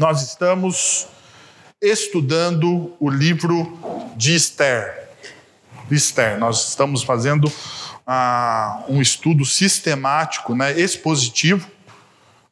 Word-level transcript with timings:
nós 0.00 0.22
estamos 0.22 1.08
estudando 1.78 2.96
o 2.98 3.10
livro 3.10 3.78
de 4.16 4.34
Esther. 4.34 5.10
Esther, 5.90 6.38
nós 6.38 6.70
estamos 6.70 7.02
fazendo 7.02 7.52
ah, 8.06 8.82
um 8.88 9.02
estudo 9.02 9.44
sistemático, 9.44 10.54
né, 10.54 10.72
expositivo 10.72 11.70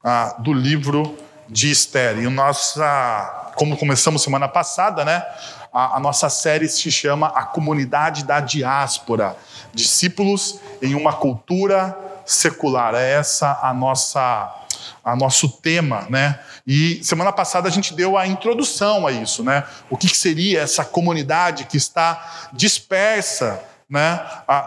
ah, 0.04 0.36
do 0.40 0.52
livro 0.52 1.16
de 1.48 1.70
Esther. 1.70 2.18
E 2.18 2.28
nossa, 2.28 3.52
como 3.56 3.78
começamos 3.78 4.20
semana 4.20 4.46
passada, 4.46 5.02
né, 5.02 5.24
a, 5.72 5.96
a 5.96 6.00
nossa 6.00 6.28
série 6.28 6.68
se 6.68 6.92
chama 6.92 7.28
A 7.28 7.44
Comunidade 7.44 8.24
da 8.24 8.40
Diáspora, 8.40 9.34
discípulos 9.72 10.60
em 10.82 10.94
uma 10.94 11.14
cultura 11.14 11.98
secular. 12.26 12.94
É 12.94 13.12
essa 13.12 13.58
a 13.62 13.72
nossa 13.72 14.57
a 15.04 15.16
nosso 15.16 15.48
tema, 15.48 16.06
né? 16.08 16.38
E 16.66 17.02
semana 17.02 17.32
passada 17.32 17.68
a 17.68 17.70
gente 17.70 17.94
deu 17.94 18.16
a 18.16 18.26
introdução 18.26 19.06
a 19.06 19.12
isso, 19.12 19.42
né? 19.42 19.64
O 19.88 19.96
que 19.96 20.08
seria 20.08 20.60
essa 20.60 20.84
comunidade 20.84 21.64
que 21.64 21.76
está 21.76 22.50
dispersa 22.52 23.62
né, 23.88 24.20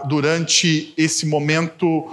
durante 0.05 0.93
esse 0.97 1.27
momento 1.27 2.11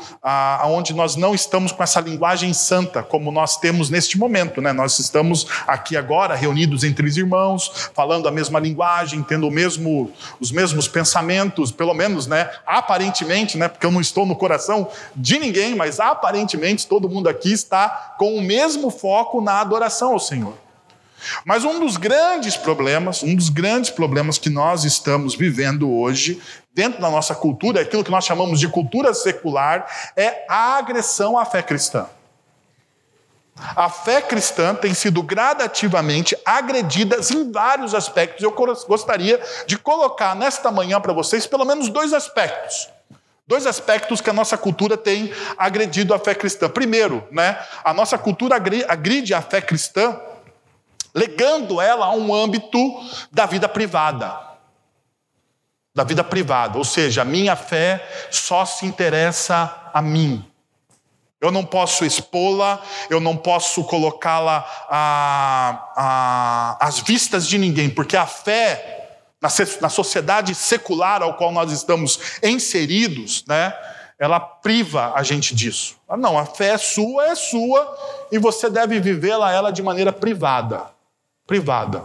onde 0.67 0.93
nós 0.93 1.17
não 1.17 1.35
estamos 1.35 1.73
com 1.73 1.83
essa 1.83 2.01
linguagem 2.01 2.53
santa 2.53 3.03
como 3.03 3.33
nós 3.33 3.57
temos 3.57 3.89
neste 3.89 4.19
momento. 4.19 4.61
Né? 4.61 4.73
Nós 4.73 4.99
estamos 4.99 5.47
aqui 5.67 5.97
agora 5.97 6.35
reunidos 6.35 6.85
entre 6.85 7.07
os 7.07 7.17
irmãos, 7.17 7.91
falando 7.95 8.29
a 8.29 8.31
mesma 8.31 8.61
linguagem, 8.61 9.23
tendo 9.23 9.51
mesmo, 9.51 10.13
os 10.39 10.53
mesmos 10.53 10.87
pensamentos, 10.87 11.73
pelo 11.73 11.95
menos 11.95 12.27
né, 12.27 12.51
aparentemente, 12.67 13.57
né, 13.57 13.69
porque 13.69 13.87
eu 13.87 13.91
não 13.91 14.03
estou 14.03 14.27
no 14.27 14.37
coração 14.37 14.89
de 15.17 15.39
ninguém, 15.39 15.75
mas 15.75 16.01
aparentemente 16.01 16.87
todo 16.87 17.09
mundo 17.09 17.29
aqui 17.29 17.53
está 17.53 18.15
com 18.19 18.37
o 18.37 18.43
mesmo 18.43 18.91
foco 18.91 19.41
na 19.41 19.61
adoração 19.61 20.13
ao 20.13 20.21
Senhor. 20.21 20.68
Mas 21.45 21.65
um 21.65 21.81
dos 21.81 21.97
grandes 21.97 22.57
problemas, 22.57 23.23
um 23.23 23.35
dos 23.35 23.49
grandes 23.49 23.91
problemas 23.91 24.39
que 24.39 24.51
nós 24.51 24.85
estamos 24.85 25.35
vivendo 25.35 25.91
hoje, 25.91 26.41
dentro 26.73 27.01
da 27.01 27.11
nossa 27.11 27.35
cultura, 27.35 27.81
aquilo 27.81 28.05
que 28.05 28.11
nós 28.11 28.25
chamamos 28.25 28.61
de 28.61 28.69
cultura 28.69 29.13
secular, 29.13 29.87
é 30.17 30.45
a 30.49 30.77
agressão 30.77 31.39
à 31.39 31.45
fé 31.45 31.63
cristã. 31.63 32.07
A 33.75 33.91
fé 33.91 34.23
cristã 34.23 34.75
tem 34.75 34.95
sido 34.95 35.23
gradativamente 35.23 36.37
agredida 36.45 37.17
em 37.33 37.51
vários 37.51 37.95
aspectos. 37.95 38.43
Eu 38.43 38.55
gostaria 38.87 39.41
de 39.67 39.77
colocar 39.77 40.37
nesta 40.37 40.71
manhã 40.71 41.01
para 41.01 41.13
vocês 41.13 41.47
pelo 41.47 41.65
menos 41.65 41.89
dois 41.89 42.13
aspectos. 42.13 42.89
Dois 43.47 43.67
aspectos 43.67 44.21
que 44.21 44.29
a 44.29 44.33
nossa 44.33 44.59
cultura 44.59 44.97
tem 44.97 45.33
agredido 45.57 46.13
a 46.13 46.19
fé 46.19 46.35
cristã. 46.35 46.69
Primeiro, 46.69 47.27
né, 47.33 47.59
a 47.83 47.95
nossa 47.95 48.19
cultura 48.19 48.57
agride 48.87 49.33
a 49.33 49.41
fé 49.41 49.61
cristã 49.61 50.21
legando 51.19 51.81
ela 51.81 52.07
a 52.07 52.13
um 52.13 52.33
âmbito 52.33 52.79
da 53.33 53.45
vida 53.45 53.69
privada. 53.69 54.39
Da 55.95 56.05
vida 56.05 56.23
privada, 56.23 56.79
ou 56.79 56.85
seja, 56.85 57.23
a 57.23 57.25
minha 57.25 57.57
fé 57.57 58.07
só 58.31 58.65
se 58.65 58.87
interessa 58.87 59.91
a 59.93 60.01
mim. 60.01 60.45
Eu 61.41 61.51
não 61.51 61.65
posso 61.65 62.05
expô-la, 62.05 62.81
eu 63.11 63.19
não 63.19 63.37
posso 63.37 63.83
colocá-la 63.85 64.65
às 66.81 67.01
vistas 67.01 67.49
de 67.49 67.59
ninguém, 67.59 67.91
porque 67.91 68.17
a 68.17 68.27
fé, 68.27 69.19
na, 69.41 69.49
na 69.81 69.89
sociedade 69.89 70.55
secular 70.55 71.21
ao 71.23 71.35
qual 71.35 71.51
nós 71.51 71.73
estamos 71.73 72.39
inseridos, 72.45 73.45
né, 73.47 73.75
ela 74.21 74.39
priva 74.39 75.13
a 75.17 75.23
gente 75.25 75.55
disso. 75.55 75.97
Ah, 76.09 76.17
não, 76.17 76.39
a 76.39 76.47
fé 76.47 76.75
é 76.75 76.79
sua, 76.79 77.27
é 77.27 77.35
sua, 77.35 77.97
e 78.31 78.39
você 78.39 78.71
deve 78.71 79.01
vivê-la 79.01 79.53
ela 79.53 79.73
de 79.73 79.83
maneira 79.83 80.13
privada 80.13 80.98
privada. 81.49 82.05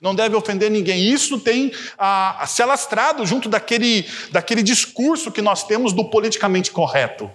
Não 0.00 0.14
deve 0.14 0.36
ofender 0.36 0.70
ninguém. 0.70 1.02
Isso 1.02 1.38
tem 1.40 1.72
ah, 1.98 2.44
se 2.46 2.62
alastrado 2.62 3.26
junto 3.26 3.48
daquele, 3.48 4.08
daquele 4.30 4.62
discurso 4.62 5.32
que 5.32 5.42
nós 5.42 5.64
temos 5.64 5.92
do 5.92 6.04
politicamente 6.04 6.70
correto. 6.70 7.30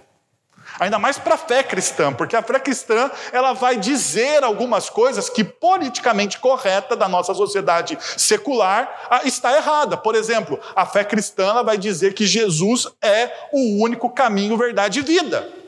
Ainda 0.78 0.98
mais 0.98 1.18
para 1.18 1.34
a 1.34 1.38
fé 1.38 1.62
cristã, 1.62 2.12
porque 2.12 2.34
a 2.36 2.42
fé 2.42 2.58
cristã 2.58 3.10
ela 3.32 3.52
vai 3.52 3.76
dizer 3.76 4.42
algumas 4.42 4.88
coisas 4.88 5.28
que 5.28 5.44
politicamente 5.44 6.38
correta 6.38 6.96
da 6.96 7.08
nossa 7.08 7.34
sociedade 7.34 7.98
secular 8.16 9.08
ah, 9.10 9.22
está 9.24 9.54
errada. 9.54 9.96
Por 9.96 10.14
exemplo, 10.14 10.58
a 10.74 10.86
fé 10.86 11.04
cristã 11.04 11.48
ela 11.48 11.62
vai 11.62 11.76
dizer 11.76 12.14
que 12.14 12.24
Jesus 12.24 12.86
é 13.02 13.30
o 13.52 13.82
único 13.82 14.08
caminho, 14.08 14.56
verdade 14.56 15.00
e 15.00 15.02
vida 15.02 15.60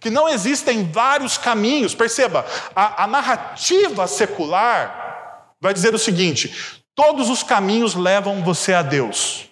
que 0.00 0.10
não 0.10 0.28
existem 0.28 0.90
vários 0.90 1.38
caminhos. 1.38 1.94
Perceba, 1.94 2.44
a, 2.74 3.04
a 3.04 3.06
narrativa 3.06 4.06
secular 4.06 5.54
vai 5.60 5.72
dizer 5.72 5.94
o 5.94 5.98
seguinte: 5.98 6.82
todos 6.94 7.30
os 7.30 7.42
caminhos 7.42 7.94
levam 7.94 8.42
você 8.42 8.74
a 8.74 8.82
Deus. 8.82 9.48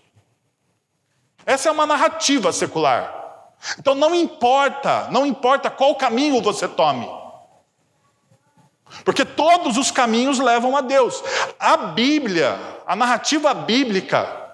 Essa 1.45 1.69
é 1.69 1.73
uma 1.73 1.87
narrativa 1.87 2.53
secular. 2.53 3.15
Então 3.79 3.95
não 3.95 4.15
importa, 4.15 5.09
não 5.11 5.25
importa 5.25 5.71
qual 5.71 5.95
caminho 5.95 6.43
você 6.43 6.69
tome. 6.69 7.09
Porque 9.05 9.25
todos 9.25 9.77
os 9.77 9.91
caminhos 9.91 10.39
levam 10.39 10.77
a 10.77 10.81
Deus. 10.81 11.23
A 11.59 11.77
Bíblia, 11.77 12.59
a 12.87 12.95
narrativa 12.95 13.53
bíblica, 13.53 14.46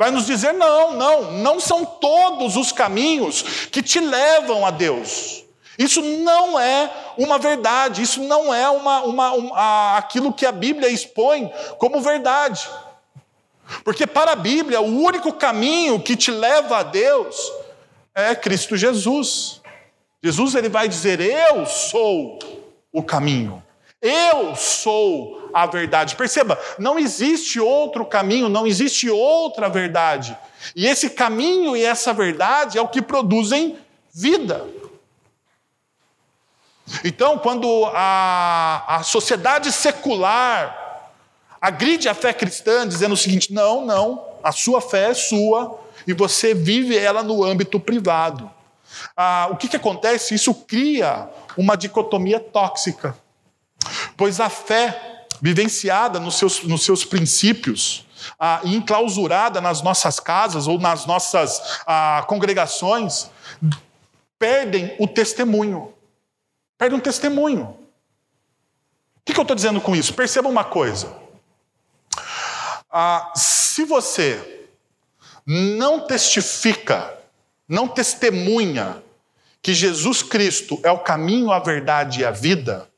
vai 0.00 0.10
nos 0.10 0.24
dizer: 0.24 0.54
não, 0.54 0.94
não, 0.94 1.32
não 1.32 1.60
são 1.60 1.84
todos 1.84 2.56
os 2.56 2.72
caminhos 2.72 3.42
que 3.70 3.82
te 3.82 4.00
levam 4.00 4.64
a 4.64 4.70
Deus. 4.70 5.44
Isso 5.78 6.00
não 6.00 6.58
é 6.58 6.90
uma 7.18 7.38
verdade, 7.38 8.00
isso 8.00 8.22
não 8.22 8.52
é 8.52 8.68
uma, 8.70 9.02
uma, 9.02 9.98
aquilo 9.98 10.32
que 10.32 10.46
a 10.46 10.52
Bíblia 10.52 10.88
expõe 10.88 11.52
como 11.76 12.00
verdade. 12.00 12.66
Porque 13.84 14.06
para 14.06 14.32
a 14.32 14.36
Bíblia, 14.36 14.80
o 14.80 15.02
único 15.02 15.34
caminho 15.34 16.00
que 16.00 16.16
te 16.16 16.30
leva 16.30 16.78
a 16.78 16.82
Deus 16.82 17.52
é 18.14 18.34
Cristo 18.34 18.78
Jesus. 18.78 19.60
Jesus 20.24 20.54
ele 20.54 20.70
vai 20.70 20.88
dizer: 20.88 21.20
Eu 21.20 21.66
sou 21.66 22.38
o 22.90 23.02
caminho, 23.02 23.62
eu 24.02 24.54
sou 24.56 25.50
a 25.52 25.66
verdade. 25.66 26.16
Perceba, 26.16 26.58
não 26.78 26.98
existe 26.98 27.60
outro 27.60 28.04
caminho, 28.06 28.48
não 28.48 28.66
existe 28.66 29.10
outra 29.10 29.68
verdade. 29.68 30.36
E 30.74 30.86
esse 30.86 31.10
caminho 31.10 31.76
e 31.76 31.84
essa 31.84 32.12
verdade 32.12 32.78
é 32.78 32.80
o 32.80 32.88
que 32.88 33.02
produzem 33.02 33.78
vida. 34.12 34.66
Então, 37.04 37.38
quando 37.38 37.86
a, 37.94 38.96
a 38.96 39.02
sociedade 39.02 39.70
secular 39.70 40.80
agride 41.60 42.08
a 42.08 42.14
fé 42.14 42.32
cristã, 42.32 42.86
dizendo 42.86 43.12
o 43.12 43.16
seguinte: 43.16 43.52
não, 43.52 43.84
não, 43.84 44.24
a 44.42 44.50
sua 44.50 44.80
fé 44.80 45.10
é 45.10 45.14
sua 45.14 45.78
e 46.06 46.12
você 46.12 46.54
vive 46.54 46.96
ela 46.96 47.22
no 47.22 47.44
âmbito 47.44 47.78
privado. 47.78 48.50
Ah, 49.16 49.48
o 49.50 49.56
que, 49.56 49.68
que 49.68 49.76
acontece? 49.76 50.34
Isso 50.34 50.52
cria 50.54 51.28
uma 51.56 51.76
dicotomia 51.76 52.40
tóxica, 52.40 53.16
pois 54.16 54.40
a 54.40 54.48
fé 54.48 55.26
vivenciada 55.40 56.20
nos 56.20 56.36
seus, 56.36 56.62
nos 56.64 56.82
seus 56.84 57.04
princípios, 57.04 58.04
ah, 58.38 58.60
enclausurada 58.64 59.60
nas 59.60 59.82
nossas 59.82 60.20
casas 60.20 60.66
ou 60.66 60.78
nas 60.78 61.06
nossas 61.06 61.80
ah, 61.86 62.24
congregações, 62.26 63.30
perdem 64.38 64.94
o 64.98 65.06
testemunho. 65.06 65.92
Perdem 66.76 66.98
um 66.98 67.02
testemunho. 67.02 67.64
O 67.64 69.22
que, 69.24 69.32
que 69.32 69.38
eu 69.38 69.42
estou 69.42 69.54
dizendo 69.54 69.80
com 69.80 69.94
isso? 69.94 70.14
Perceba 70.14 70.48
uma 70.48 70.64
coisa. 70.64 71.14
Ah, 72.90 73.32
se 73.34 73.84
você 73.84 74.66
não 75.46 76.00
testifica, 76.00 77.18
não 77.68 77.86
testemunha 77.86 79.02
que 79.62 79.74
Jesus 79.74 80.22
Cristo 80.22 80.80
é 80.82 80.90
o 80.90 80.98
caminho, 80.98 81.52
a 81.52 81.58
verdade 81.58 82.20
e 82.20 82.24
a 82.24 82.30
vida, 82.30 82.89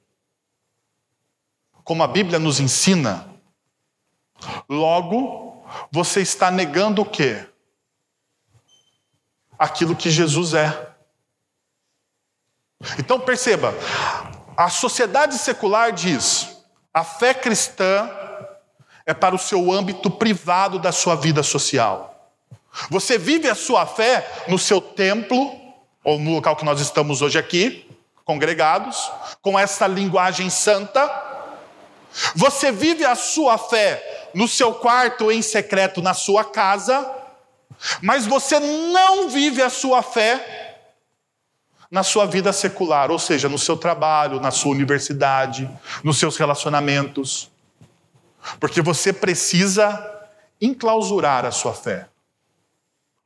como 1.84 2.02
a 2.02 2.06
Bíblia 2.06 2.38
nos 2.38 2.60
ensina, 2.60 3.28
logo 4.68 5.64
você 5.90 6.20
está 6.20 6.50
negando 6.50 7.02
o 7.02 7.06
quê? 7.06 7.46
Aquilo 9.58 9.96
que 9.96 10.10
Jesus 10.10 10.54
é. 10.54 10.90
Então 12.98 13.20
perceba, 13.20 13.74
a 14.56 14.68
sociedade 14.68 15.38
secular 15.38 15.92
diz: 15.92 16.62
a 16.92 17.04
fé 17.04 17.32
cristã 17.32 18.10
é 19.06 19.14
para 19.14 19.34
o 19.34 19.38
seu 19.38 19.72
âmbito 19.72 20.10
privado 20.10 20.78
da 20.78 20.92
sua 20.92 21.14
vida 21.14 21.42
social. 21.42 22.32
Você 22.88 23.18
vive 23.18 23.48
a 23.48 23.54
sua 23.54 23.86
fé 23.86 24.44
no 24.48 24.58
seu 24.58 24.80
templo, 24.80 25.36
ou 26.02 26.18
no 26.18 26.34
local 26.34 26.56
que 26.56 26.64
nós 26.64 26.80
estamos 26.80 27.20
hoje 27.20 27.38
aqui, 27.38 27.88
congregados, 28.24 29.10
com 29.40 29.58
essa 29.58 29.86
linguagem 29.86 30.48
santa, 30.48 31.06
você 32.34 32.70
vive 32.70 33.04
a 33.04 33.14
sua 33.14 33.58
fé 33.58 34.30
no 34.34 34.46
seu 34.46 34.74
quarto 34.74 35.30
em 35.30 35.42
secreto 35.42 36.02
na 36.02 36.14
sua 36.14 36.44
casa, 36.44 37.10
mas 38.00 38.26
você 38.26 38.58
não 38.60 39.28
vive 39.28 39.62
a 39.62 39.70
sua 39.70 40.02
fé 40.02 40.62
na 41.90 42.02
sua 42.02 42.24
vida 42.24 42.52
secular, 42.54 43.10
ou 43.10 43.18
seja, 43.18 43.50
no 43.50 43.58
seu 43.58 43.76
trabalho, 43.76 44.40
na 44.40 44.50
sua 44.50 44.72
universidade, 44.72 45.68
nos 46.02 46.18
seus 46.18 46.38
relacionamentos. 46.38 47.50
Porque 48.58 48.80
você 48.80 49.12
precisa 49.12 50.10
enclausurar 50.58 51.44
a 51.44 51.50
sua 51.50 51.74
fé. 51.74 52.08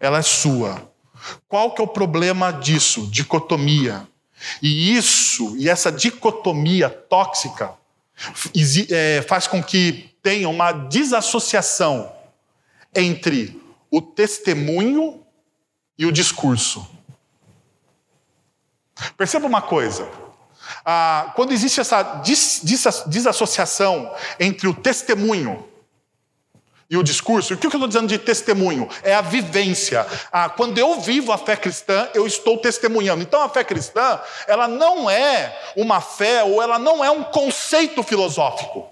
Ela 0.01 0.19
é 0.19 0.23
sua. 0.23 0.91
Qual 1.47 1.71
que 1.71 1.81
é 1.81 1.85
o 1.85 1.89
problema 1.89 2.51
disso? 2.51 3.07
Dicotomia. 3.09 4.07
E 4.61 4.97
isso, 4.97 5.57
e 5.57 5.69
essa 5.69 5.91
dicotomia 5.93 6.91
tóxica, 6.91 7.73
faz 9.29 9.47
com 9.47 9.63
que 9.63 10.17
tenha 10.23 10.49
uma 10.49 10.73
desassociação 10.73 12.13
entre 12.95 13.61
o 13.91 14.01
testemunho 14.01 15.23
e 15.99 16.07
o 16.07 16.13
discurso. 16.13 16.89
Perceba 19.17 19.47
uma 19.47 19.63
coisa. 19.63 20.09
Ah, 20.85 21.33
quando 21.37 21.53
existe 21.53 21.81
essa 21.81 22.23
desassociação 23.07 24.13
entre 24.41 24.67
o 24.67 24.75
testemunho 24.75 25.69
e 26.89 26.97
o 26.97 27.03
discurso, 27.03 27.55
o 27.55 27.57
que 27.57 27.67
eu 27.67 27.71
estou 27.71 27.89
dizendo 27.89 28.07
de 28.07 28.19
testemunho? 28.19 28.89
É 29.03 29.15
a 29.15 29.21
vivência. 29.21 30.07
Ah, 30.31 30.49
quando 30.49 30.79
eu 30.79 31.01
vivo 31.01 31.33
a 31.33 31.39
fé 31.39 31.57
cristã, 31.57 32.09
eu 32.15 32.27
estou 32.27 32.59
testemunhando. 32.59 33.23
Então 33.23 33.43
a 33.43 33.49
fé 33.49 33.65
cristã, 33.65 34.21
ela 34.47 34.69
não 34.69 35.11
é 35.11 35.57
uma 35.77 36.01
fé 36.01 36.45
ou 36.45 36.63
ela 36.63 36.79
não 36.79 37.05
é 37.05 37.11
um 37.11 37.25
conceito 37.25 38.03
filosófico. 38.05 38.89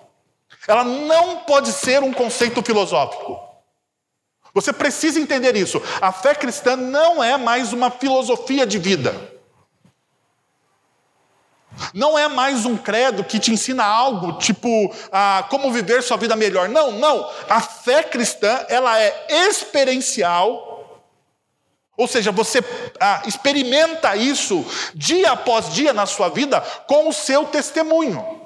Ela 0.67 0.82
não 0.82 1.38
pode 1.38 1.70
ser 1.73 2.02
um 2.02 2.12
conceito 2.12 2.62
filosófico. 2.62 3.38
Você 4.52 4.73
precisa 4.73 5.20
entender 5.20 5.55
isso. 5.55 5.81
A 6.00 6.11
fé 6.11 6.35
cristã 6.35 6.76
não 6.76 7.23
é 7.23 7.37
mais 7.37 7.73
uma 7.73 7.91
filosofia 7.91 8.67
de 8.67 8.79
vida. 8.79 9.33
Não 11.93 12.19
é 12.19 12.29
mais 12.29 12.65
um 12.65 12.76
credo 12.76 13.25
que 13.25 13.38
te 13.38 13.53
ensina 13.53 13.85
algo 13.85 14.38
tipo 14.38 14.69
ah, 15.11 15.47
como 15.50 15.73
viver 15.73 16.03
sua 16.03 16.17
vida 16.17 16.37
melhor. 16.37 16.69
Não, 16.69 16.93
não. 16.93 17.29
A 17.49 17.61
fé 17.61 18.03
cristã 18.03 18.65
ela 18.69 18.99
é 19.00 19.26
experiencial. 19.49 20.73
Ou 21.97 22.09
seja, 22.09 22.32
você 22.32 22.61
ah, 23.00 23.23
experimenta 23.26 24.17
isso 24.17 24.65
dia 24.94 25.32
após 25.32 25.73
dia 25.73 25.93
na 25.93 26.06
sua 26.06 26.29
vida 26.29 26.61
com 26.87 27.09
o 27.09 27.12
seu 27.12 27.44
testemunho. 27.47 28.43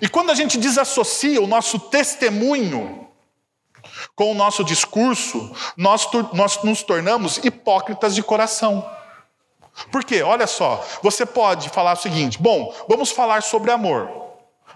E 0.00 0.08
quando 0.08 0.30
a 0.30 0.34
gente 0.34 0.58
desassocia 0.58 1.40
o 1.40 1.46
nosso 1.46 1.78
testemunho 1.78 3.08
com 4.14 4.30
o 4.30 4.34
nosso 4.34 4.62
discurso, 4.62 5.52
nós, 5.76 6.06
nós 6.32 6.62
nos 6.62 6.82
tornamos 6.82 7.38
hipócritas 7.38 8.14
de 8.14 8.22
coração. 8.22 8.88
Por 9.90 10.04
quê? 10.04 10.22
Olha 10.22 10.46
só, 10.46 10.84
você 11.02 11.26
pode 11.26 11.68
falar 11.68 11.94
o 11.94 11.96
seguinte: 11.96 12.40
bom, 12.40 12.72
vamos 12.88 13.10
falar 13.10 13.42
sobre 13.42 13.70
amor. 13.70 14.08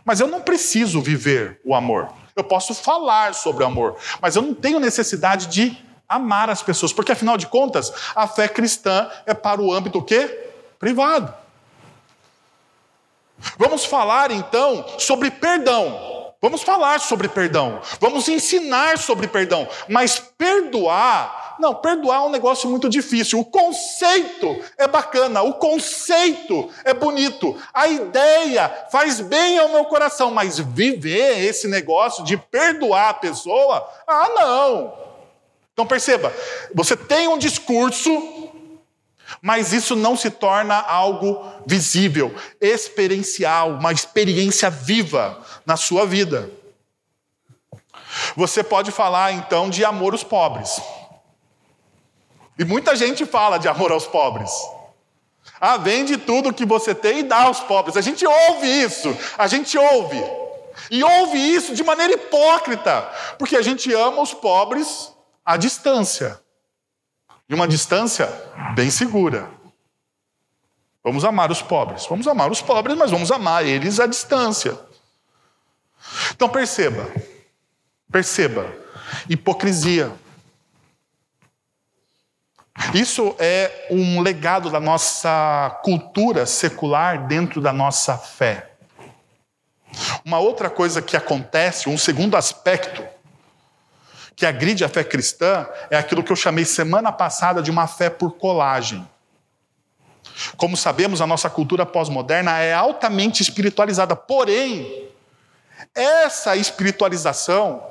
Mas 0.05 0.21
eu 0.21 0.27
não 0.27 0.41
preciso 0.41 1.01
viver 1.01 1.61
o 1.65 1.75
amor. 1.75 2.09
Eu 2.35 2.45
posso 2.45 2.75
falar 2.75 3.35
sobre 3.35 3.65
amor, 3.65 3.97
mas 4.21 4.37
eu 4.37 4.43
não 4.43 4.55
tenho 4.55 4.79
necessidade 4.79 5.49
de 5.49 5.77
amar 6.09 6.49
as 6.49 6.63
pessoas, 6.63 6.93
porque 6.93 7.13
afinal 7.13 7.37
de 7.37 7.47
contas, 7.47 7.93
a 8.15 8.27
fé 8.27 8.49
cristã 8.49 9.11
é 9.27 9.35
para 9.35 9.61
o 9.61 9.73
âmbito 9.73 10.03
quê? 10.03 10.51
Privado. 10.79 11.35
Vamos 13.57 13.85
falar 13.85 14.31
então 14.31 14.85
sobre 14.99 15.31
perdão. 15.31 16.18
Vamos 16.41 16.63
falar 16.63 17.01
sobre 17.01 17.27
perdão. 17.29 17.81
Vamos 18.01 18.29
ensinar 18.29 18.97
sobre 18.97 19.27
perdão. 19.27 19.67
Mas 19.89 20.21
perdoar, 20.21 21.57
não, 21.59 21.75
perdoar 21.75 22.19
é 22.19 22.27
um 22.27 22.31
negócio 22.31 22.71
muito 22.71 22.89
difícil. 22.89 23.41
O 23.41 23.45
conceito 23.45 24.57
é 24.77 24.87
bacana, 24.87 25.43
o 25.43 25.55
conceito 25.55 26.71
é 26.85 26.95
bonito. 26.95 27.61
A 27.75 27.89
ideia 27.89 28.87
faz 28.93 29.21
bem 29.21 29.59
ao 29.59 29.71
meu 29.71 29.85
coração, 29.87 30.31
mas 30.31 30.61
viver 30.61 31.45
esse 31.45 31.67
negócio 31.67 32.23
de 32.23 32.37
perdoar 32.37 33.09
a 33.11 33.15
pessoa, 33.15 33.89
ah, 34.07 34.29
não. 34.37 34.95
Então 35.73 35.87
perceba, 35.87 36.33
você 36.73 36.97
tem 36.97 37.27
um 37.27 37.39
discurso 37.39 38.49
mas 39.43 39.73
isso 39.73 39.95
não 39.95 40.17
se 40.17 40.31
torna 40.31 40.75
algo 40.75 41.45
visível, 41.67 42.35
experiencial, 42.61 43.73
uma 43.73 43.93
experiência 43.93 44.71
viva 44.71 45.39
na 45.69 45.77
sua 45.77 46.07
vida. 46.07 46.51
Você 48.35 48.65
pode 48.65 48.91
falar 48.91 49.33
então 49.33 49.69
de 49.69 49.85
amor 49.85 50.15
aos 50.15 50.25
pobres. 50.25 50.81
E 52.59 52.65
muita 52.65 52.97
gente 52.97 53.27
fala 53.27 53.59
de 53.59 53.69
amor 53.69 53.93
aos 53.93 54.07
pobres. 54.07 54.51
Ah, 55.61 55.77
vende 55.77 56.17
tudo 56.17 56.55
que 56.55 56.65
você 56.65 56.95
tem 56.95 57.19
e 57.19 57.23
dá 57.23 57.43
aos 57.43 57.61
pobres. 57.61 57.99
A 57.99 58.01
gente 58.01 58.27
ouve 58.27 58.67
isso, 58.67 59.15
a 59.37 59.47
gente 59.47 59.77
ouve. 59.77 60.19
E 60.91 61.05
ouve 61.05 61.37
isso 61.37 61.75
de 61.75 61.85
maneira 61.85 62.15
hipócrita, 62.15 63.03
porque 63.39 63.55
a 63.55 63.61
gente 63.61 63.93
ama 63.93 64.23
os 64.23 64.33
pobres 64.33 65.13
à 65.45 65.59
distância. 65.59 66.41
E 67.47 67.55
uma 67.55 67.69
distância 67.69 68.27
bem 68.75 68.91
segura. 68.91 69.51
Vamos 71.05 71.27
amar 71.27 71.51
os 71.51 71.61
pobres. 71.61 72.07
Vamos 72.07 72.27
amar 72.27 72.51
os 72.51 72.63
pobres, 72.63 72.97
mas 72.97 73.11
vamos 73.11 73.31
amar 73.31 73.67
eles 73.67 74.01
à 74.01 74.07
distância. 74.07 74.88
Então 76.35 76.49
perceba, 76.49 77.11
perceba, 78.11 78.67
hipocrisia. 79.29 80.13
Isso 82.95 83.35
é 83.39 83.89
um 83.91 84.21
legado 84.21 84.71
da 84.71 84.79
nossa 84.79 85.81
cultura 85.83 86.47
secular 86.47 87.27
dentro 87.27 87.61
da 87.61 87.73
nossa 87.73 88.17
fé. 88.17 88.71
Uma 90.25 90.39
outra 90.39 90.71
coisa 90.71 91.03
que 91.03 91.17
acontece, 91.17 91.89
um 91.89 91.99
segundo 91.99 92.37
aspecto 92.37 93.05
que 94.37 94.47
agride 94.47 94.85
a 94.85 94.89
fé 94.89 95.03
cristã, 95.03 95.67
é 95.91 95.97
aquilo 95.99 96.23
que 96.23 96.31
eu 96.31 96.37
chamei 96.37 96.65
semana 96.65 97.11
passada 97.11 97.61
de 97.61 97.73
uma 97.73 97.89
fé 97.89 98.09
por 98.09 98.37
colagem. 98.37 99.05
Como 100.57 100.77
sabemos, 100.77 101.21
a 101.21 101.27
nossa 101.27 101.51
cultura 101.51 101.85
pós-moderna 101.85 102.57
é 102.59 102.73
altamente 102.73 103.43
espiritualizada, 103.43 104.15
porém, 104.15 105.08
essa 105.95 106.57
espiritualização 106.57 107.83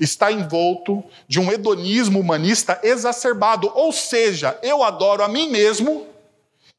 está 0.00 0.30
envolto 0.30 1.04
de 1.26 1.40
um 1.40 1.50
hedonismo 1.50 2.20
humanista 2.20 2.78
exacerbado, 2.82 3.70
ou 3.74 3.92
seja, 3.92 4.58
eu 4.62 4.82
adoro 4.82 5.22
a 5.22 5.28
mim 5.28 5.48
mesmo 5.50 6.06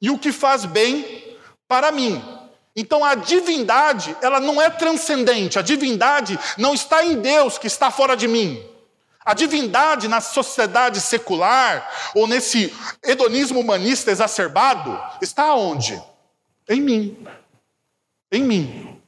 e 0.02 0.10
o 0.10 0.18
que 0.18 0.32
faz 0.32 0.66
bem 0.66 1.38
para 1.68 1.92
mim. 1.92 2.24
Então 2.76 3.04
a 3.04 3.16
divindade, 3.16 4.16
ela 4.22 4.40
não 4.40 4.62
é 4.62 4.70
transcendente, 4.70 5.60
a 5.60 5.62
divindade 5.62 6.40
não 6.58 6.74
está 6.74 7.04
em 7.06 7.20
Deus 7.20 7.58
que 7.58 7.68
está 7.68 7.92
fora 7.92 8.16
de 8.16 8.28
mim. 8.28 8.64
A 9.26 9.34
divindade 9.34 10.08
na 10.08 10.22
sociedade 10.22 11.02
secular 11.02 11.88
ou 12.16 12.26
nesse 12.26 12.74
hedonismo 13.04 13.60
humanista 13.60 14.12
exacerbado 14.12 15.00
está 15.22 15.54
onde? 15.54 16.02
Em 16.68 16.82
mim. 16.82 17.28
Em 18.32 18.44
mim. 18.44 18.99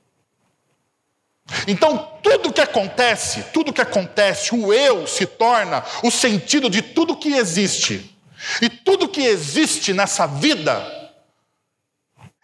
Então, 1.68 2.20
tudo 2.24 2.54
que 2.54 2.62
acontece, 2.62 3.44
tudo 3.54 3.74
que 3.74 3.82
acontece, 3.82 4.54
o 4.56 4.74
eu 4.74 5.06
se 5.06 5.26
torna 5.26 5.84
o 6.04 6.12
sentido 6.12 6.70
de 6.70 6.82
tudo 6.82 7.18
que 7.18 7.34
existe. 7.34 8.16
E 8.62 8.70
tudo 8.70 9.10
que 9.10 9.22
existe 9.22 9.94
nessa 9.94 10.26
vida 10.26 11.12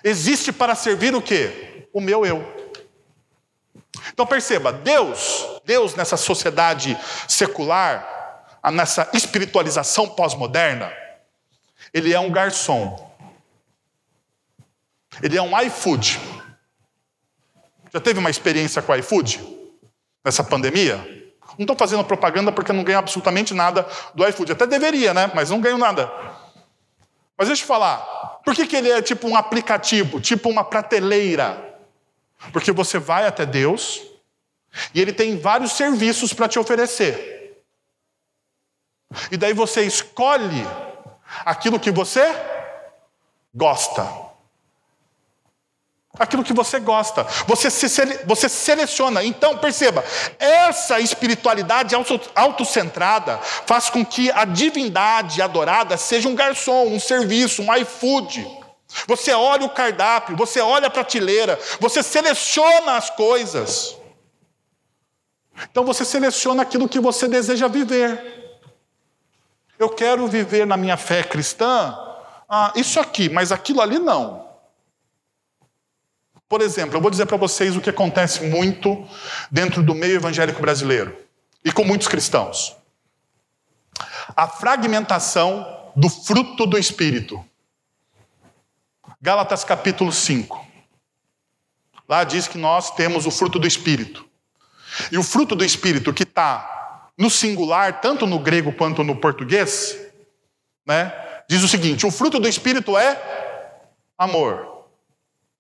existe 0.04 0.52
para 0.52 0.76
servir 0.76 1.16
o 1.16 1.22
quê? 1.22 1.88
O 1.94 2.00
meu 2.00 2.26
eu. 2.26 2.56
Então 4.14 4.26
perceba, 4.26 4.72
Deus, 4.72 5.46
Deus 5.66 5.96
nessa 5.96 6.18
sociedade 6.18 6.98
secular, 7.28 8.60
nessa 8.72 9.10
espiritualização 9.14 10.08
pós-moderna, 10.08 10.92
ele 11.94 12.14
é 12.14 12.20
um 12.20 12.32
garçom. 12.32 13.06
Ele 15.22 15.38
é 15.38 15.42
um 15.42 15.60
iFood. 15.62 16.20
Já 17.94 18.00
teve 18.00 18.20
uma 18.20 18.30
experiência 18.30 18.82
com 18.82 18.96
iFood? 18.96 19.46
Nessa 20.24 20.44
pandemia? 20.44 20.96
Não 21.58 21.64
estou 21.64 21.76
fazendo 21.76 22.04
propaganda 22.04 22.52
porque 22.52 22.74
não 22.74 22.84
ganho 22.84 23.00
absolutamente 23.00 23.54
nada 23.54 23.88
do 24.14 24.28
iFood. 24.28 24.52
Até 24.52 24.68
deveria, 24.68 25.14
né? 25.14 25.32
Mas 25.34 25.50
não 25.50 25.62
ganho 25.62 25.78
nada. 25.78 26.12
Mas 27.38 27.48
deixa 27.48 27.64
eu 27.64 27.68
falar. 27.68 27.98
Por 28.44 28.56
que, 28.56 28.68
que 28.68 28.76
ele 28.76 28.90
é 28.90 29.02
tipo 29.02 29.28
um 29.28 29.36
aplicativo, 29.36 30.20
tipo 30.20 30.50
uma 30.50 30.64
prateleira? 30.64 31.80
Porque 32.52 32.72
você 32.72 33.00
vai 33.00 33.26
até 33.26 33.46
Deus 33.46 34.02
e 34.94 35.02
ele 35.02 35.14
tem 35.14 35.40
vários 35.40 35.72
serviços 35.72 36.34
para 36.34 36.48
te 36.48 36.60
oferecer. 36.60 37.64
E 39.32 39.38
daí 39.38 39.54
você 39.54 39.84
escolhe 39.84 40.66
aquilo 41.46 41.80
que 41.80 41.92
você 41.92 42.24
gosta. 43.54 44.27
Aquilo 46.20 46.44
que 46.44 46.54
você 46.54 46.80
gosta. 46.80 47.24
Você, 47.46 47.70
se, 47.70 47.88
você 48.26 48.50
seleciona. 48.50 49.24
Então, 49.24 49.58
perceba, 49.58 50.04
essa 50.40 51.00
espiritualidade 51.00 51.96
autocentrada 52.36 53.38
faz 53.38 53.90
com 53.90 54.06
que 54.06 54.32
a 54.32 54.46
divindade 54.46 55.42
adorada 55.42 55.98
seja 55.98 56.28
um 56.28 56.36
garçom, 56.36 56.88
um 56.88 57.00
serviço, 57.00 57.62
um 57.62 57.76
iFood. 57.76 58.46
Você 59.06 59.34
olha 59.34 59.66
o 59.66 59.70
cardápio, 59.70 60.36
você 60.36 60.62
olha 60.62 60.88
a 60.88 60.90
prateleira, 60.92 61.60
você 61.80 62.02
seleciona 62.02 62.98
as 62.98 63.10
coisas. 63.10 63.98
Então 65.70 65.84
você 65.84 66.06
seleciona 66.06 66.62
aquilo 66.62 66.88
que 66.88 67.00
você 67.00 67.28
deseja 67.28 67.68
viver. 67.68 68.36
Eu 69.78 69.90
quero 69.90 70.28
viver 70.28 70.66
na 70.66 70.78
minha 70.78 70.98
fé 70.98 71.24
cristã 71.24 71.98
ah, 72.50 72.72
isso 72.76 73.00
aqui, 73.00 73.30
mas 73.30 73.52
aquilo 73.52 73.82
ali 73.82 74.00
não. 74.00 74.47
Por 76.50 76.62
exemplo, 76.62 76.96
eu 76.96 77.02
vou 77.02 77.12
dizer 77.12 77.26
para 77.26 77.38
vocês 77.38 77.76
o 77.76 77.82
que 77.82 77.90
acontece 77.90 78.46
muito 78.46 79.06
dentro 79.52 79.84
do 79.84 79.94
meio 79.94 80.16
evangélico 80.16 80.62
brasileiro 80.62 81.16
e 81.64 81.72
com 81.72 81.84
muitos 81.84 82.08
cristãos. 82.08 82.76
A 84.36 84.48
fragmentação 84.48 85.92
do 85.96 86.10
fruto 86.10 86.66
do 86.66 86.78
Espírito. 86.78 87.44
Gálatas 89.22 89.64
capítulo 89.64 90.12
5. 90.12 90.66
Lá 92.08 92.24
diz 92.24 92.48
que 92.48 92.58
nós 92.58 92.92
temos 92.92 93.26
o 93.26 93.32
fruto 93.32 93.60
do 93.60 93.68
Espírito. 93.68 94.26
E 95.12 95.18
o 95.18 95.24
fruto 95.24 95.56
do 95.56 95.66
Espírito 95.66 96.14
que 96.14 96.24
está 96.24 97.10
no 97.18 97.30
singular, 97.30 98.00
tanto 98.00 98.26
no 98.26 98.40
grego 98.40 98.72
quanto 98.72 99.04
no 99.04 99.16
português, 99.16 99.98
né, 100.86 101.12
diz 101.50 101.64
o 101.64 101.68
seguinte: 101.68 102.06
o 102.06 102.12
fruto 102.12 102.40
do 102.40 102.48
Espírito 102.48 102.98
é 102.98 103.82
amor. 104.18 104.77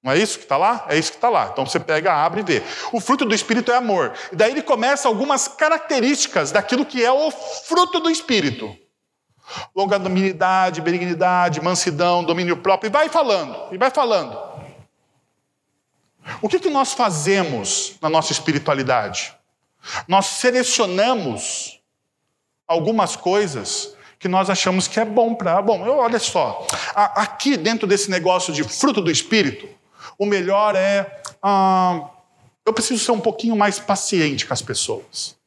Não 0.07 0.13
é 0.13 0.17
isso 0.19 0.37
que 0.37 0.45
está 0.45 0.55
lá? 0.55 0.85
É 0.87 0.97
isso 0.97 1.11
que 1.11 1.17
está 1.17 1.27
lá. 1.27 1.49
Então 1.51 1.65
você 1.65 1.81
pega, 1.81 2.13
abre 2.13 2.39
e 2.39 2.43
vê. 2.45 2.63
O 2.93 3.01
fruto 3.01 3.25
do 3.25 3.35
Espírito 3.35 3.73
é 3.73 3.75
amor. 3.75 4.13
E 4.31 4.37
daí 4.37 4.51
ele 4.51 4.61
começa 4.61 5.05
algumas 5.05 5.49
características 5.49 6.49
daquilo 6.49 6.85
que 6.85 7.03
é 7.03 7.11
o 7.11 7.29
fruto 7.29 7.99
do 7.99 8.09
Espírito. 8.09 8.73
Longanimidade, 9.75 10.79
benignidade, 10.79 11.59
mansidão, 11.59 12.23
domínio 12.23 12.55
próprio, 12.55 12.87
e 12.87 12.89
vai 12.89 13.09
falando, 13.09 13.73
e 13.73 13.77
vai 13.77 13.89
falando. 13.89 14.39
O 16.41 16.47
que, 16.47 16.57
que 16.57 16.69
nós 16.69 16.93
fazemos 16.93 17.95
na 18.01 18.09
nossa 18.09 18.31
espiritualidade? 18.31 19.35
Nós 20.07 20.25
selecionamos 20.27 21.81
algumas 22.65 23.17
coisas 23.17 23.93
que 24.17 24.29
nós 24.29 24.49
achamos 24.49 24.87
que 24.87 25.01
é 25.01 25.05
bom 25.05 25.35
para. 25.35 25.61
Bom, 25.61 25.85
eu, 25.85 25.97
olha 25.97 26.17
só, 26.17 26.65
aqui 26.95 27.57
dentro 27.57 27.85
desse 27.85 28.09
negócio 28.09 28.53
de 28.53 28.63
fruto 28.63 29.01
do 29.01 29.11
Espírito, 29.11 29.75
o 30.17 30.25
melhor 30.25 30.75
é. 30.75 31.21
Ah, 31.41 32.09
eu 32.65 32.73
preciso 32.73 33.03
ser 33.03 33.11
um 33.11 33.19
pouquinho 33.19 33.55
mais 33.55 33.79
paciente 33.79 34.45
com 34.45 34.53
as 34.53 34.61
pessoas. 34.61 35.37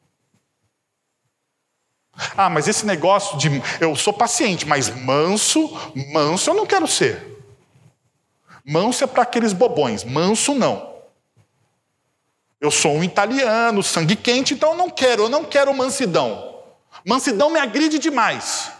Ah, 2.37 2.51
mas 2.51 2.69
esse 2.69 2.85
negócio 2.85 3.39
de 3.39 3.49
eu 3.81 3.95
sou 3.97 4.13
paciente, 4.13 4.67
mas 4.67 4.89
manso, 4.89 5.71
manso 6.13 6.51
eu 6.51 6.55
não 6.55 6.67
quero 6.67 6.87
ser. 6.87 7.27
Manso 8.65 9.05
é 9.05 9.07
para 9.07 9.23
aqueles 9.23 9.53
bobões, 9.53 10.05
manso 10.05 10.55
não. 10.55 10.91
Eu 12.61 12.71
sou 12.71 12.93
um 12.93 13.03
italiano, 13.03 13.83
sangue 13.83 14.15
quente, 14.15 14.53
então 14.53 14.73
eu 14.73 14.77
não 14.77 14.91
quero, 14.91 15.25
eu 15.25 15.29
não 15.29 15.45
quero 15.45 15.73
mansidão. 15.73 16.61
Mansidão 17.07 17.51
me 17.51 17.59
agride 17.59 17.99
demais. 17.99 18.71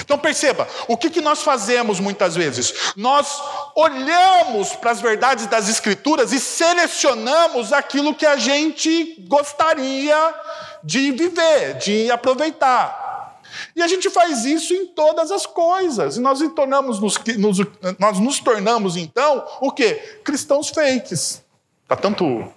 Então 0.00 0.18
perceba, 0.18 0.68
o 0.88 0.96
que, 0.96 1.10
que 1.10 1.20
nós 1.20 1.42
fazemos 1.42 2.00
muitas 2.00 2.34
vezes? 2.34 2.92
Nós 2.96 3.42
olhamos 3.74 4.74
para 4.76 4.90
as 4.90 5.00
verdades 5.00 5.46
das 5.46 5.68
Escrituras 5.68 6.32
e 6.32 6.40
selecionamos 6.40 7.72
aquilo 7.72 8.14
que 8.14 8.26
a 8.26 8.36
gente 8.36 9.16
gostaria 9.28 10.34
de 10.82 11.12
viver, 11.12 11.74
de 11.78 12.10
aproveitar. 12.10 13.40
E 13.76 13.82
a 13.82 13.88
gente 13.88 14.10
faz 14.10 14.44
isso 14.44 14.72
em 14.74 14.86
todas 14.86 15.30
as 15.30 15.46
coisas. 15.46 16.16
E 16.16 16.20
nós, 16.20 16.40
nos, 16.40 17.00
nos, 17.00 17.58
nós 17.98 18.18
nos 18.18 18.40
tornamos, 18.40 18.96
então, 18.96 19.46
o 19.60 19.70
quê? 19.70 20.20
Cristãos 20.24 20.70
fakes. 20.70 21.42
Está 21.82 21.96
tanto 21.96 22.50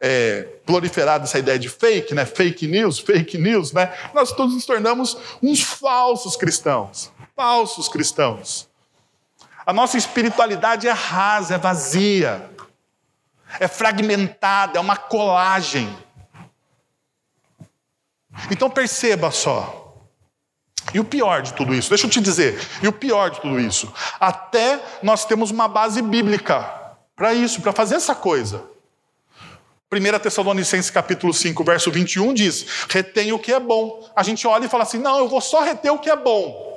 é, 0.00 0.42
proliferada 0.66 1.24
essa 1.24 1.38
ideia 1.38 1.58
de 1.58 1.68
fake, 1.68 2.14
né? 2.14 2.26
Fake 2.26 2.66
news, 2.66 2.98
fake 2.98 3.38
news, 3.38 3.72
né? 3.72 3.92
Nós 4.12 4.32
todos 4.32 4.54
nos 4.54 4.66
tornamos 4.66 5.16
uns 5.42 5.62
falsos 5.62 6.36
cristãos. 6.36 7.10
Falsos 7.34 7.88
cristãos. 7.88 8.68
A 9.64 9.72
nossa 9.72 9.96
espiritualidade 9.96 10.88
é 10.88 10.92
rasa, 10.92 11.54
é 11.54 11.58
vazia, 11.58 12.50
é 13.60 13.68
fragmentada, 13.68 14.78
é 14.78 14.80
uma 14.80 14.96
colagem. 14.96 15.96
Então 18.50 18.68
perceba 18.68 19.30
só. 19.30 19.78
E 20.92 20.98
o 20.98 21.04
pior 21.04 21.42
de 21.42 21.54
tudo 21.54 21.74
isso, 21.74 21.88
deixa 21.88 22.06
eu 22.06 22.10
te 22.10 22.20
dizer, 22.20 22.60
e 22.82 22.88
o 22.88 22.92
pior 22.92 23.30
de 23.30 23.40
tudo 23.40 23.58
isso, 23.60 23.92
até 24.18 24.80
nós 25.02 25.24
temos 25.24 25.50
uma 25.50 25.68
base 25.68 26.02
bíblica 26.02 26.60
para 27.14 27.32
isso, 27.32 27.60
para 27.60 27.72
fazer 27.72 27.94
essa 27.94 28.14
coisa. 28.14 28.64
1 29.90 30.18
Tessalonicenses 30.18 30.90
capítulo 30.90 31.32
5, 31.32 31.62
verso 31.64 31.90
21 31.90 32.34
diz: 32.34 32.66
retém 32.88 33.32
o 33.32 33.38
que 33.38 33.52
é 33.52 33.60
bom. 33.60 34.08
A 34.16 34.22
gente 34.22 34.46
olha 34.46 34.64
e 34.64 34.68
fala 34.68 34.84
assim: 34.84 34.98
não, 34.98 35.18
eu 35.18 35.28
vou 35.28 35.40
só 35.40 35.60
reter 35.60 35.92
o 35.92 35.98
que 35.98 36.10
é 36.10 36.16
bom. 36.16 36.72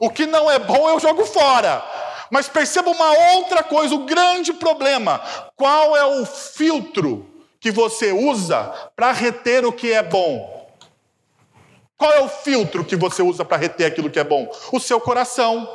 O 0.00 0.10
que 0.10 0.26
não 0.26 0.50
é 0.50 0.58
bom 0.58 0.88
eu 0.88 0.98
jogo 0.98 1.24
fora. 1.24 1.84
Mas 2.30 2.48
perceba 2.48 2.90
uma 2.90 3.36
outra 3.36 3.62
coisa, 3.62 3.94
o 3.94 4.04
grande 4.04 4.52
problema. 4.52 5.18
Qual 5.56 5.96
é 5.96 6.04
o 6.04 6.26
filtro 6.26 7.26
que 7.60 7.70
você 7.70 8.12
usa 8.12 8.64
para 8.94 9.12
reter 9.12 9.64
o 9.64 9.72
que 9.72 9.92
é 9.92 10.02
bom? 10.02 10.58
Qual 11.96 12.12
é 12.12 12.20
o 12.20 12.28
filtro 12.28 12.84
que 12.84 12.94
você 12.94 13.22
usa 13.22 13.44
para 13.44 13.56
reter 13.56 13.86
aquilo 13.86 14.08
que 14.08 14.20
é 14.20 14.24
bom? 14.24 14.48
O 14.72 14.78
seu 14.78 15.00
coração, 15.00 15.68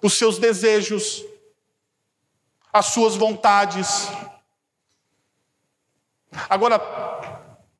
os 0.00 0.14
seus 0.14 0.38
desejos, 0.38 1.24
as 2.72 2.86
suas 2.86 3.16
vontades. 3.16 4.08
Agora, 6.48 6.80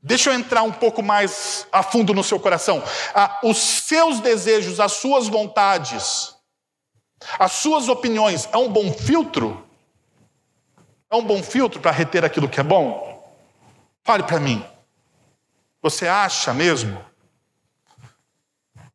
deixa 0.03 0.31
eu 0.31 0.35
entrar 0.35 0.63
um 0.63 0.73
pouco 0.73 1.03
mais 1.03 1.69
a 1.71 1.85
fundo 1.85 2.13
no 2.13 2.25
seu 2.25 2.41
coração. 2.41 2.83
Ah, 3.15 3.39
os 3.45 3.59
seus 3.59 4.19
desejos, 4.19 4.81
as 4.81 4.93
suas 4.93 5.29
vontades, 5.29 6.34
as 7.39 7.53
suas 7.53 7.89
opiniões, 7.89 8.49
é 8.53 8.57
um 8.57 8.69
bom 8.69 8.93
filtro? 8.93 9.65
É 11.11 11.17
um 11.17 11.25
bom 11.25 11.43
filtro 11.43 11.81
para 11.81 11.91
reter 11.91 12.25
aquilo 12.25 12.49
que 12.49 12.61
é 12.61 12.63
bom? 12.63 13.15
Fale 14.03 14.23
para 14.23 14.41
mim. 14.41 14.65
Você 15.81 16.09
acha 16.09 16.53
mesmo? 16.53 16.99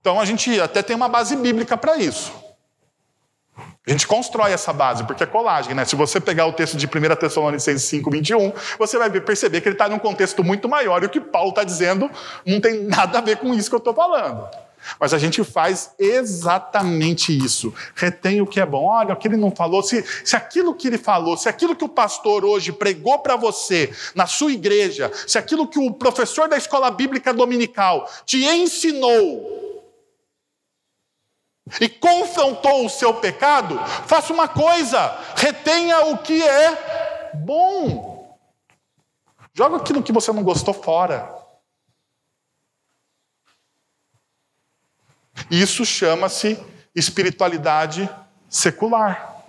Então 0.01 0.19
a 0.19 0.25
gente 0.25 0.59
até 0.59 0.81
tem 0.81 0.95
uma 0.95 1.07
base 1.07 1.35
bíblica 1.35 1.77
para 1.77 1.97
isso. 1.97 2.33
A 3.87 3.91
gente 3.91 4.05
constrói 4.05 4.51
essa 4.51 4.71
base, 4.71 5.03
porque 5.03 5.23
é 5.23 5.25
colagem, 5.25 5.73
né? 5.73 5.83
Se 5.83 5.95
você 5.95 6.19
pegar 6.19 6.45
o 6.45 6.53
texto 6.53 6.77
de 6.77 6.85
1 6.85 7.15
Tessalonicenses 7.15 7.83
5, 7.89 8.11
21, 8.11 8.53
você 8.77 8.97
vai 8.97 9.09
perceber 9.09 9.61
que 9.61 9.67
ele 9.67 9.75
está 9.75 9.89
num 9.89 9.97
contexto 9.97 10.43
muito 10.43 10.69
maior 10.69 11.01
e 11.01 11.07
o 11.07 11.09
que 11.09 11.19
Paulo 11.19 11.49
está 11.49 11.63
dizendo 11.63 12.09
não 12.45 12.61
tem 12.61 12.83
nada 12.83 13.17
a 13.17 13.21
ver 13.21 13.37
com 13.37 13.53
isso 13.53 13.69
que 13.69 13.75
eu 13.75 13.79
estou 13.79 13.93
falando. 13.93 14.47
Mas 14.99 15.13
a 15.13 15.17
gente 15.17 15.43
faz 15.43 15.91
exatamente 15.99 17.37
isso. 17.37 17.73
Retém 17.95 18.41
o 18.41 18.47
que 18.47 18.59
é 18.59 18.65
bom. 18.65 18.85
Olha, 18.85 19.13
o 19.13 19.17
que 19.17 19.27
ele 19.27 19.37
não 19.37 19.51
falou. 19.51 19.83
Se, 19.83 20.03
se 20.23 20.35
aquilo 20.35 20.73
que 20.73 20.87
ele 20.87 20.97
falou, 20.97 21.35
se 21.35 21.49
aquilo 21.49 21.75
que 21.75 21.83
o 21.83 21.89
pastor 21.89 22.45
hoje 22.45 22.71
pregou 22.71 23.19
para 23.19 23.35
você 23.35 23.93
na 24.15 24.25
sua 24.27 24.51
igreja, 24.51 25.11
se 25.27 25.37
aquilo 25.37 25.67
que 25.67 25.79
o 25.79 25.93
professor 25.93 26.47
da 26.47 26.57
escola 26.57 26.89
bíblica 26.89 27.33
dominical 27.33 28.09
te 28.25 28.45
ensinou, 28.45 29.59
e 31.79 31.87
confrontou 31.87 32.85
o 32.85 32.89
seu 32.89 33.13
pecado, 33.13 33.77
faça 34.07 34.33
uma 34.33 34.47
coisa: 34.47 35.15
retenha 35.35 36.05
o 36.07 36.17
que 36.17 36.41
é 36.41 37.31
bom. 37.33 38.37
Joga 39.53 39.77
aquilo 39.77 40.01
que 40.01 40.11
você 40.11 40.31
não 40.31 40.43
gostou 40.43 40.73
fora. 40.73 41.38
Isso 45.49 45.85
chama-se 45.85 46.59
espiritualidade 46.95 48.09
secular. 48.49 49.45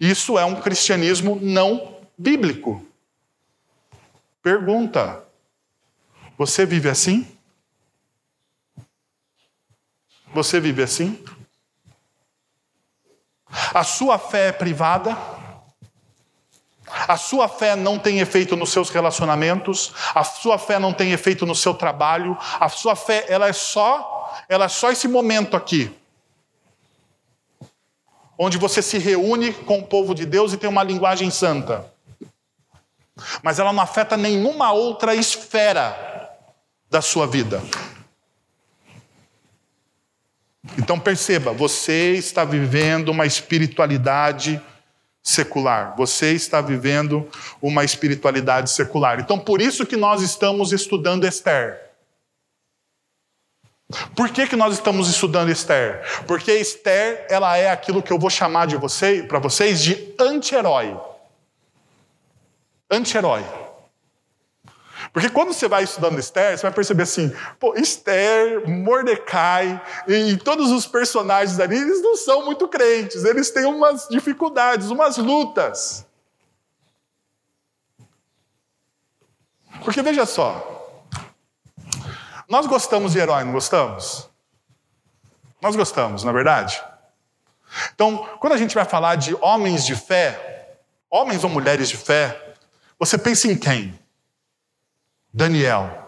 Isso 0.00 0.38
é 0.38 0.44
um 0.44 0.60
cristianismo 0.60 1.38
não 1.40 1.96
bíblico. 2.16 2.84
Pergunta: 4.42 5.24
você 6.36 6.66
vive 6.66 6.88
assim? 6.88 7.26
Você 10.32 10.58
vive 10.58 10.82
assim? 10.82 11.22
A 13.72 13.84
sua 13.84 14.18
fé 14.18 14.48
é 14.48 14.52
privada? 14.52 15.16
A 16.86 17.16
sua 17.16 17.48
fé 17.48 17.76
não 17.76 17.98
tem 17.98 18.20
efeito 18.20 18.56
nos 18.56 18.70
seus 18.70 18.90
relacionamentos, 18.90 19.92
a 20.14 20.22
sua 20.22 20.58
fé 20.58 20.78
não 20.78 20.92
tem 20.92 21.12
efeito 21.12 21.46
no 21.46 21.54
seu 21.54 21.74
trabalho, 21.74 22.36
a 22.60 22.68
sua 22.68 22.94
fé 22.94 23.26
ela 23.28 23.48
é 23.48 23.52
só, 23.52 24.13
ela 24.48 24.66
é 24.66 24.68
só 24.68 24.90
esse 24.90 25.08
momento 25.08 25.56
aqui. 25.56 25.92
onde 28.38 28.58
você 28.58 28.82
se 28.82 28.98
reúne 28.98 29.52
com 29.52 29.78
o 29.78 29.86
povo 29.86 30.14
de 30.14 30.26
Deus 30.26 30.52
e 30.52 30.56
tem 30.56 30.68
uma 30.68 30.82
linguagem 30.82 31.30
santa. 31.30 31.86
Mas 33.42 33.58
ela 33.58 33.72
não 33.72 33.82
afeta 33.82 34.16
nenhuma 34.16 34.72
outra 34.72 35.14
esfera 35.14 36.30
da 36.90 37.00
sua 37.00 37.26
vida. 37.26 37.62
Então 40.78 40.98
perceba, 40.98 41.52
você 41.52 42.12
está 42.14 42.44
vivendo 42.44 43.10
uma 43.10 43.26
espiritualidade 43.26 44.60
secular. 45.22 45.94
Você 45.96 46.32
está 46.32 46.60
vivendo 46.60 47.28
uma 47.62 47.84
espiritualidade 47.84 48.70
secular. 48.70 49.20
Então 49.20 49.38
por 49.38 49.60
isso 49.62 49.86
que 49.86 49.96
nós 49.96 50.22
estamos 50.22 50.72
estudando 50.72 51.24
Esther. 51.24 51.83
Por 54.14 54.30
que, 54.30 54.46
que 54.46 54.56
nós 54.56 54.74
estamos 54.74 55.08
estudando 55.08 55.50
Esther? 55.50 56.02
Porque 56.26 56.52
Esther, 56.52 57.26
ela 57.28 57.56
é 57.56 57.70
aquilo 57.70 58.02
que 58.02 58.12
eu 58.12 58.18
vou 58.18 58.30
chamar 58.30 58.66
de 58.66 58.76
você, 58.76 59.22
para 59.22 59.38
vocês 59.38 59.80
de 59.80 60.14
anti-herói. 60.18 60.98
Anti-herói. 62.90 63.44
Porque 65.12 65.28
quando 65.30 65.52
você 65.52 65.68
vai 65.68 65.84
estudando 65.84 66.18
Esther, 66.18 66.58
você 66.58 66.62
vai 66.62 66.72
perceber 66.72 67.04
assim, 67.04 67.32
pô, 67.60 67.74
Esther, 67.76 68.68
Mordecai 68.68 69.80
e 70.08 70.36
todos 70.36 70.72
os 70.72 70.86
personagens 70.86 71.60
ali, 71.60 71.76
eles 71.76 72.02
não 72.02 72.16
são 72.16 72.44
muito 72.44 72.66
crentes, 72.66 73.24
eles 73.24 73.50
têm 73.50 73.64
umas 73.64 74.08
dificuldades, 74.08 74.90
umas 74.90 75.16
lutas. 75.16 76.04
Porque 79.84 80.02
veja 80.02 80.26
só, 80.26 80.73
nós 82.48 82.66
gostamos 82.66 83.12
de 83.12 83.18
herói, 83.18 83.44
não 83.44 83.52
gostamos? 83.52 84.28
Nós 85.60 85.76
gostamos, 85.76 86.24
na 86.24 86.30
é 86.30 86.34
verdade? 86.34 86.82
Então, 87.94 88.28
quando 88.38 88.52
a 88.52 88.56
gente 88.56 88.74
vai 88.74 88.84
falar 88.84 89.16
de 89.16 89.34
homens 89.40 89.84
de 89.84 89.96
fé, 89.96 90.78
homens 91.10 91.42
ou 91.42 91.50
mulheres 91.50 91.88
de 91.88 91.96
fé, 91.96 92.54
você 92.98 93.16
pensa 93.16 93.48
em 93.48 93.56
quem? 93.56 93.98
Daniel. 95.32 96.04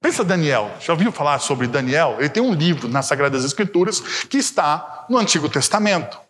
Pensa 0.00 0.24
Daniel. 0.24 0.70
Já 0.80 0.92
ouviu 0.92 1.12
falar 1.12 1.38
sobre 1.38 1.66
Daniel? 1.66 2.16
Ele 2.18 2.28
tem 2.28 2.42
um 2.42 2.52
livro 2.52 2.88
nas 2.88 3.06
Sagradas 3.06 3.44
Escrituras 3.44 4.00
que 4.00 4.36
está 4.36 5.06
no 5.08 5.16
Antigo 5.16 5.48
Testamento. 5.48 6.20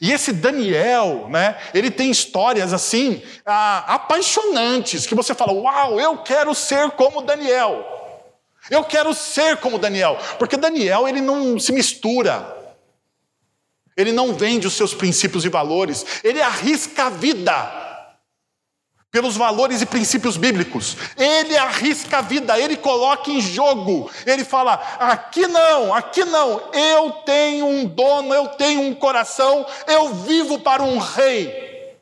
E 0.00 0.12
esse 0.12 0.32
Daniel, 0.32 1.26
né, 1.28 1.58
ele 1.74 1.90
tem 1.90 2.10
histórias 2.10 2.72
assim, 2.72 3.22
ah, 3.44 3.94
apaixonantes, 3.94 5.06
que 5.06 5.14
você 5.14 5.34
fala: 5.34 5.52
Uau, 5.52 6.00
eu 6.00 6.18
quero 6.18 6.54
ser 6.54 6.90
como 6.92 7.22
Daniel. 7.22 7.84
Eu 8.70 8.82
quero 8.82 9.14
ser 9.14 9.58
como 9.58 9.78
Daniel. 9.78 10.18
Porque 10.38 10.56
Daniel, 10.56 11.06
ele 11.06 11.20
não 11.20 11.58
se 11.58 11.72
mistura. 11.72 12.54
Ele 13.96 14.12
não 14.12 14.34
vende 14.34 14.66
os 14.66 14.74
seus 14.74 14.92
princípios 14.92 15.44
e 15.44 15.48
valores. 15.48 16.04
Ele 16.24 16.42
arrisca 16.42 17.04
a 17.04 17.10
vida 17.10 17.85
pelos 19.16 19.34
valores 19.34 19.80
e 19.80 19.86
princípios 19.86 20.36
bíblicos. 20.36 20.94
Ele 21.16 21.56
arrisca 21.56 22.18
a 22.18 22.20
vida, 22.20 22.60
ele 22.60 22.76
coloca 22.76 23.30
em 23.30 23.40
jogo. 23.40 24.10
Ele 24.26 24.44
fala: 24.44 24.74
aqui 25.00 25.46
não, 25.46 25.94
aqui 25.94 26.22
não. 26.22 26.70
Eu 26.70 27.12
tenho 27.24 27.66
um 27.66 27.86
dono, 27.86 28.34
eu 28.34 28.48
tenho 28.48 28.82
um 28.82 28.94
coração, 28.94 29.64
eu 29.86 30.12
vivo 30.16 30.58
para 30.58 30.82
um 30.82 30.98
rei. 30.98 31.96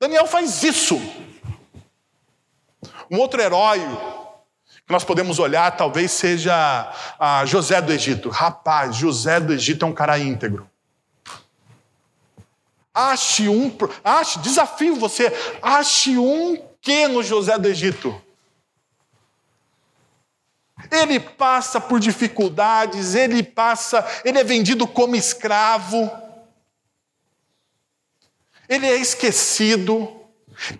Daniel 0.00 0.26
faz 0.26 0.62
isso. 0.62 0.96
Um 3.10 3.18
outro 3.18 3.42
herói 3.42 3.80
que 4.86 4.92
nós 4.92 5.04
podemos 5.04 5.38
olhar 5.38 5.76
talvez 5.76 6.12
seja 6.12 6.90
José 7.44 7.82
do 7.82 7.92
Egito. 7.92 8.30
Rapaz, 8.30 8.96
José 8.96 9.38
do 9.38 9.52
Egito 9.52 9.84
é 9.84 9.88
um 9.88 9.92
cara 9.92 10.18
íntegro. 10.18 10.66
Ache 12.96 13.46
um, 13.46 13.70
ache, 14.02 14.38
desafio 14.38 14.96
você, 14.96 15.30
ache 15.60 16.16
um 16.16 16.56
que 16.80 17.06
no 17.06 17.22
José 17.22 17.58
do 17.58 17.68
Egito. 17.68 18.18
Ele 20.90 21.20
passa 21.20 21.78
por 21.78 22.00
dificuldades, 22.00 23.14
ele 23.14 23.42
passa, 23.42 24.02
ele 24.24 24.38
é 24.38 24.44
vendido 24.44 24.86
como 24.86 25.14
escravo, 25.14 26.10
ele 28.66 28.86
é 28.86 28.96
esquecido, 28.96 30.25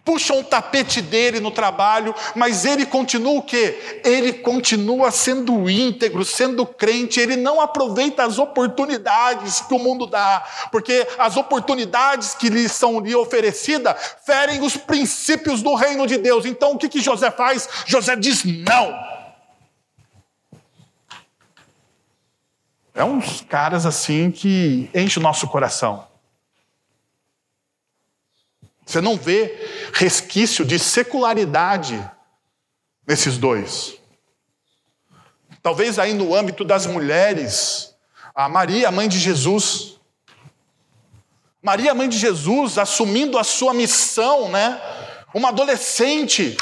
Puxam 0.05 0.41
o 0.41 0.45
tapete 0.45 1.03
dele 1.03 1.39
no 1.39 1.51
trabalho, 1.51 2.15
mas 2.35 2.65
ele 2.65 2.87
continua 2.87 3.39
o 3.39 3.43
quê? 3.43 4.01
Ele 4.05 4.33
continua 4.33 5.11
sendo 5.11 5.69
íntegro, 5.69 6.25
sendo 6.25 6.65
crente, 6.65 7.21
ele 7.21 7.37
não 7.37 7.61
aproveita 7.61 8.25
as 8.25 8.39
oportunidades 8.39 9.61
que 9.61 9.75
o 9.75 9.79
mundo 9.79 10.07
dá, 10.07 10.43
porque 10.73 11.07
as 11.19 11.37
oportunidades 11.37 12.35
que 12.35 12.49
lhe 12.49 12.69
são 12.69 13.01
lhe 13.01 13.15
oferecidas 13.15 13.95
ferem 14.25 14.63
os 14.63 14.77
princípios 14.77 15.63
do 15.63 15.75
reino 15.75 16.07
de 16.07 16.19
Deus. 16.19 16.47
Então 16.47 16.73
o 16.73 16.79
que, 16.79 16.89
que 16.89 17.01
José 17.01 17.31
faz? 17.31 17.69
José 17.87 18.17
diz 18.17 18.45
não. 18.45 19.17
É 22.95 23.05
uns 23.05 23.43
caras 23.43 23.85
assim 23.85 24.31
que 24.31 24.89
enche 24.95 25.19
o 25.19 25.23
nosso 25.23 25.47
coração. 25.49 26.07
Você 28.87 29.01
não 29.01 29.17
vê 29.17 29.59
resquício 29.93 30.65
de 30.65 30.79
secularidade 30.79 32.09
nesses 33.05 33.37
dois. 33.37 33.97
Talvez 35.61 35.99
aí 35.99 36.15
no 36.15 36.33
âmbito 36.33 36.65
das 36.65 36.87
mulheres, 36.87 37.93
a 38.33 38.49
Maria, 38.49 38.93
mãe 38.93 39.09
de 39.09 39.19
Jesus. 39.19 39.97
Maria, 41.61 41.95
mãe 41.95 42.09
de 42.09 42.17
Jesus, 42.17 42.79
assumindo 42.79 43.37
a 43.37 43.43
sua 43.43 43.75
missão, 43.75 44.49
né? 44.49 44.81
Uma 45.35 45.49
adolescente. 45.49 46.57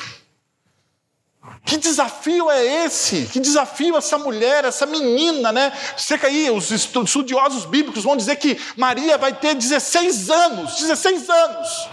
Que 1.66 1.76
desafio 1.76 2.50
é 2.50 2.86
esse? 2.86 3.26
Que 3.26 3.38
desafio 3.38 3.98
essa 3.98 4.16
mulher, 4.16 4.64
essa 4.64 4.86
menina, 4.86 5.52
né? 5.52 5.70
Você 5.94 6.16
que 6.16 6.24
aí, 6.24 6.50
os 6.50 6.70
estudiosos 6.70 7.66
bíblicos 7.66 8.02
vão 8.02 8.16
dizer 8.16 8.36
que 8.36 8.58
Maria 8.78 9.18
vai 9.18 9.34
ter 9.34 9.54
16 9.54 10.30
anos, 10.30 10.76
16 10.76 11.28
anos 11.28 11.88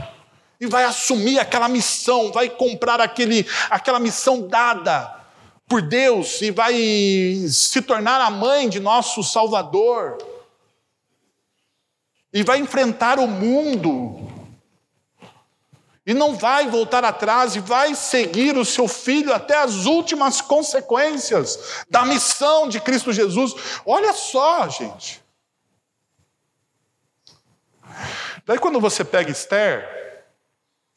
e 0.61 0.67
vai 0.67 0.83
assumir 0.83 1.39
aquela 1.39 1.67
missão, 1.67 2.31
vai 2.31 2.47
comprar 2.47 3.01
aquele, 3.01 3.47
aquela 3.67 3.99
missão 3.99 4.47
dada 4.47 5.19
por 5.67 5.81
Deus 5.81 6.39
e 6.39 6.51
vai 6.51 6.75
se 7.49 7.81
tornar 7.81 8.21
a 8.21 8.29
mãe 8.29 8.69
de 8.69 8.79
nosso 8.79 9.23
Salvador. 9.23 10.19
E 12.31 12.43
vai 12.43 12.59
enfrentar 12.59 13.17
o 13.17 13.27
mundo. 13.27 14.31
E 16.05 16.13
não 16.13 16.35
vai 16.35 16.67
voltar 16.67 17.03
atrás 17.03 17.55
e 17.55 17.59
vai 17.59 17.95
seguir 17.95 18.55
o 18.55 18.63
seu 18.63 18.87
filho 18.87 19.33
até 19.33 19.57
as 19.57 19.85
últimas 19.87 20.41
consequências 20.41 21.83
da 21.89 22.05
missão 22.05 22.69
de 22.69 22.79
Cristo 22.79 23.11
Jesus. 23.11 23.55
Olha 23.83 24.13
só, 24.13 24.69
gente. 24.69 25.23
Daí 28.45 28.59
quando 28.59 28.79
você 28.79 29.03
pega 29.03 29.31
Esther, 29.31 30.00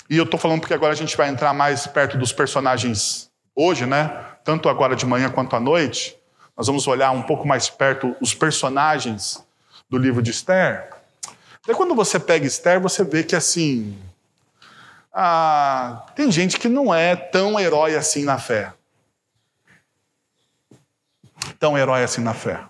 e 0.08 0.16
eu 0.16 0.24
estou 0.24 0.38
falando 0.38 0.60
porque 0.60 0.74
agora 0.74 0.92
a 0.92 0.96
gente 0.96 1.16
vai 1.16 1.28
entrar 1.28 1.52
mais 1.54 1.86
perto 1.86 2.18
dos 2.18 2.32
personagens 2.32 3.30
hoje, 3.54 3.86
né? 3.86 4.08
Tanto 4.44 4.68
agora 4.68 4.94
de 4.94 5.06
manhã 5.06 5.30
quanto 5.30 5.56
à 5.56 5.60
noite. 5.60 6.16
Nós 6.56 6.66
vamos 6.66 6.86
olhar 6.86 7.10
um 7.10 7.22
pouco 7.22 7.46
mais 7.46 7.68
perto 7.68 8.14
os 8.20 8.34
personagens 8.34 9.44
do 9.88 9.96
livro 9.98 10.22
de 10.22 10.30
Esther. 10.30 10.90
Daí 11.66 11.74
quando 11.74 11.94
você 11.94 12.20
pega 12.20 12.46
Esther, 12.46 12.80
você 12.80 13.02
vê 13.02 13.24
que 13.24 13.34
assim. 13.34 13.98
Ah, 15.12 16.06
tem 16.14 16.30
gente 16.30 16.58
que 16.58 16.68
não 16.68 16.94
é 16.94 17.16
tão 17.16 17.58
herói 17.58 17.96
assim 17.96 18.24
na 18.24 18.38
fé. 18.38 18.72
Tão 21.58 21.78
herói 21.78 22.02
assim 22.02 22.20
na 22.20 22.34
fé. 22.34 22.60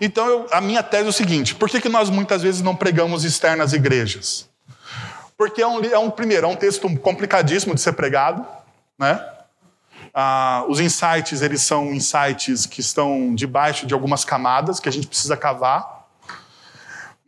Então, 0.00 0.26
eu, 0.26 0.46
a 0.52 0.60
minha 0.60 0.82
tese 0.82 1.06
é 1.06 1.08
o 1.08 1.12
seguinte: 1.12 1.54
por 1.54 1.68
que, 1.68 1.80
que 1.80 1.88
nós 1.88 2.10
muitas 2.10 2.42
vezes 2.42 2.60
não 2.62 2.76
pregamos 2.76 3.24
Esther 3.24 3.56
nas 3.56 3.72
igrejas? 3.72 4.48
Porque 5.36 5.60
é 5.60 5.66
um, 5.66 5.84
é 5.84 5.98
um 5.98 6.10
primeiro, 6.10 6.46
é 6.46 6.48
um 6.48 6.56
texto 6.56 6.88
complicadíssimo 6.98 7.74
de 7.74 7.80
ser 7.80 7.92
pregado, 7.92 8.44
né? 8.98 9.22
Ah, 10.14 10.64
os 10.68 10.80
insights, 10.80 11.42
eles 11.42 11.60
são 11.60 11.92
insights 11.92 12.64
que 12.64 12.80
estão 12.80 13.34
debaixo 13.34 13.86
de 13.86 13.92
algumas 13.92 14.24
camadas 14.24 14.80
que 14.80 14.88
a 14.88 14.92
gente 14.92 15.06
precisa 15.06 15.36
cavar, 15.36 16.06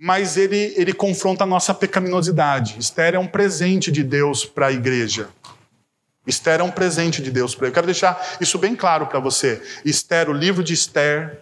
mas 0.00 0.36
ele, 0.36 0.72
ele 0.76 0.94
confronta 0.94 1.44
a 1.44 1.46
nossa 1.46 1.74
pecaminosidade. 1.74 2.78
Esther 2.78 3.14
é 3.14 3.18
um 3.18 3.26
presente 3.26 3.92
de 3.92 4.02
Deus 4.02 4.44
para 4.44 4.68
a 4.68 4.72
igreja. 4.72 5.28
Esther 6.26 6.60
é 6.60 6.62
um 6.62 6.70
presente 6.70 7.22
de 7.22 7.30
Deus 7.30 7.54
para 7.54 7.68
Eu 7.68 7.72
quero 7.72 7.86
deixar 7.86 8.36
isso 8.40 8.58
bem 8.58 8.76
claro 8.76 9.06
para 9.06 9.18
você. 9.18 9.62
Esther, 9.84 10.30
o 10.30 10.32
livro 10.32 10.62
de 10.62 10.72
Esther, 10.72 11.40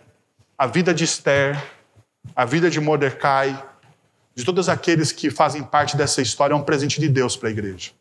a 0.57 0.67
vida 0.67 0.95
de 0.95 1.05
Esther, 1.05 1.63
a 2.35 2.45
vida 2.45 2.71
de 2.71 2.81
Mordecai, 2.81 3.63
de 4.37 4.45
todos 4.45 4.69
aqueles 4.69 5.11
que 5.13 5.31
fazem 5.31 5.65
parte 5.65 5.97
dessa 5.97 6.21
história, 6.21 6.53
é 6.53 6.57
um 6.57 6.63
presente 6.63 7.01
de 7.01 7.09
Deus 7.09 7.37
para 7.37 7.49
a 7.49 7.53
igreja. 7.53 7.93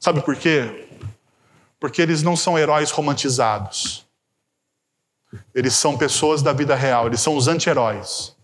Sabe 0.00 0.20
por 0.22 0.34
quê? 0.34 0.88
Porque 1.78 2.02
eles 2.02 2.20
não 2.20 2.36
são 2.36 2.58
heróis 2.58 2.90
romantizados. 2.90 4.04
Eles 5.54 5.74
são 5.74 5.96
pessoas 5.96 6.42
da 6.42 6.52
vida 6.52 6.74
real, 6.74 7.06
eles 7.06 7.20
são 7.20 7.36
os 7.36 7.46
anti-heróis. 7.46 8.34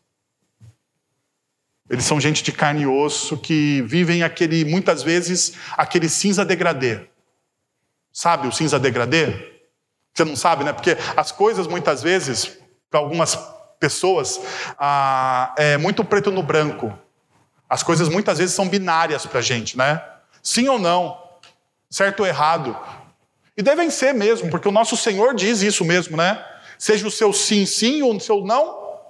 Eles 1.90 2.04
são 2.04 2.20
gente 2.20 2.42
de 2.42 2.52
carne 2.52 2.82
e 2.82 2.86
osso 2.86 3.36
que 3.36 3.82
vivem 3.82 4.22
aquele, 4.22 4.64
muitas 4.64 5.02
vezes, 5.02 5.54
aquele 5.76 6.08
cinza 6.08 6.44
degradê. 6.44 7.08
Sabe 8.12 8.46
o 8.46 8.52
cinza 8.52 8.78
degradê? 8.78 9.56
Você 10.14 10.24
não 10.24 10.36
sabe, 10.36 10.62
né? 10.62 10.72
Porque 10.72 10.96
as 11.16 11.32
coisas, 11.32 11.66
muitas 11.66 12.02
vezes, 12.02 12.56
para 12.88 13.00
algumas 13.00 13.36
pessoas, 13.78 14.40
ah, 14.78 15.54
é 15.56 15.76
muito 15.76 16.04
preto 16.04 16.30
no 16.30 16.42
branco. 16.42 16.96
As 17.68 17.82
coisas, 17.82 18.08
muitas 18.08 18.38
vezes, 18.38 18.54
são 18.54 18.68
binárias 18.68 19.26
para 19.26 19.40
a 19.40 19.42
gente, 19.42 19.76
né? 19.76 20.02
Sim 20.42 20.68
ou 20.68 20.78
não, 20.78 21.20
certo 21.90 22.20
ou 22.20 22.26
errado. 22.26 22.76
E 23.56 23.62
devem 23.62 23.90
ser 23.90 24.12
mesmo, 24.12 24.50
porque 24.50 24.68
o 24.68 24.72
nosso 24.72 24.96
Senhor 24.96 25.34
diz 25.34 25.62
isso 25.62 25.84
mesmo, 25.84 26.16
né? 26.16 26.44
Seja 26.78 27.06
o 27.06 27.10
seu 27.10 27.32
sim, 27.32 27.64
sim, 27.64 28.02
ou 28.02 28.14
o 28.14 28.20
seu 28.20 28.44
não, 28.44 29.00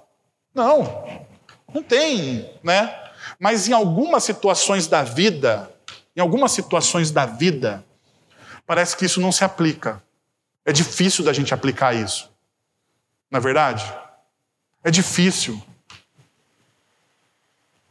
não. 0.53 1.25
Não 1.73 1.83
tem, 1.83 2.49
né? 2.63 2.95
Mas 3.39 3.67
em 3.67 3.73
algumas 3.73 4.23
situações 4.23 4.87
da 4.87 5.03
vida, 5.03 5.69
em 6.15 6.21
algumas 6.21 6.51
situações 6.51 7.11
da 7.11 7.25
vida, 7.25 7.85
parece 8.65 8.95
que 8.95 9.05
isso 9.05 9.21
não 9.21 9.31
se 9.31 9.43
aplica. 9.43 10.01
É 10.65 10.71
difícil 10.71 11.23
da 11.23 11.33
gente 11.33 11.53
aplicar 11.53 11.93
isso. 11.93 12.31
Na 13.29 13.39
é 13.39 13.41
verdade? 13.41 13.85
É 14.83 14.91
difícil. 14.91 15.61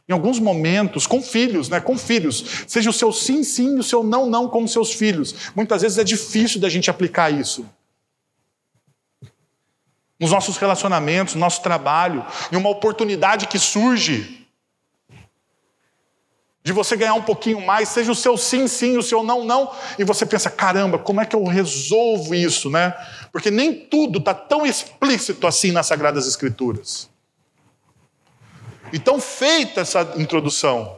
Em 0.09 0.13
alguns 0.13 0.39
momentos, 0.39 1.05
com 1.05 1.21
filhos, 1.21 1.67
né? 1.67 1.81
Com 1.81 1.97
filhos. 1.97 2.63
Seja 2.67 2.89
o 2.89 2.93
seu 2.93 3.11
sim, 3.11 3.43
sim 3.43 3.75
e 3.75 3.79
o 3.79 3.83
seu 3.83 4.03
não, 4.03 4.25
não 4.25 4.47
com 4.47 4.65
seus 4.67 4.93
filhos. 4.93 5.51
Muitas 5.55 5.81
vezes 5.81 5.97
é 5.97 6.03
difícil 6.03 6.61
da 6.61 6.69
gente 6.69 6.89
aplicar 6.89 7.29
isso 7.29 7.65
nos 10.19 10.31
nossos 10.31 10.57
relacionamentos, 10.57 11.35
no 11.35 11.41
nosso 11.41 11.61
trabalho, 11.61 12.25
em 12.51 12.55
uma 12.55 12.69
oportunidade 12.69 13.47
que 13.47 13.59
surge 13.59 14.46
de 16.67 16.73
você 16.73 16.97
ganhar 16.97 17.13
um 17.13 17.21
pouquinho 17.21 17.65
mais, 17.65 17.87
seja 17.87 18.11
o 18.11 18.15
seu 18.15 18.35
sim, 18.35 18.67
sim, 18.67 18.97
o 18.97 19.01
seu 19.01 19.23
não, 19.23 19.45
não, 19.45 19.71
e 19.97 20.03
você 20.03 20.25
pensa, 20.25 20.49
caramba, 20.49 20.99
como 20.99 21.21
é 21.21 21.25
que 21.25 21.33
eu 21.33 21.45
resolvo 21.45 22.35
isso, 22.35 22.69
né? 22.69 22.93
Porque 23.31 23.49
nem 23.49 23.73
tudo 23.73 24.19
está 24.19 24.33
tão 24.33 24.65
explícito 24.65 25.47
assim 25.47 25.71
nas 25.71 25.85
Sagradas 25.87 26.27
Escrituras. 26.27 27.09
Então, 28.91 29.17
feita 29.17 29.79
essa 29.79 30.15
introdução 30.17 30.97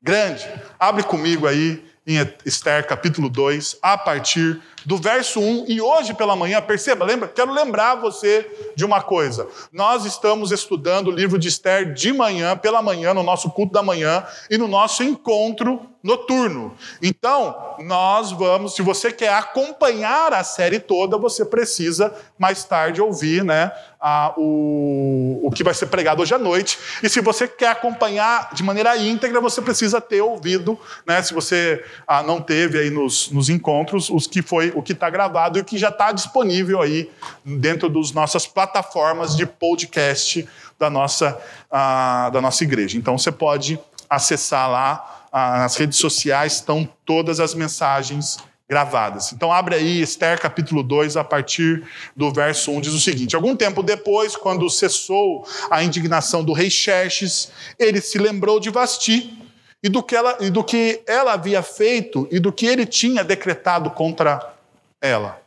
grande, 0.00 0.48
abre 0.78 1.02
comigo 1.02 1.48
aí 1.48 1.89
em 2.06 2.16
Esther 2.46 2.86
capítulo 2.86 3.28
2, 3.28 3.78
a 3.82 3.96
partir 3.98 4.60
do 4.84 4.96
verso 4.96 5.40
1. 5.40 5.66
E 5.68 5.80
hoje 5.80 6.14
pela 6.14 6.34
manhã, 6.34 6.60
perceba, 6.62 7.04
lembra? 7.04 7.28
Quero 7.28 7.52
lembrar 7.52 7.96
você 7.96 8.50
de 8.74 8.84
uma 8.84 9.02
coisa. 9.02 9.46
Nós 9.72 10.04
estamos 10.04 10.50
estudando 10.50 11.08
o 11.08 11.10
livro 11.10 11.38
de 11.38 11.48
Esther 11.48 11.92
de 11.92 12.12
manhã, 12.12 12.56
pela 12.56 12.80
manhã, 12.80 13.12
no 13.12 13.22
nosso 13.22 13.50
culto 13.50 13.72
da 13.72 13.82
manhã 13.82 14.24
e 14.48 14.56
no 14.56 14.66
nosso 14.66 15.02
encontro 15.02 15.89
noturno. 16.02 16.74
Então, 17.02 17.76
nós 17.80 18.32
vamos, 18.32 18.74
se 18.74 18.82
você 18.82 19.12
quer 19.12 19.34
acompanhar 19.34 20.32
a 20.32 20.42
série 20.42 20.80
toda, 20.80 21.18
você 21.18 21.44
precisa 21.44 22.14
mais 22.38 22.64
tarde 22.64 23.02
ouvir 23.02 23.44
né, 23.44 23.70
a, 24.00 24.32
o, 24.36 25.40
o 25.42 25.50
que 25.50 25.62
vai 25.62 25.74
ser 25.74 25.86
pregado 25.86 26.22
hoje 26.22 26.34
à 26.34 26.38
noite. 26.38 26.78
E 27.02 27.08
se 27.08 27.20
você 27.20 27.46
quer 27.46 27.68
acompanhar 27.68 28.54
de 28.54 28.62
maneira 28.62 28.96
íntegra, 28.96 29.40
você 29.40 29.60
precisa 29.60 30.00
ter 30.00 30.22
ouvido, 30.22 30.78
né, 31.06 31.22
se 31.22 31.34
você 31.34 31.84
ah, 32.06 32.22
não 32.22 32.40
teve 32.40 32.78
aí 32.78 32.88
nos, 32.88 33.30
nos 33.30 33.50
encontros, 33.50 34.08
os 34.08 34.26
que 34.26 34.40
foi, 34.40 34.72
o 34.74 34.82
que 34.82 34.92
está 34.92 35.10
gravado 35.10 35.58
e 35.58 35.60
o 35.60 35.64
que 35.64 35.76
já 35.76 35.90
está 35.90 36.12
disponível 36.12 36.80
aí 36.80 37.10
dentro 37.44 37.90
das 37.90 38.12
nossas 38.12 38.46
plataformas 38.46 39.36
de 39.36 39.44
podcast 39.44 40.48
da 40.78 40.88
nossa, 40.88 41.38
ah, 41.70 42.30
da 42.32 42.40
nossa 42.40 42.64
igreja. 42.64 42.96
Então, 42.96 43.18
você 43.18 43.30
pode 43.30 43.78
acessar 44.08 44.68
lá 44.68 45.19
nas 45.32 45.76
redes 45.76 45.98
sociais 45.98 46.54
estão 46.54 46.88
todas 47.04 47.40
as 47.40 47.54
mensagens 47.54 48.38
gravadas. 48.70 49.32
Então 49.32 49.52
abre 49.52 49.74
aí 49.74 50.00
Esther 50.00 50.40
capítulo 50.40 50.84
2, 50.84 51.16
a 51.16 51.24
partir 51.24 51.82
do 52.14 52.32
verso 52.32 52.70
1, 52.70 52.80
diz 52.80 52.92
o 52.92 53.00
seguinte: 53.00 53.34
Algum 53.34 53.56
tempo 53.56 53.82
depois, 53.82 54.36
quando 54.36 54.70
cessou 54.70 55.44
a 55.68 55.82
indignação 55.82 56.44
do 56.44 56.52
rei 56.52 56.70
Xerxes, 56.70 57.50
ele 57.76 58.00
se 58.00 58.16
lembrou 58.16 58.60
de 58.60 58.70
Vasti 58.70 59.36
e 59.82 59.88
do 59.88 60.02
que 60.02 60.14
ela, 60.14 60.36
e 60.40 60.50
do 60.50 60.62
que 60.62 61.02
ela 61.06 61.32
havia 61.32 61.62
feito 61.62 62.28
e 62.30 62.38
do 62.38 62.52
que 62.52 62.66
ele 62.66 62.86
tinha 62.86 63.24
decretado 63.24 63.90
contra 63.90 64.54
ela. 65.00 65.40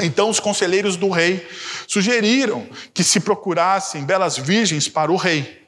Então 0.00 0.28
os 0.28 0.38
conselheiros 0.38 0.96
do 0.96 1.08
rei 1.08 1.46
sugeriram 1.86 2.66
que 2.92 3.02
se 3.02 3.20
procurassem 3.20 4.04
belas 4.04 4.36
virgens 4.36 4.86
para 4.86 5.10
o 5.10 5.16
rei 5.16 5.67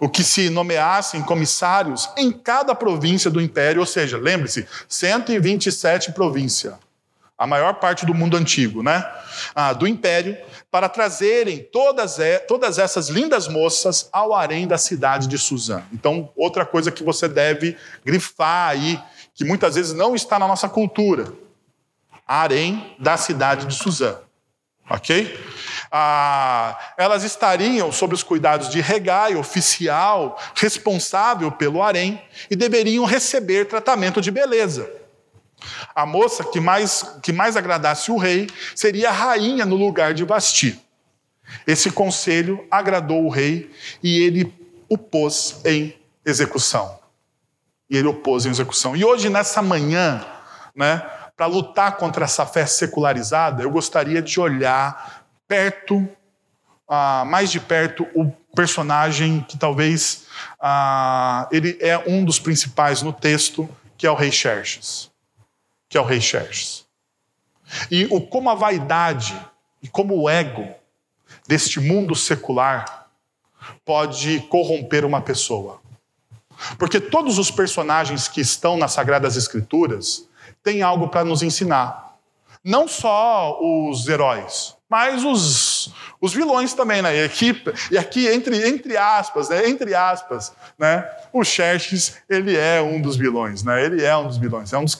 o 0.00 0.08
que 0.08 0.24
se 0.24 0.48
nomeassem 0.50 1.22
comissários 1.22 2.08
em 2.16 2.30
cada 2.30 2.74
província 2.74 3.30
do 3.30 3.40
império, 3.40 3.80
ou 3.80 3.86
seja, 3.86 4.18
lembre-se, 4.18 4.66
127 4.88 6.12
províncias, 6.12 6.74
a 7.36 7.46
maior 7.46 7.74
parte 7.74 8.06
do 8.06 8.14
mundo 8.14 8.36
antigo, 8.36 8.82
né? 8.82 9.04
Ah, 9.54 9.72
do 9.72 9.86
império, 9.86 10.36
para 10.70 10.88
trazerem 10.88 11.66
todas, 11.72 12.18
todas 12.46 12.78
essas 12.78 13.08
lindas 13.08 13.48
moças 13.48 14.08
ao 14.12 14.32
harém 14.32 14.66
da 14.66 14.78
cidade 14.78 15.26
de 15.26 15.36
Suzã. 15.36 15.82
Então, 15.92 16.30
outra 16.36 16.64
coisa 16.64 16.90
que 16.90 17.02
você 17.02 17.28
deve 17.28 17.76
grifar 18.04 18.70
aí, 18.70 19.00
que 19.34 19.44
muitas 19.44 19.74
vezes 19.74 19.92
não 19.92 20.14
está 20.14 20.38
na 20.38 20.46
nossa 20.46 20.68
cultura, 20.68 21.32
harém 22.26 22.94
da 22.98 23.16
cidade 23.16 23.66
de 23.66 23.74
Suzã. 23.74 24.18
Ok? 24.88 25.38
Ah, 25.94 26.78
elas 26.96 27.22
estariam 27.22 27.92
sob 27.92 28.14
os 28.14 28.22
cuidados 28.22 28.70
de 28.70 28.80
regai, 28.80 29.36
oficial, 29.36 30.40
responsável 30.54 31.52
pelo 31.52 31.82
harém, 31.82 32.22
e 32.50 32.56
deveriam 32.56 33.04
receber 33.04 33.66
tratamento 33.66 34.18
de 34.18 34.30
beleza. 34.30 34.90
A 35.94 36.06
moça 36.06 36.42
que 36.42 36.58
mais, 36.58 37.02
que 37.22 37.30
mais 37.30 37.58
agradasse 37.58 38.10
o 38.10 38.16
rei 38.16 38.48
seria 38.74 39.10
a 39.10 39.12
rainha 39.12 39.66
no 39.66 39.76
lugar 39.76 40.14
de 40.14 40.24
Vasti. 40.24 40.80
Esse 41.66 41.90
conselho 41.90 42.66
agradou 42.70 43.26
o 43.26 43.28
rei 43.28 43.70
e 44.02 44.18
ele 44.22 44.52
o 44.88 44.96
pôs 44.96 45.60
em 45.64 45.94
execução. 46.24 46.98
E 47.90 47.98
ele 47.98 48.08
o 48.08 48.14
pôs 48.14 48.46
em 48.46 48.50
execução. 48.50 48.96
E 48.96 49.04
hoje, 49.04 49.28
nessa 49.28 49.60
manhã, 49.60 50.24
né, 50.74 51.02
para 51.36 51.46
lutar 51.46 51.96
contra 51.98 52.24
essa 52.24 52.46
fé 52.46 52.64
secularizada, 52.64 53.62
eu 53.62 53.70
gostaria 53.70 54.22
de 54.22 54.40
olhar 54.40 55.21
perto, 55.52 56.08
ah, 56.88 57.26
mais 57.26 57.50
de 57.50 57.60
perto, 57.60 58.08
o 58.14 58.30
personagem 58.56 59.42
que 59.42 59.58
talvez 59.58 60.24
ah, 60.58 61.46
ele 61.52 61.76
é 61.78 61.98
um 62.08 62.24
dos 62.24 62.38
principais 62.38 63.02
no 63.02 63.12
texto, 63.12 63.68
que 63.98 64.06
é 64.06 64.10
o 64.10 64.14
rei 64.14 64.32
Xerxes. 64.32 65.10
Que 65.90 65.98
é 65.98 66.00
o 66.00 66.04
rei 66.04 66.22
Xerxes. 66.22 66.86
E 67.90 68.06
o, 68.06 68.18
como 68.18 68.48
a 68.48 68.54
vaidade 68.54 69.38
e 69.82 69.88
como 69.88 70.18
o 70.18 70.26
ego 70.26 70.66
deste 71.46 71.80
mundo 71.80 72.14
secular 72.14 73.08
pode 73.84 74.40
corromper 74.48 75.04
uma 75.04 75.20
pessoa. 75.20 75.82
Porque 76.78 76.98
todos 76.98 77.36
os 77.36 77.50
personagens 77.50 78.26
que 78.26 78.40
estão 78.40 78.78
nas 78.78 78.92
Sagradas 78.92 79.36
Escrituras 79.36 80.26
têm 80.62 80.80
algo 80.80 81.08
para 81.08 81.24
nos 81.24 81.42
ensinar. 81.42 82.16
Não 82.64 82.88
só 82.88 83.58
os 83.60 84.08
heróis, 84.08 84.76
mas 84.92 85.24
os, 85.24 85.90
os 86.20 86.34
vilões 86.34 86.74
também, 86.74 87.00
né? 87.00 87.16
E 87.16 87.24
aqui, 87.24 87.62
e 87.90 87.96
aqui 87.96 88.28
entre, 88.28 88.68
entre 88.68 88.94
aspas, 88.94 89.48
né? 89.48 89.66
Entre 89.66 89.94
aspas, 89.94 90.52
né? 90.78 91.08
O 91.32 91.42
Xerxes, 91.42 92.18
ele 92.28 92.54
é 92.54 92.82
um 92.82 93.00
dos 93.00 93.16
vilões, 93.16 93.62
né? 93.62 93.82
Ele 93.82 94.04
é 94.04 94.14
um 94.14 94.26
dos 94.26 94.36
vilões, 94.36 94.70
é 94.70 94.76
um 94.76 94.84
dos 94.84 94.94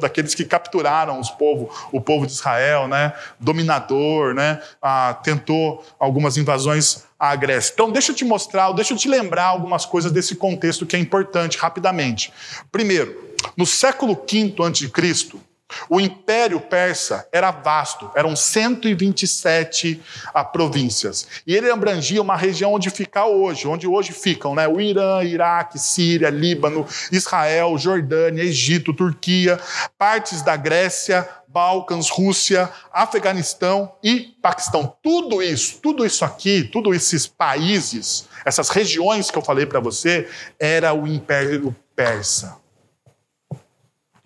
daqueles 0.00 0.34
que 0.34 0.46
capturaram 0.46 1.20
os 1.20 1.28
povo, 1.28 1.70
o 1.92 2.00
povo 2.00 2.26
de 2.26 2.32
Israel, 2.32 2.88
né? 2.88 3.12
Dominador, 3.38 4.32
né? 4.32 4.62
Ah, 4.80 5.12
tentou 5.22 5.84
algumas 5.98 6.38
invasões 6.38 7.04
à 7.20 7.36
Grécia. 7.36 7.72
Então, 7.74 7.92
deixa 7.92 8.12
eu 8.12 8.16
te 8.16 8.24
mostrar, 8.24 8.72
deixa 8.72 8.94
eu 8.94 8.96
te 8.96 9.10
lembrar 9.10 9.44
algumas 9.44 9.84
coisas 9.84 10.10
desse 10.10 10.36
contexto 10.36 10.86
que 10.86 10.96
é 10.96 10.98
importante, 10.98 11.58
rapidamente. 11.58 12.32
Primeiro, 12.72 13.14
no 13.54 13.66
século 13.66 14.14
V 14.14 14.54
a.C., 14.58 15.38
o 15.88 16.00
Império 16.00 16.60
Persa 16.60 17.28
era 17.32 17.50
vasto, 17.50 18.10
eram 18.14 18.36
127 18.36 20.00
ah, 20.32 20.44
províncias. 20.44 21.26
E 21.46 21.54
ele 21.54 21.70
abrangia 21.70 22.22
uma 22.22 22.36
região 22.36 22.74
onde 22.74 22.88
fica 22.90 23.24
hoje, 23.26 23.66
onde 23.66 23.86
hoje 23.86 24.12
ficam 24.12 24.54
né, 24.54 24.68
o 24.68 24.80
Irã, 24.80 25.22
Iraque, 25.24 25.78
Síria, 25.78 26.30
Líbano, 26.30 26.86
Israel, 27.10 27.76
Jordânia, 27.78 28.42
Egito, 28.42 28.92
Turquia, 28.92 29.58
partes 29.98 30.40
da 30.42 30.56
Grécia, 30.56 31.28
Balcãs, 31.48 32.10
Rússia, 32.10 32.70
Afeganistão 32.92 33.92
e 34.02 34.34
Paquistão. 34.42 34.96
Tudo 35.02 35.42
isso, 35.42 35.78
tudo 35.82 36.04
isso 36.04 36.24
aqui, 36.24 36.64
todos 36.64 36.94
esses 36.94 37.26
países, 37.26 38.28
essas 38.44 38.68
regiões 38.68 39.30
que 39.30 39.38
eu 39.38 39.42
falei 39.42 39.66
para 39.66 39.80
você, 39.80 40.28
era 40.60 40.92
o 40.94 41.06
Império 41.06 41.74
Persa 41.94 42.65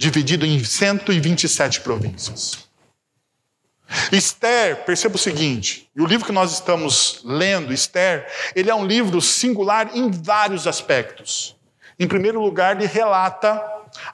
dividido 0.00 0.46
em 0.46 0.64
127 0.64 1.82
províncias. 1.82 2.70
Esther, 4.10 4.86
perceba 4.86 5.16
o 5.16 5.18
seguinte, 5.18 5.90
e 5.94 6.00
o 6.00 6.06
livro 6.06 6.24
que 6.24 6.32
nós 6.32 6.54
estamos 6.54 7.20
lendo, 7.22 7.70
Esther, 7.70 8.26
ele 8.56 8.70
é 8.70 8.74
um 8.74 8.86
livro 8.86 9.20
singular 9.20 9.90
em 9.94 10.10
vários 10.10 10.66
aspectos. 10.66 11.54
Em 11.98 12.08
primeiro 12.08 12.40
lugar, 12.40 12.76
ele 12.76 12.86
relata 12.86 13.62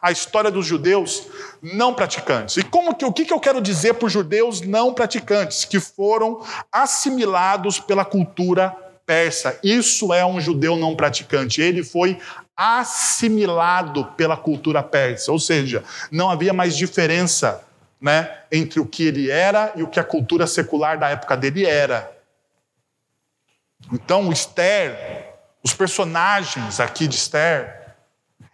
a 0.03 0.11
história 0.11 0.51
dos 0.51 0.67
judeus 0.67 1.29
não 1.63 1.95
praticantes. 1.95 2.57
E 2.57 2.65
como 2.65 2.93
que, 2.93 3.05
o 3.05 3.13
que, 3.13 3.33
eu 3.33 3.39
quero 3.39 3.61
dizer 3.61 3.95
por 3.95 4.11
judeus 4.11 4.63
não 4.63 4.93
praticantes? 4.93 5.65
Que 5.65 5.79
foram 5.79 6.45
assimilados 6.73 7.79
pela 7.79 8.05
cultura 8.05 8.77
persa. 9.07 9.57
Isso 9.63 10.13
é 10.13 10.27
um 10.27 10.41
judeu 10.41 10.77
não 10.77 10.97
praticante. 10.97 11.63
Ele 11.63 11.85
foi 11.85 12.19
assimilado 12.57 14.07
pela 14.17 14.37
cultura 14.37 14.83
persa, 14.83 15.31
ou 15.31 15.39
seja, 15.39 15.85
não 16.11 16.31
havia 16.31 16.53
mais 16.53 16.77
diferença 16.77 17.63
né, 18.01 18.39
entre 18.51 18.81
o 18.81 18.87
que 18.87 19.07
ele 19.07 19.31
era 19.31 19.73
e 19.77 19.83
o 19.83 19.89
que 19.89 20.01
a 20.01 20.05
cultura 20.05 20.47
secular 20.47 20.99
da 20.99 21.11
época 21.11 21.37
dele 21.37 21.67
era. 21.67 22.11
Então, 23.93 24.33
Esther, 24.33 25.35
os 25.63 25.75
personagens 25.75 26.81
aqui 26.81 27.07
de 27.07 27.17
Esther, 27.17 27.86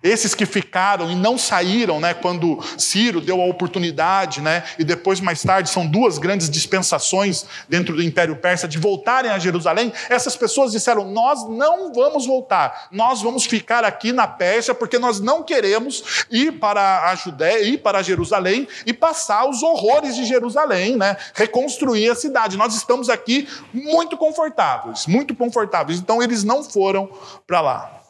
esses 0.02 0.34
que 0.34 0.44
ficaram 0.44 1.10
e 1.10 1.14
não 1.14 1.38
saíram, 1.38 2.00
né, 2.00 2.12
quando 2.12 2.58
Ciro 2.76 3.20
deu 3.20 3.40
a 3.40 3.46
oportunidade, 3.46 4.40
né, 4.40 4.64
e 4.78 4.84
depois 4.84 5.20
mais 5.20 5.42
tarde 5.42 5.70
são 5.70 5.86
duas 5.86 6.18
grandes 6.18 6.50
dispensações 6.50 7.46
dentro 7.68 7.94
do 7.94 8.02
Império 8.02 8.36
Persa 8.36 8.66
de 8.66 8.78
voltarem 8.78 9.30
a 9.30 9.38
Jerusalém, 9.38 9.92
essas 10.08 10.36
pessoas 10.36 10.72
disseram: 10.72 11.10
"Nós 11.10 11.48
não 11.48 11.92
vamos 11.92 12.26
voltar. 12.26 12.88
Nós 12.90 13.22
vamos 13.22 13.44
ficar 13.44 13.84
aqui 13.84 14.12
na 14.12 14.26
Pérsia 14.26 14.74
porque 14.74 14.98
nós 14.98 15.20
não 15.20 15.42
queremos 15.42 16.24
ir 16.30 16.52
para 16.52 17.10
a 17.10 17.14
Judéia, 17.14 17.64
ir 17.64 17.78
para 17.78 18.02
Jerusalém 18.02 18.66
e 18.84 18.92
passar 18.92 19.48
os 19.48 19.62
horrores 19.62 20.16
de 20.16 20.24
Jerusalém, 20.24 20.96
né, 20.96 21.16
reconstruir 21.34 22.10
a 22.10 22.14
cidade. 22.14 22.56
Nós 22.56 22.74
estamos 22.74 23.08
aqui 23.08 23.48
muito 23.72 24.16
confortáveis, 24.16 25.06
muito 25.06 25.34
confortáveis. 25.34 25.98
Então 25.98 26.22
eles 26.22 26.42
não 26.42 26.64
foram 26.64 27.08
para 27.46 27.60
lá. 27.60 28.01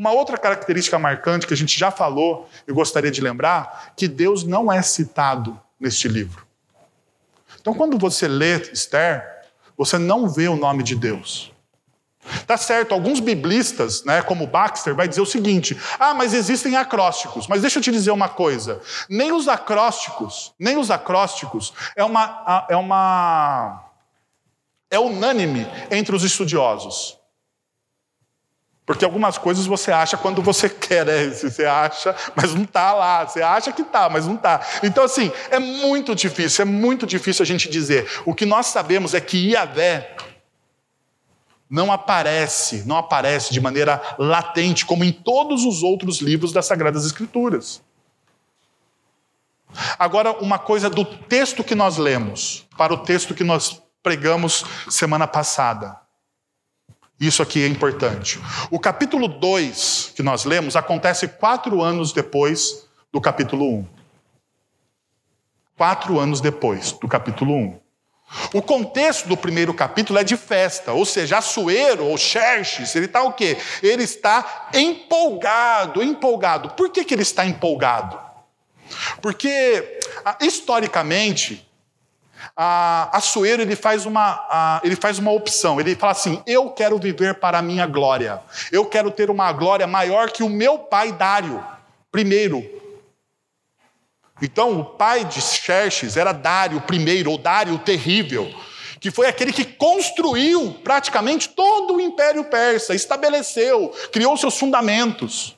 Uma 0.00 0.12
outra 0.12 0.38
característica 0.38 0.98
marcante 0.98 1.46
que 1.46 1.52
a 1.52 1.56
gente 1.56 1.78
já 1.78 1.90
falou, 1.90 2.48
eu 2.66 2.74
gostaria 2.74 3.10
de 3.10 3.20
lembrar, 3.20 3.92
que 3.94 4.08
Deus 4.08 4.44
não 4.44 4.72
é 4.72 4.80
citado 4.80 5.60
neste 5.78 6.08
livro. 6.08 6.46
Então, 7.60 7.74
quando 7.74 7.98
você 7.98 8.26
lê 8.26 8.56
Esther, 8.72 9.22
você 9.76 9.98
não 9.98 10.26
vê 10.26 10.48
o 10.48 10.56
nome 10.56 10.82
de 10.82 10.96
Deus. 10.96 11.52
Tá 12.46 12.56
certo, 12.56 12.94
alguns 12.94 13.20
biblistas, 13.20 14.02
né, 14.02 14.22
como 14.22 14.46
Baxter, 14.46 14.94
vai 14.94 15.06
dizer 15.06 15.20
o 15.20 15.26
seguinte: 15.26 15.78
ah, 15.98 16.14
mas 16.14 16.32
existem 16.32 16.76
acrósticos. 16.76 17.46
Mas 17.46 17.60
deixa 17.60 17.78
eu 17.78 17.82
te 17.82 17.92
dizer 17.92 18.10
uma 18.10 18.30
coisa: 18.30 18.80
nem 19.06 19.32
os 19.32 19.48
acrósticos, 19.48 20.54
nem 20.58 20.78
os 20.78 20.90
acrósticos 20.90 21.74
é 21.94 22.02
uma, 22.02 22.66
é 22.70 22.76
uma 22.76 23.84
é 24.90 24.98
unânime 24.98 25.66
entre 25.90 26.16
os 26.16 26.24
estudiosos. 26.24 27.19
Porque 28.90 29.04
algumas 29.04 29.38
coisas 29.38 29.66
você 29.66 29.92
acha 29.92 30.16
quando 30.16 30.42
você 30.42 30.66
quer, 30.68 31.06
né? 31.06 31.28
Você 31.28 31.64
acha, 31.64 32.12
mas 32.34 32.52
não 32.52 32.64
está 32.64 32.92
lá. 32.92 33.24
Você 33.24 33.40
acha 33.40 33.70
que 33.70 33.82
está, 33.82 34.08
mas 34.08 34.26
não 34.26 34.34
está. 34.34 34.60
Então, 34.82 35.04
assim, 35.04 35.30
é 35.48 35.60
muito 35.60 36.12
difícil, 36.12 36.62
é 36.62 36.64
muito 36.64 37.06
difícil 37.06 37.44
a 37.44 37.46
gente 37.46 37.70
dizer. 37.70 38.10
O 38.26 38.34
que 38.34 38.44
nós 38.44 38.66
sabemos 38.66 39.14
é 39.14 39.20
que 39.20 39.50
Iavé 39.50 40.16
não 41.70 41.92
aparece, 41.92 42.82
não 42.84 42.96
aparece 42.96 43.52
de 43.52 43.60
maneira 43.60 44.02
latente, 44.18 44.84
como 44.84 45.04
em 45.04 45.12
todos 45.12 45.64
os 45.64 45.84
outros 45.84 46.20
livros 46.20 46.52
das 46.52 46.66
Sagradas 46.66 47.06
Escrituras. 47.06 47.80
Agora, 50.00 50.32
uma 50.32 50.58
coisa 50.58 50.90
do 50.90 51.04
texto 51.04 51.62
que 51.62 51.76
nós 51.76 51.96
lemos 51.96 52.66
para 52.76 52.92
o 52.92 52.98
texto 52.98 53.36
que 53.36 53.44
nós 53.44 53.80
pregamos 54.02 54.64
semana 54.88 55.28
passada. 55.28 56.09
Isso 57.20 57.42
aqui 57.42 57.62
é 57.62 57.66
importante. 57.66 58.40
O 58.70 58.80
capítulo 58.80 59.28
2 59.28 60.14
que 60.16 60.22
nós 60.22 60.46
lemos 60.46 60.74
acontece 60.74 61.28
quatro 61.28 61.82
anos 61.82 62.12
depois 62.12 62.88
do 63.12 63.20
capítulo 63.20 63.66
1. 63.66 63.74
Um. 63.74 63.86
Quatro 65.76 66.18
anos 66.18 66.40
depois 66.40 66.92
do 66.92 67.06
capítulo 67.06 67.52
1. 67.52 67.58
Um. 67.58 67.80
O 68.54 68.62
contexto 68.62 69.28
do 69.28 69.36
primeiro 69.36 69.74
capítulo 69.74 70.18
é 70.18 70.24
de 70.24 70.36
festa, 70.36 70.92
ou 70.92 71.04
seja, 71.04 71.38
Assuero 71.38 72.06
ou 72.06 72.16
Xerxes, 72.16 72.94
ele 72.94 73.06
está 73.06 73.22
o 73.22 73.32
quê? 73.32 73.58
Ele 73.82 74.04
está 74.04 74.68
empolgado, 74.72 76.02
empolgado. 76.02 76.70
Por 76.70 76.90
que, 76.90 77.04
que 77.04 77.12
ele 77.12 77.22
está 77.22 77.44
empolgado? 77.44 78.18
Porque, 79.20 80.00
ah, 80.24 80.38
historicamente, 80.40 81.68
a 82.56 83.16
Açoeiro 83.16 83.62
ele 83.62 83.76
faz, 83.76 84.06
uma, 84.06 84.46
a, 84.50 84.80
ele 84.84 84.96
faz 84.96 85.18
uma 85.18 85.30
opção. 85.30 85.80
Ele 85.80 85.94
fala 85.94 86.12
assim: 86.12 86.42
eu 86.46 86.70
quero 86.70 86.98
viver 86.98 87.34
para 87.34 87.58
a 87.58 87.62
minha 87.62 87.86
glória. 87.86 88.40
Eu 88.70 88.86
quero 88.86 89.10
ter 89.10 89.30
uma 89.30 89.52
glória 89.52 89.86
maior 89.86 90.30
que 90.30 90.42
o 90.42 90.48
meu 90.48 90.78
pai 90.78 91.12
Dário, 91.12 91.64
primeiro. 92.10 92.80
Então, 94.42 94.80
o 94.80 94.84
pai 94.84 95.24
de 95.24 95.40
Xerxes 95.40 96.16
era 96.16 96.32
Dário 96.32 96.80
primeiro, 96.80 97.30
ou 97.30 97.38
Dário 97.38 97.78
terrível, 97.78 98.50
que 98.98 99.10
foi 99.10 99.26
aquele 99.26 99.52
que 99.52 99.64
construiu 99.64 100.72
praticamente 100.82 101.50
todo 101.50 101.96
o 101.96 102.00
Império 102.00 102.44
Persa, 102.44 102.94
estabeleceu, 102.94 103.94
criou 104.10 104.36
seus 104.36 104.58
fundamentos. 104.58 105.56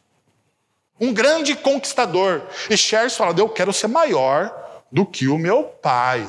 Um 1.00 1.12
grande 1.12 1.54
conquistador. 1.54 2.42
E 2.68 2.76
Xerxes 2.76 3.16
fala: 3.16 3.38
eu 3.38 3.48
quero 3.48 3.72
ser 3.72 3.88
maior 3.88 4.52
do 4.90 5.06
que 5.06 5.28
o 5.28 5.38
meu 5.38 5.64
pai. 5.64 6.28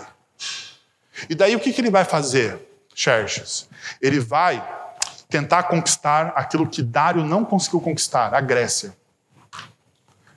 E 1.29 1.35
daí 1.35 1.55
o 1.55 1.59
que, 1.59 1.71
que 1.71 1.81
ele 1.81 1.91
vai 1.91 2.05
fazer, 2.05 2.59
Xerxes? 2.93 3.69
Ele 4.01 4.19
vai 4.19 4.63
tentar 5.29 5.63
conquistar 5.63 6.33
aquilo 6.35 6.67
que 6.67 6.81
Dário 6.81 7.23
não 7.23 7.43
conseguiu 7.43 7.81
conquistar, 7.81 8.33
a 8.33 8.41
Grécia. 8.41 8.95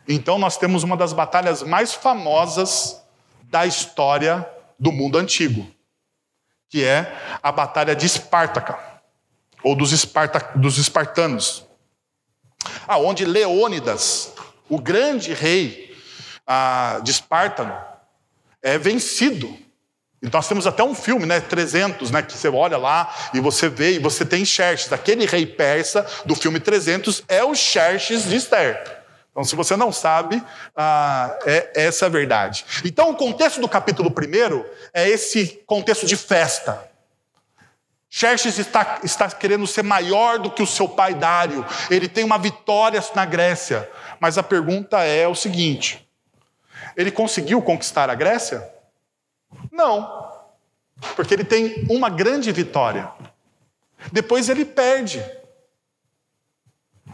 Então 0.08 0.38
nós 0.38 0.56
temos 0.56 0.82
uma 0.82 0.96
das 0.96 1.12
batalhas 1.12 1.62
mais 1.62 1.92
famosas 1.92 3.02
da 3.42 3.66
história 3.66 4.48
do 4.78 4.92
mundo 4.92 5.18
antigo, 5.18 5.66
que 6.68 6.84
é 6.84 7.14
a 7.42 7.50
Batalha 7.50 7.94
de 7.94 8.06
Espartaca, 8.06 8.78
ou 9.62 9.74
dos, 9.74 9.92
Esparta, 9.92 10.52
dos 10.58 10.78
espartanos, 10.78 11.64
aonde 12.86 13.24
Leônidas, 13.24 14.32
o 14.68 14.80
grande 14.80 15.32
rei 15.32 15.96
ah, 16.46 17.00
de 17.02 17.10
Esparta, 17.10 17.86
é 18.62 18.78
vencido 18.78 19.65
então 20.26 20.38
nós 20.38 20.48
temos 20.48 20.66
até 20.66 20.82
um 20.82 20.92
filme, 20.92 21.24
né, 21.24 21.38
300, 21.38 22.10
né, 22.10 22.20
que 22.20 22.32
você 22.32 22.48
olha 22.48 22.76
lá 22.76 23.14
e 23.32 23.38
você 23.38 23.68
vê 23.68 23.92
e 23.92 23.98
você 24.00 24.24
tem 24.24 24.44
Xerxes, 24.44 24.92
aquele 24.92 25.24
rei 25.24 25.46
persa 25.46 26.04
do 26.24 26.34
filme 26.34 26.58
300 26.58 27.22
é 27.28 27.44
o 27.44 27.54
Xerxes 27.54 28.24
de 28.24 28.34
Esther. 28.34 29.04
Então, 29.30 29.44
se 29.44 29.54
você 29.54 29.76
não 29.76 29.92
sabe, 29.92 30.42
ah, 30.74 31.38
é 31.44 31.70
essa 31.76 32.06
a 32.06 32.08
verdade. 32.08 32.64
Então, 32.84 33.10
o 33.10 33.14
contexto 33.14 33.60
do 33.60 33.68
capítulo 33.68 34.10
1 34.10 34.64
é 34.92 35.08
esse 35.08 35.62
contexto 35.64 36.06
de 36.06 36.16
festa. 36.16 36.90
Xerxes 38.10 38.58
está, 38.58 38.98
está 39.04 39.30
querendo 39.30 39.66
ser 39.66 39.82
maior 39.82 40.38
do 40.38 40.50
que 40.50 40.62
o 40.62 40.66
seu 40.66 40.88
pai 40.88 41.14
Dário. 41.14 41.64
Ele 41.88 42.08
tem 42.08 42.24
uma 42.24 42.38
vitória 42.38 43.00
na 43.14 43.26
Grécia. 43.26 43.88
Mas 44.18 44.38
a 44.38 44.42
pergunta 44.42 45.04
é 45.04 45.28
o 45.28 45.34
seguinte: 45.34 46.08
ele 46.96 47.10
conseguiu 47.10 47.60
conquistar 47.60 48.08
a 48.08 48.14
Grécia? 48.14 48.75
Não. 49.70 50.30
Porque 51.14 51.34
ele 51.34 51.44
tem 51.44 51.86
uma 51.90 52.08
grande 52.08 52.50
vitória. 52.52 53.10
Depois 54.12 54.48
ele 54.48 54.64
perde. 54.64 55.22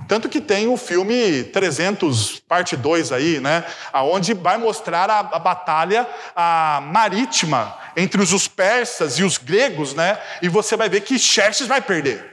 Tanto 0.09 0.29
que 0.29 0.41
tem 0.41 0.67
o 0.69 0.77
filme 0.77 1.45
300, 1.45 2.41
parte 2.41 2.77
2 2.77 3.13
aí, 3.13 3.41
né? 3.41 3.65
Onde 3.95 4.35
vai 4.35 4.59
mostrar 4.59 5.09
a, 5.09 5.21
a 5.21 5.39
batalha 5.39 6.07
a 6.35 6.83
marítima 6.85 7.79
entre 7.97 8.21
os, 8.21 8.33
os, 8.33 8.49
persas 8.49 9.19
e 9.19 9.25
os 9.25 9.39
gregos, 9.39 9.95
né? 9.95 10.21
E 10.41 10.49
você 10.49 10.77
vai 10.77 10.89
ver 10.89 11.03
que 11.03 11.19
Xerxes 11.19 11.67
vai 11.67 11.81
perder. 11.81 12.31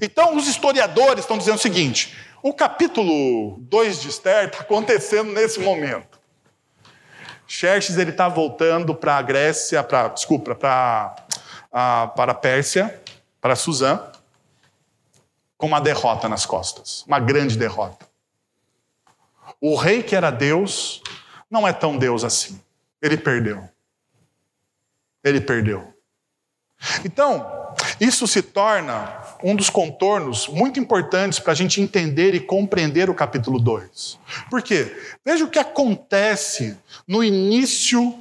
Então, 0.00 0.36
os 0.36 0.46
historiadores 0.46 1.24
estão 1.24 1.38
dizendo 1.38 1.56
o 1.56 1.60
seguinte: 1.60 2.16
o 2.42 2.52
capítulo 2.52 3.58
2 3.60 4.00
de 4.00 4.08
Esther 4.08 4.46
está 4.46 4.60
acontecendo 4.60 5.32
nesse 5.32 5.60
momento. 5.60 6.13
Xerxes 7.46 7.98
ele 7.98 8.10
está 8.10 8.28
voltando 8.28 8.94
para 8.94 9.16
a 9.16 9.22
Grécia, 9.22 9.82
para 9.82 10.08
desculpa, 10.08 10.54
para 10.54 11.16
a, 11.72 12.06
para 12.08 12.32
a 12.32 12.34
Pérsia, 12.34 13.02
para 13.40 13.56
Suzã, 13.56 14.00
com 15.56 15.66
uma 15.66 15.80
derrota 15.80 16.28
nas 16.28 16.46
costas, 16.46 17.04
uma 17.06 17.20
grande 17.20 17.56
derrota. 17.56 18.06
O 19.60 19.76
rei 19.76 20.02
que 20.02 20.16
era 20.16 20.30
Deus 20.30 21.02
não 21.50 21.66
é 21.66 21.72
tão 21.72 21.96
Deus 21.96 22.24
assim. 22.24 22.60
Ele 23.00 23.16
perdeu. 23.16 23.68
Ele 25.22 25.40
perdeu. 25.40 25.94
Então, 27.04 27.74
isso 28.00 28.26
se 28.26 28.42
torna 28.42 29.23
um 29.44 29.54
dos 29.54 29.68
contornos 29.68 30.48
muito 30.48 30.80
importantes 30.80 31.38
para 31.38 31.52
a 31.52 31.54
gente 31.54 31.78
entender 31.78 32.34
e 32.34 32.40
compreender 32.40 33.10
o 33.10 33.14
capítulo 33.14 33.60
2. 33.60 34.18
Por 34.48 34.62
quê? 34.62 34.90
Veja 35.22 35.44
o 35.44 35.50
que 35.50 35.58
acontece 35.58 36.78
no 37.06 37.22
início 37.22 38.18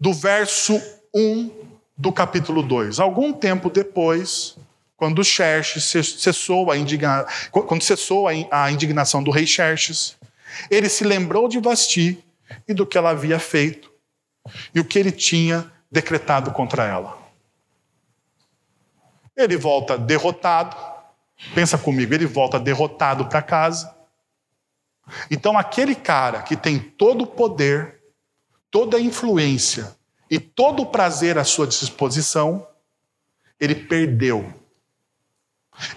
do 0.00 0.12
verso 0.12 0.82
1 1.14 1.48
do 1.96 2.10
capítulo 2.10 2.60
2. 2.60 2.98
Algum 2.98 3.32
tempo 3.32 3.70
depois, 3.70 4.56
quando 4.96 5.22
Xerxes 5.22 5.84
cessou 6.18 6.72
a, 6.72 6.76
indigna... 6.76 7.24
quando 7.52 7.82
cessou 7.82 8.26
a 8.26 8.72
indignação 8.72 9.22
do 9.22 9.30
rei 9.30 9.46
Xerxes, 9.46 10.16
ele 10.68 10.88
se 10.88 11.04
lembrou 11.04 11.48
de 11.48 11.60
Vasti 11.60 12.18
e 12.66 12.74
do 12.74 12.84
que 12.84 12.98
ela 12.98 13.10
havia 13.10 13.38
feito 13.38 13.92
e 14.74 14.80
o 14.80 14.84
que 14.84 14.98
ele 14.98 15.12
tinha 15.12 15.70
decretado 15.88 16.50
contra 16.50 16.84
ela. 16.84 17.23
Ele 19.36 19.56
volta 19.56 19.98
derrotado, 19.98 20.76
pensa 21.54 21.76
comigo, 21.76 22.14
ele 22.14 22.26
volta 22.26 22.58
derrotado 22.58 23.26
para 23.26 23.42
casa. 23.42 23.94
Então, 25.30 25.58
aquele 25.58 25.94
cara 25.94 26.42
que 26.42 26.56
tem 26.56 26.78
todo 26.78 27.22
o 27.22 27.26
poder, 27.26 28.00
toda 28.70 28.96
a 28.96 29.00
influência 29.00 29.94
e 30.30 30.38
todo 30.38 30.82
o 30.82 30.86
prazer 30.86 31.36
à 31.36 31.44
sua 31.44 31.66
disposição, 31.66 32.66
ele 33.60 33.74
perdeu. 33.74 34.52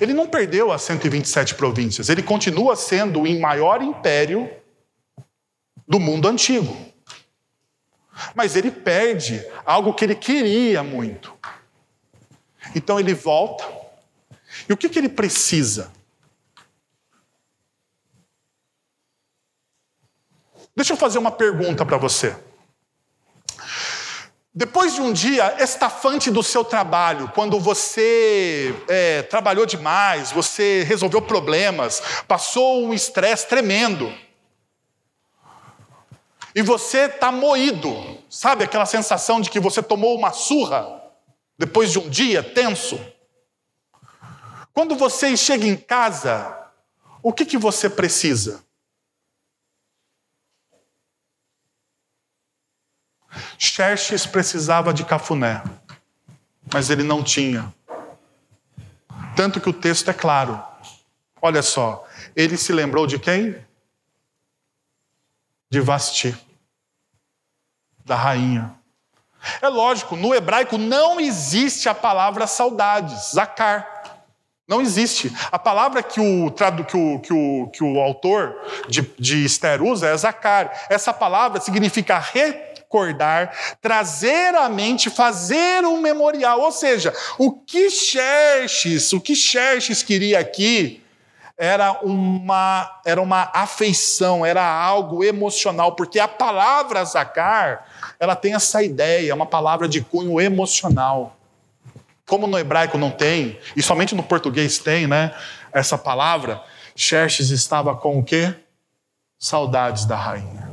Ele 0.02 0.13
não 0.13 0.28
perdeu 0.28 0.71
as 0.71 0.82
127 0.82 1.56
províncias, 1.56 2.10
ele 2.10 2.23
continua 2.23 2.76
sendo 2.76 3.21
o 3.21 3.39
maior 3.39 3.82
império 3.82 4.50
do 5.88 6.00
mundo 6.00 6.28
antigo. 6.28 6.76
Mas 8.34 8.56
ele 8.56 8.71
perde 8.71 9.45
algo 9.63 9.93
que 9.93 10.04
ele 10.04 10.15
queria 10.15 10.84
muito. 10.84 11.37
Então 12.75 12.99
ele 12.99 13.13
volta. 13.13 13.65
E 14.67 14.73
o 14.73 14.77
que, 14.77 14.89
que 14.89 14.99
ele 14.99 15.10
precisa? 15.10 15.91
Deixa 20.75 20.93
eu 20.93 20.97
fazer 20.97 21.17
uma 21.17 21.32
pergunta 21.32 21.86
para 21.86 21.97
você. 21.97 22.36
Depois 24.53 24.95
de 24.95 25.01
um 25.01 25.13
dia 25.13 25.62
estafante 25.62 26.32
do 26.32 26.41
seu 26.41 26.63
trabalho, 26.63 27.32
quando 27.36 27.60
você 27.60 28.75
é, 28.88 29.21
trabalhou 29.23 29.67
demais, 29.67 30.32
você 30.32 30.84
resolveu 30.84 31.21
problemas, 31.21 32.01
passou 32.27 32.84
um 32.84 32.93
estresse 32.93 33.47
tremendo, 33.47 34.12
e 36.56 36.62
você 36.63 37.06
está 37.06 37.32
moído, 37.32 38.17
sabe 38.27 38.63
aquela 38.63 38.88
sensação 38.88 39.39
de 39.39 39.47
que 39.47 39.60
você 39.60 39.84
tomou 39.84 40.17
uma 40.17 40.32
surra 40.32 40.97
depois 41.58 41.91
de 41.91 42.00
um 42.00 42.10
dia 42.10 42.43
tenso? 42.43 43.00
Quando 44.74 44.96
você 44.96 45.36
chega 45.36 45.65
em 45.65 45.76
casa, 45.76 46.72
o 47.22 47.34
que, 47.34 47.46
que 47.46 47.58
você 47.58 47.89
precisa? 47.89 48.63
Xerxes 53.58 54.26
precisava 54.26 54.93
de 54.93 55.04
cafuné, 55.04 55.63
mas 56.72 56.89
ele 56.89 57.04
não 57.04 57.24
tinha. 57.24 57.74
Tanto 59.36 59.60
que 59.60 59.70
o 59.70 59.74
texto 59.74 60.10
é 60.10 60.13
claro. 60.13 60.63
Olha 61.41 61.62
só, 61.62 62.08
ele 62.36 62.58
se 62.58 62.72
lembrou 62.72 63.06
de 63.06 63.20
quem? 63.20 63.56
De 65.70 65.80
Vasti 65.80 66.36
da 68.08 68.15
rainha. 68.15 68.74
É 69.62 69.67
lógico, 69.67 70.15
no 70.15 70.34
hebraico 70.34 70.78
não 70.78 71.19
existe 71.19 71.88
a 71.88 71.93
palavra 71.93 72.47
saudades, 72.47 73.34
zakar. 73.34 73.97
Não 74.67 74.82
existe. 74.82 75.32
A 75.50 75.58
palavra 75.58 76.04
que 76.04 76.19
o, 76.19 76.52
que 76.52 76.97
o, 76.97 77.19
que 77.19 77.34
o, 77.34 77.67
que 77.67 77.84
o 77.84 78.00
autor 78.02 78.54
de, 78.89 79.02
de 79.17 79.45
Esther 79.45 79.82
usa 79.82 80.08
é 80.08 80.17
zakar. 80.17 80.88
Essa 80.89 81.13
palavra 81.13 81.62
significa 81.62 82.19
recordar, 82.19 83.56
trazer 83.82 84.54
à 84.56 84.67
mente, 84.67 85.10
fazer 85.10 85.86
um 85.86 86.02
memorial. 86.02 86.60
Ou 86.60 86.71
seja, 86.73 87.13
o 87.38 87.54
que 87.54 87.89
Xerxes, 87.89 89.13
o 89.13 89.21
que 89.21 89.36
Xerxes 89.36 90.04
queria 90.04 90.39
aqui 90.39 91.02
era 91.58 91.93
uma, 92.04 93.02
era 93.04 93.21
uma 93.21 93.50
afeição, 93.54 94.45
era 94.45 94.63
algo 94.63 95.23
emocional, 95.23 95.93
porque 95.93 96.19
a 96.19 96.28
palavra 96.28 97.04
zacar, 97.04 97.84
ela 98.19 98.36
tem 98.36 98.53
essa 98.53 98.84
ideia, 98.84 99.34
uma 99.34 99.45
palavra 99.45 99.88
de 99.88 100.01
cunho 100.01 100.39
emocional. 100.39 101.38
Como 102.25 102.47
no 102.47 102.58
hebraico 102.58 102.97
não 102.97 103.12
tem, 103.12 103.60
e 103.75 103.82
somente 103.82 104.13
no 104.13 104.23
português 104.23 104.80
tem, 104.80 105.08
né, 105.08 105.36
essa 105.71 105.97
palavra, 105.97 106.63
Xerxes 106.95 107.49
estava 107.51 107.95
com 107.95 108.19
o 108.19 108.23
quê? 108.23 108.53
Saudades 109.39 110.06
da 110.06 110.15
rainha. 110.15 110.71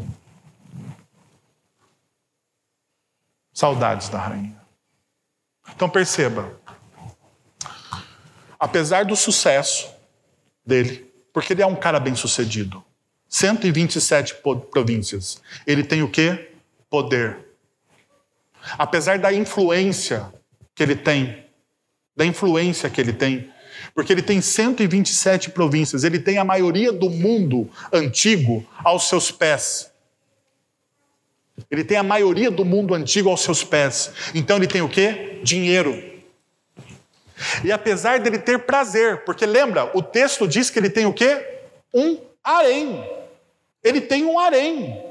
Saudades 3.53 4.09
da 4.09 4.19
rainha. 4.19 4.61
Então 5.75 5.89
perceba, 5.89 6.59
apesar 8.59 9.05
do 9.05 9.15
sucesso, 9.15 9.95
dele, 10.65 11.13
porque 11.33 11.53
ele 11.53 11.63
é 11.63 11.67
um 11.67 11.77
cara 11.77 12.01
bem 12.01 12.15
sucedido. 12.15 12.85
127 13.29 14.37
províncias. 14.71 15.43
Ele 15.67 15.83
tem 15.83 16.03
o 16.03 16.11
quê? 16.11 16.54
Poder. 16.95 17.39
Apesar 18.79 19.19
da 19.19 19.33
influência 19.33 20.33
que 20.77 20.81
ele 20.81 20.95
tem, 20.95 21.45
da 22.17 22.25
influência 22.25 22.89
que 22.89 23.01
ele 23.01 23.13
tem, 23.13 23.53
porque 23.93 24.13
ele 24.13 24.23
tem 24.23 24.41
127 24.41 25.51
províncias, 25.51 26.05
ele 26.05 26.21
tem 26.21 26.39
a 26.39 26.45
maioria 26.45 26.93
do 26.93 27.11
mundo 27.11 27.69
antigo 27.93 28.65
aos 28.85 29.09
seus 29.09 29.33
pés. 29.33 29.93
Ele 31.69 31.83
tem 31.83 31.97
a 31.97 32.05
maioria 32.05 32.49
do 32.49 32.65
mundo 32.65 32.95
antigo 32.95 33.29
aos 33.29 33.41
seus 33.41 33.65
pés. 33.65 34.13
Então 34.33 34.59
ele 34.59 34.69
tem 34.69 34.81
o 34.81 34.89
quê? 34.89 35.41
Dinheiro. 35.43 36.01
E 37.65 37.73
apesar 37.73 38.21
dele 38.21 38.39
ter 38.39 38.61
prazer, 38.61 39.25
porque 39.25 39.45
lembra, 39.45 39.91
o 39.99 40.01
texto 40.01 40.47
diz 40.47 40.71
que 40.71 40.79
ele 40.79 40.91
tem 40.91 41.07
o 41.07 41.13
quê? 41.13 41.45
Um 41.93 42.21
harém. 42.45 43.05
Ele 43.83 44.01
tem 44.01 44.25
um 44.25 44.39
harém. 44.39 45.04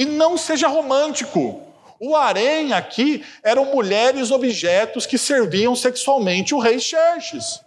E 0.00 0.06
não 0.06 0.38
seja 0.38 0.66
romântico. 0.66 1.62
O 2.00 2.16
harém 2.16 2.72
aqui 2.72 3.22
eram 3.42 3.66
mulheres 3.66 4.30
objetos 4.30 5.04
que 5.04 5.18
serviam 5.18 5.76
sexualmente 5.76 6.54
o 6.54 6.58
rei 6.58 6.80
Xerxes. 6.80 7.62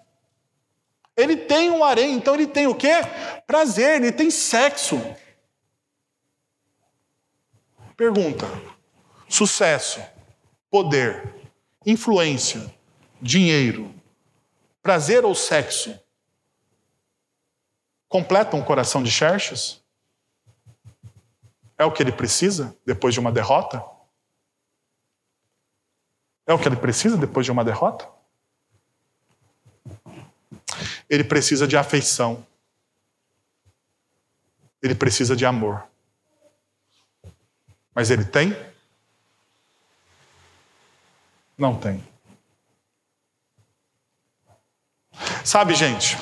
Ele 1.15 1.37
tem 1.37 1.69
um 1.69 1.83
harém, 1.83 2.15
então 2.15 2.33
ele 2.33 2.47
tem 2.47 2.65
o 2.65 2.73
quê? 2.73 2.93
Prazer, 3.45 3.97
ele 3.97 4.11
tem 4.11 4.31
sexo. 4.31 4.99
Pergunta: 7.95 8.47
sucesso, 9.29 10.01
poder, 10.71 11.35
influência, 11.85 12.73
dinheiro, 13.21 13.93
prazer 14.81 15.23
ou 15.23 15.35
sexo 15.35 15.95
completam 18.09 18.59
o 18.59 18.65
coração 18.65 19.03
de 19.03 19.11
Xerxes? 19.11 19.82
É 21.83 21.85
o 21.85 21.91
que 21.91 22.01
ele 22.01 22.13
precisa 22.13 22.73
depois 22.85 23.13
de 23.13 23.19
uma 23.19 23.29
derrota? 23.29 23.83
É 26.47 26.53
o 26.53 26.57
que 26.57 26.65
ele 26.65 26.77
precisa 26.77 27.17
depois 27.17 27.45
de 27.45 27.51
uma 27.51 27.61
derrota? 27.61 28.09
Ele 31.09 31.25
precisa 31.25 31.67
de 31.67 31.75
afeição. 31.75 32.47
Ele 34.81 34.95
precisa 34.95 35.35
de 35.35 35.45
amor. 35.45 35.85
Mas 37.93 38.09
ele 38.09 38.23
tem? 38.23 38.55
Não 41.57 41.77
tem. 41.77 42.01
Sabe, 45.43 45.75
gente, 45.75 46.17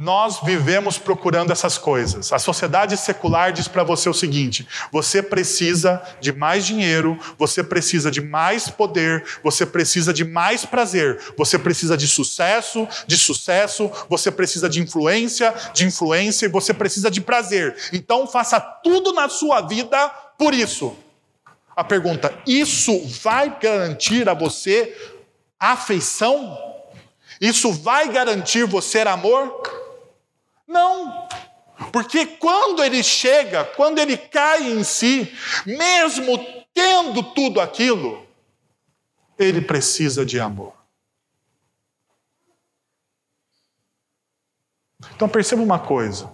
nós 0.00 0.40
vivemos 0.42 0.96
procurando 0.96 1.52
essas 1.52 1.76
coisas. 1.76 2.32
A 2.32 2.38
sociedade 2.38 2.96
secular 2.96 3.52
diz 3.52 3.68
para 3.68 3.84
você 3.84 4.08
o 4.08 4.14
seguinte: 4.14 4.66
você 4.90 5.22
precisa 5.22 6.02
de 6.22 6.32
mais 6.32 6.64
dinheiro, 6.64 7.18
você 7.36 7.62
precisa 7.62 8.10
de 8.10 8.22
mais 8.22 8.70
poder, 8.70 9.22
você 9.44 9.66
precisa 9.66 10.10
de 10.10 10.24
mais 10.24 10.64
prazer, 10.64 11.20
você 11.36 11.58
precisa 11.58 11.98
de 11.98 12.08
sucesso, 12.08 12.88
de 13.06 13.18
sucesso, 13.18 13.90
você 14.08 14.30
precisa 14.30 14.70
de 14.70 14.80
influência, 14.80 15.52
de 15.74 15.84
influência 15.84 16.46
e 16.46 16.48
você 16.48 16.72
precisa 16.72 17.10
de 17.10 17.20
prazer. 17.20 17.76
Então 17.92 18.26
faça 18.26 18.58
tudo 18.58 19.12
na 19.12 19.28
sua 19.28 19.60
vida 19.60 20.08
por 20.38 20.54
isso 20.54 20.96
a 21.76 21.84
pergunta: 21.84 22.32
isso 22.46 23.06
vai 23.22 23.58
garantir 23.60 24.26
a 24.30 24.34
você 24.34 24.96
afeição? 25.58 26.58
Isso 27.38 27.70
vai 27.70 28.08
garantir 28.08 28.64
você 28.64 29.00
amor? 29.00 29.89
Não. 30.70 31.28
Porque 31.92 32.24
quando 32.24 32.84
ele 32.84 33.02
chega, 33.02 33.64
quando 33.64 33.98
ele 33.98 34.16
cai 34.16 34.70
em 34.70 34.84
si, 34.84 35.36
mesmo 35.66 36.38
tendo 36.72 37.24
tudo 37.34 37.60
aquilo, 37.60 38.24
ele 39.36 39.60
precisa 39.60 40.24
de 40.24 40.38
amor. 40.38 40.72
Então 45.16 45.28
perceba 45.28 45.60
uma 45.60 45.80
coisa: 45.80 46.30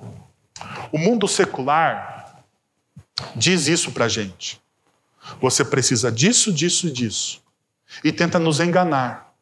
o 0.93 0.99
mundo 0.99 1.26
secular 1.26 2.45
diz 3.34 3.66
isso 3.68 3.91
para 3.91 4.07
gente. 4.07 4.61
Você 5.41 5.64
precisa 5.64 6.12
disso, 6.12 6.53
disso 6.53 6.89
e 6.89 6.91
disso. 6.91 7.43
E 8.05 8.12
tenta 8.12 8.39
nos 8.39 8.61
enganar. 8.61 9.32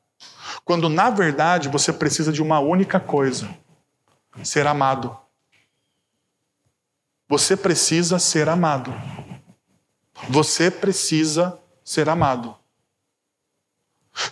Quando 0.65 0.89
na 0.89 1.11
verdade 1.11 1.69
você 1.69 1.93
precisa 1.93 2.33
de 2.33 2.41
uma 2.41 2.61
única 2.61 3.01
coisa: 3.01 3.49
ser 4.43 4.67
amado. 4.67 5.17
Você 7.29 7.57
precisa 7.57 8.19
ser 8.19 8.49
amado. 8.49 8.93
Você 10.29 10.71
precisa 10.71 11.59
ser 11.85 12.09
amado. 12.09 12.57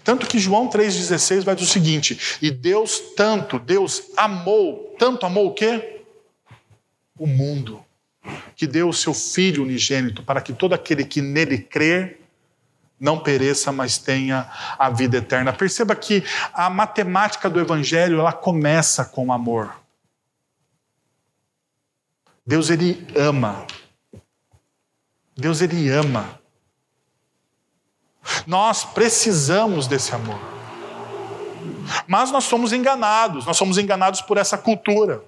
Tanto 0.05 0.27
que 0.27 0.39
João 0.39 0.69
3,16 0.69 1.43
vai 1.43 1.55
dizer 1.55 1.69
o 1.69 1.73
seguinte: 1.73 2.39
e 2.41 2.51
Deus 2.51 3.01
tanto, 3.17 3.59
Deus 3.59 4.03
amou, 4.17 4.95
tanto 4.99 5.27
amou 5.27 5.49
o 5.49 5.55
quê? 5.55 6.05
O 7.19 7.27
mundo, 7.27 7.85
que 8.55 8.67
deu 8.67 8.89
o 8.89 8.93
seu 8.93 9.13
Filho 9.13 9.63
unigênito 9.63 10.23
para 10.23 10.41
que 10.41 10.53
todo 10.53 10.73
aquele 10.73 11.05
que 11.05 11.21
nele 11.21 11.59
crer 11.59 12.21
não 12.99 13.19
pereça, 13.19 13.73
mas 13.73 13.99
tenha 13.99 14.49
a 14.79 14.89
vida 14.89 15.17
eterna. 15.17 15.53
Perceba 15.53 15.97
que 15.97 16.23
a 16.55 16.71
matemática 16.71 17.51
do 17.51 17.59
Evangelho 17.59 18.21
ela 18.21 18.33
começa 18.33 19.05
com 19.05 19.33
amor. 19.33 19.82
Deus 22.45 22.71
ele 22.71 23.07
ama. 23.17 23.67
Deus 25.37 25.61
ele 25.61 25.89
ama. 25.89 26.41
Nós 28.47 28.85
precisamos 28.85 29.87
desse 29.87 30.15
amor. 30.15 30.39
Mas 32.07 32.31
nós 32.31 32.45
somos 32.45 32.73
enganados, 32.73 33.47
nós 33.47 33.57
somos 33.57 33.79
enganados 33.79 34.21
por 34.21 34.37
essa 34.37 34.57
cultura. 34.59 35.23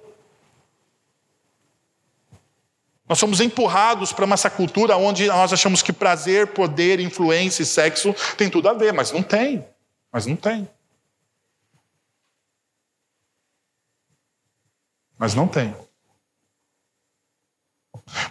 Nós 3.07 3.19
somos 3.19 3.39
empurrados 3.39 4.11
para 4.11 4.27
essa 4.33 4.49
cultura 4.49 4.97
onde 4.97 5.27
nós 5.27 5.53
achamos 5.53 5.81
que 5.81 5.93
prazer, 5.93 6.53
poder, 6.53 6.99
influência 6.99 7.61
e 7.61 7.65
sexo 7.65 8.15
tem 8.35 8.49
tudo 8.49 8.67
a 8.67 8.73
ver, 8.73 8.93
mas 8.93 9.11
não 9.11 9.21
tem. 9.21 9.65
Mas 10.11 10.25
não 10.25 10.35
tem. 10.35 10.67
Mas 15.17 15.35
não 15.35 15.47
tem. 15.47 15.84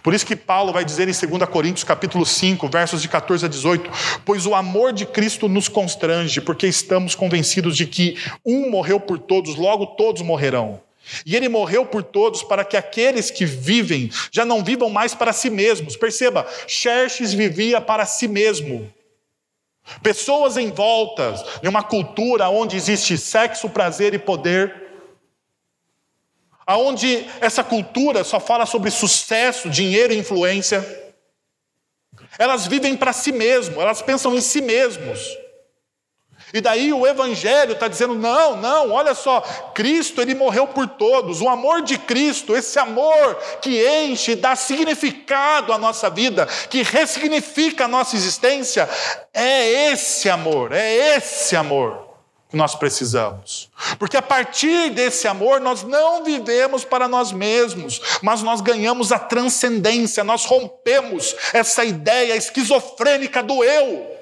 Por 0.01 0.13
isso 0.13 0.25
que 0.25 0.35
Paulo 0.35 0.71
vai 0.71 0.85
dizer 0.85 1.07
em 1.09 1.27
2 1.27 1.49
Coríntios 1.49 1.83
capítulo 1.83 2.25
5, 2.25 2.67
versos 2.69 3.01
de 3.01 3.09
14 3.09 3.45
a 3.45 3.49
18, 3.49 3.89
pois 4.23 4.45
o 4.45 4.55
amor 4.55 4.93
de 4.93 5.05
Cristo 5.05 5.49
nos 5.49 5.67
constrange, 5.67 6.39
porque 6.39 6.65
estamos 6.67 7.13
convencidos 7.13 7.75
de 7.75 7.85
que 7.85 8.17
um 8.45 8.69
morreu 8.69 8.99
por 8.99 9.19
todos, 9.19 9.55
logo 9.55 9.87
todos 9.87 10.21
morrerão. 10.21 10.81
E 11.25 11.35
ele 11.35 11.49
morreu 11.49 11.85
por 11.85 12.03
todos 12.03 12.41
para 12.41 12.65
que 12.65 12.77
aqueles 12.77 13.29
que 13.29 13.45
vivem 13.45 14.09
já 14.31 14.45
não 14.45 14.63
vivam 14.63 14.89
mais 14.89 15.13
para 15.13 15.33
si 15.33 15.49
mesmos. 15.49 15.95
Perceba, 15.95 16.47
Xerxes 16.67 17.33
vivia 17.33 17.79
para 17.79 18.05
si 18.05 18.27
mesmo. 18.27 18.91
Pessoas 20.01 20.57
em 20.57 20.71
volta 20.71 21.35
de 21.61 21.69
uma 21.69 21.83
cultura 21.83 22.49
onde 22.49 22.75
existe 22.75 23.17
sexo, 23.17 23.69
prazer 23.69 24.15
e 24.15 24.19
poder 24.19 24.84
aonde 26.65 27.25
essa 27.39 27.63
cultura 27.63 28.23
só 28.23 28.39
fala 28.39 28.65
sobre 28.65 28.89
sucesso, 28.89 29.69
dinheiro 29.69 30.13
e 30.13 30.17
influência. 30.17 30.83
Elas 32.37 32.65
vivem 32.65 32.95
para 32.95 33.13
si 33.13 33.31
mesmo, 33.31 33.81
elas 33.81 34.01
pensam 34.01 34.33
em 34.35 34.41
si 34.41 34.61
mesmos. 34.61 35.19
E 36.53 36.61
daí 36.61 36.93
o 36.93 37.05
Evangelho 37.05 37.73
está 37.73 37.87
dizendo: 37.87 38.15
não, 38.15 38.55
não, 38.55 38.91
olha 38.91 39.13
só, 39.13 39.41
Cristo 39.73 40.21
ele 40.21 40.33
morreu 40.33 40.67
por 40.67 40.87
todos. 40.87 41.41
O 41.41 41.49
amor 41.49 41.81
de 41.81 41.97
Cristo, 41.97 42.55
esse 42.55 42.79
amor 42.79 43.35
que 43.61 43.85
enche, 43.85 44.35
dá 44.35 44.55
significado 44.55 45.73
à 45.73 45.77
nossa 45.77 46.09
vida, 46.09 46.45
que 46.69 46.81
ressignifica 46.81 47.85
a 47.85 47.89
nossa 47.89 48.15
existência, 48.15 48.87
é 49.33 49.91
esse 49.91 50.29
amor, 50.29 50.71
é 50.71 51.17
esse 51.17 51.55
amor 51.55 52.04
que 52.49 52.55
nós 52.55 52.75
precisamos. 52.75 53.69
Porque 53.97 54.17
a 54.17 54.21
partir 54.21 54.91
desse 54.91 55.27
amor 55.27 55.59
nós 55.59 55.83
não 55.83 56.23
vivemos 56.23 56.83
para 56.85 57.07
nós 57.07 57.31
mesmos, 57.31 57.99
mas 58.21 58.41
nós 58.41 58.61
ganhamos 58.61 59.11
a 59.11 59.19
transcendência, 59.19 60.23
nós 60.23 60.45
rompemos 60.45 61.35
essa 61.53 61.83
ideia 61.83 62.35
esquizofrênica 62.35 63.41
do 63.41 63.63
eu. 63.63 64.15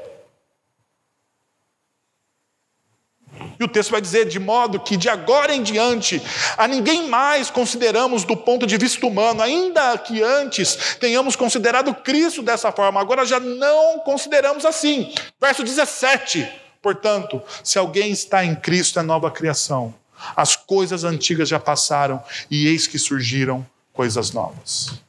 E 3.59 3.63
o 3.63 3.67
texto 3.67 3.91
vai 3.91 4.01
dizer: 4.01 4.25
de 4.27 4.39
modo 4.39 4.79
que 4.79 4.97
de 4.97 5.09
agora 5.09 5.53
em 5.53 5.61
diante, 5.61 6.21
a 6.57 6.67
ninguém 6.67 7.07
mais 7.07 7.49
consideramos 7.49 8.23
do 8.23 8.35
ponto 8.35 8.65
de 8.65 8.77
vista 8.77 9.05
humano, 9.05 9.41
ainda 9.41 9.97
que 9.97 10.21
antes 10.21 10.97
tenhamos 10.99 11.35
considerado 11.35 11.93
Cristo 11.93 12.41
dessa 12.41 12.71
forma, 12.71 12.99
agora 12.99 13.25
já 13.25 13.39
não 13.39 13.99
consideramos 13.99 14.65
assim. 14.65 15.13
Verso 15.39 15.63
17. 15.63 16.62
Portanto, 16.83 17.41
se 17.63 17.79
alguém 17.79 18.11
está 18.11 18.45
em 18.45 18.53
Cristo, 18.53 18.99
é 18.99 19.01
nova 19.01 19.31
criação. 19.31 19.95
As 20.35 20.55
coisas 20.55 21.03
antigas 21.03 21.49
já 21.49 21.59
passaram 21.59 22.23
e 22.51 22.67
eis 22.67 22.85
que 22.85 22.99
surgiram 22.99 23.65
coisas 23.91 24.31
novas. 24.31 25.01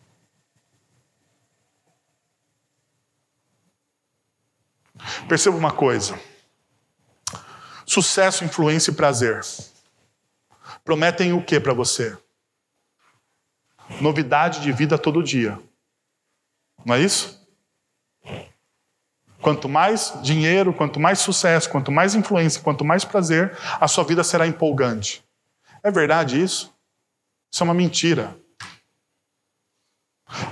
Perceba 5.28 5.56
uma 5.56 5.72
coisa: 5.72 6.18
sucesso, 7.84 8.44
influência 8.44 8.90
e 8.90 8.94
prazer 8.94 9.42
prometem 10.84 11.32
o 11.32 11.42
que 11.42 11.58
para 11.58 11.72
você? 11.72 12.16
Novidade 14.00 14.60
de 14.60 14.70
vida 14.70 14.98
todo 14.98 15.22
dia. 15.22 15.58
Não 16.84 16.94
é 16.94 17.00
isso? 17.00 17.33
Quanto 19.44 19.68
mais 19.68 20.14
dinheiro, 20.22 20.72
quanto 20.72 20.98
mais 20.98 21.18
sucesso, 21.18 21.68
quanto 21.68 21.92
mais 21.92 22.14
influência, 22.14 22.62
quanto 22.62 22.82
mais 22.82 23.04
prazer, 23.04 23.54
a 23.78 23.86
sua 23.86 24.02
vida 24.02 24.24
será 24.24 24.46
empolgante. 24.46 25.22
É 25.82 25.90
verdade 25.90 26.42
isso? 26.42 26.74
Isso 27.52 27.62
é 27.62 27.64
uma 27.64 27.74
mentira. 27.74 28.34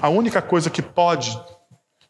A 0.02 0.10
única 0.10 0.42
coisa 0.42 0.68
que 0.68 0.82
pode 0.82 1.42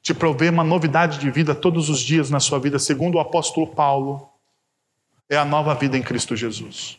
te 0.02 0.12
prover 0.12 0.52
uma 0.52 0.64
novidade 0.64 1.20
de 1.20 1.30
vida 1.30 1.54
todos 1.54 1.88
os 1.88 2.00
dias 2.00 2.30
na 2.30 2.40
sua 2.40 2.58
vida, 2.58 2.80
segundo 2.80 3.14
o 3.14 3.20
apóstolo 3.20 3.68
Paulo, 3.68 4.28
é 5.30 5.36
a 5.36 5.44
nova 5.44 5.76
vida 5.76 5.96
em 5.96 6.02
Cristo 6.02 6.34
Jesus. 6.34 6.98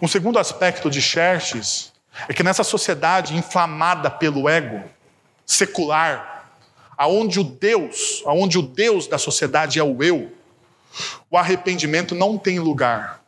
Um 0.00 0.08
segundo 0.08 0.38
aspecto 0.38 0.88
de 0.88 1.02
Xerxes 1.02 1.92
é 2.26 2.32
que 2.32 2.42
nessa 2.42 2.64
sociedade 2.64 3.36
inflamada 3.36 4.10
pelo 4.10 4.48
ego 4.48 4.82
secular, 5.44 6.35
aonde 6.96 7.38
o 7.38 7.44
Deus, 7.44 8.22
aonde 8.26 8.58
o 8.58 8.62
Deus 8.62 9.06
da 9.06 9.18
sociedade 9.18 9.78
é 9.78 9.82
o 9.82 10.02
eu, 10.02 10.32
o 11.30 11.36
arrependimento 11.36 12.14
não 12.14 12.38
tem 12.38 12.58
lugar. 12.58 13.22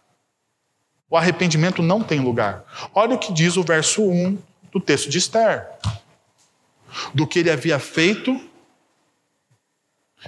O 1.10 1.16
arrependimento 1.16 1.82
não 1.82 2.02
tem 2.02 2.20
lugar. 2.20 2.64
Olha 2.94 3.14
o 3.14 3.18
que 3.18 3.32
diz 3.32 3.56
o 3.56 3.62
verso 3.62 4.02
1 4.02 4.38
do 4.72 4.80
texto 4.80 5.08
de 5.08 5.18
Esther. 5.18 5.66
Do 7.14 7.26
que 7.26 7.38
ele 7.38 7.50
havia 7.50 7.78
feito 7.78 8.38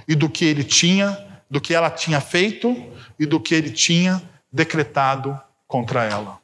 e 0.07 0.15
do 0.15 0.29
que 0.29 0.45
ele 0.45 0.63
tinha, 0.63 1.43
do 1.49 1.59
que 1.59 1.73
ela 1.73 1.89
tinha 1.89 2.21
feito 2.21 2.75
e 3.19 3.25
do 3.25 3.39
que 3.39 3.53
ele 3.53 3.69
tinha 3.69 4.21
decretado 4.51 5.39
contra 5.67 6.03
ela. 6.03 6.39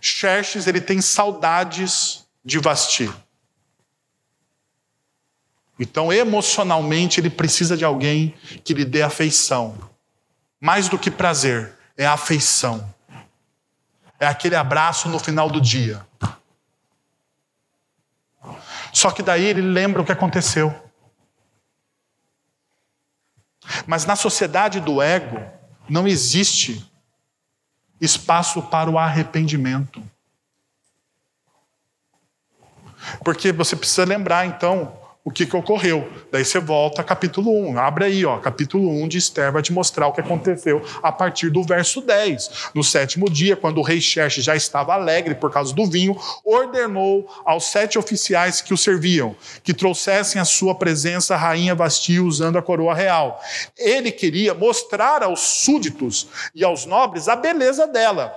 Xerxes, 0.00 0.66
ele 0.66 0.80
tem 0.80 1.00
saudades 1.00 2.24
de 2.44 2.58
Vasti. 2.58 3.10
Então, 5.78 6.12
emocionalmente, 6.12 7.18
ele 7.20 7.30
precisa 7.30 7.76
de 7.76 7.84
alguém 7.84 8.34
que 8.64 8.74
lhe 8.74 8.84
dê 8.84 9.02
afeição. 9.02 9.76
Mais 10.60 10.88
do 10.88 10.98
que 10.98 11.10
prazer, 11.10 11.76
é 11.96 12.06
afeição. 12.06 12.92
É 14.20 14.26
aquele 14.26 14.54
abraço 14.54 15.08
no 15.08 15.18
final 15.18 15.50
do 15.50 15.60
dia. 15.60 16.06
Só 18.92 19.10
que 19.10 19.22
daí 19.22 19.44
ele 19.44 19.62
lembra 19.62 20.02
o 20.02 20.04
que 20.04 20.12
aconteceu. 20.12 20.72
Mas 23.86 24.04
na 24.04 24.14
sociedade 24.14 24.80
do 24.80 25.00
ego, 25.00 25.40
não 25.88 26.06
existe 26.06 26.88
espaço 28.00 28.62
para 28.62 28.90
o 28.90 28.98
arrependimento. 28.98 30.02
Porque 33.24 33.52
você 33.52 33.74
precisa 33.74 34.04
lembrar, 34.04 34.46
então, 34.46 35.01
o 35.24 35.30
que, 35.30 35.46
que 35.46 35.56
ocorreu. 35.56 36.10
Daí 36.32 36.44
você 36.44 36.58
volta 36.58 37.02
capítulo 37.04 37.52
1. 37.68 37.78
Abre 37.78 38.04
aí, 38.06 38.24
ó, 38.24 38.38
capítulo 38.38 38.90
1 39.02 39.08
de 39.08 39.18
Esther 39.18 39.52
vai 39.52 39.62
te 39.62 39.72
mostrar 39.72 40.08
o 40.08 40.12
que 40.12 40.20
aconteceu 40.20 40.82
a 41.02 41.12
partir 41.12 41.48
do 41.48 41.62
verso 41.62 42.00
10. 42.00 42.70
No 42.74 42.82
sétimo 42.82 43.30
dia, 43.30 43.54
quando 43.54 43.78
o 43.78 43.82
rei 43.82 44.00
Xerxes 44.00 44.44
já 44.44 44.56
estava 44.56 44.94
alegre 44.94 45.34
por 45.34 45.50
causa 45.52 45.72
do 45.72 45.86
vinho, 45.86 46.16
ordenou 46.44 47.28
aos 47.44 47.66
sete 47.66 47.98
oficiais 47.98 48.60
que 48.60 48.74
o 48.74 48.76
serviam 48.76 49.36
que 49.62 49.72
trouxessem 49.72 50.40
à 50.40 50.44
sua 50.44 50.74
presença 50.74 51.34
a 51.34 51.38
rainha 51.38 51.74
Vasti 51.74 52.18
usando 52.18 52.58
a 52.58 52.62
coroa 52.62 52.94
real. 52.94 53.40
Ele 53.78 54.10
queria 54.10 54.54
mostrar 54.54 55.22
aos 55.22 55.40
súditos 55.40 56.26
e 56.54 56.64
aos 56.64 56.84
nobres 56.84 57.28
a 57.28 57.36
beleza 57.36 57.86
dela, 57.86 58.34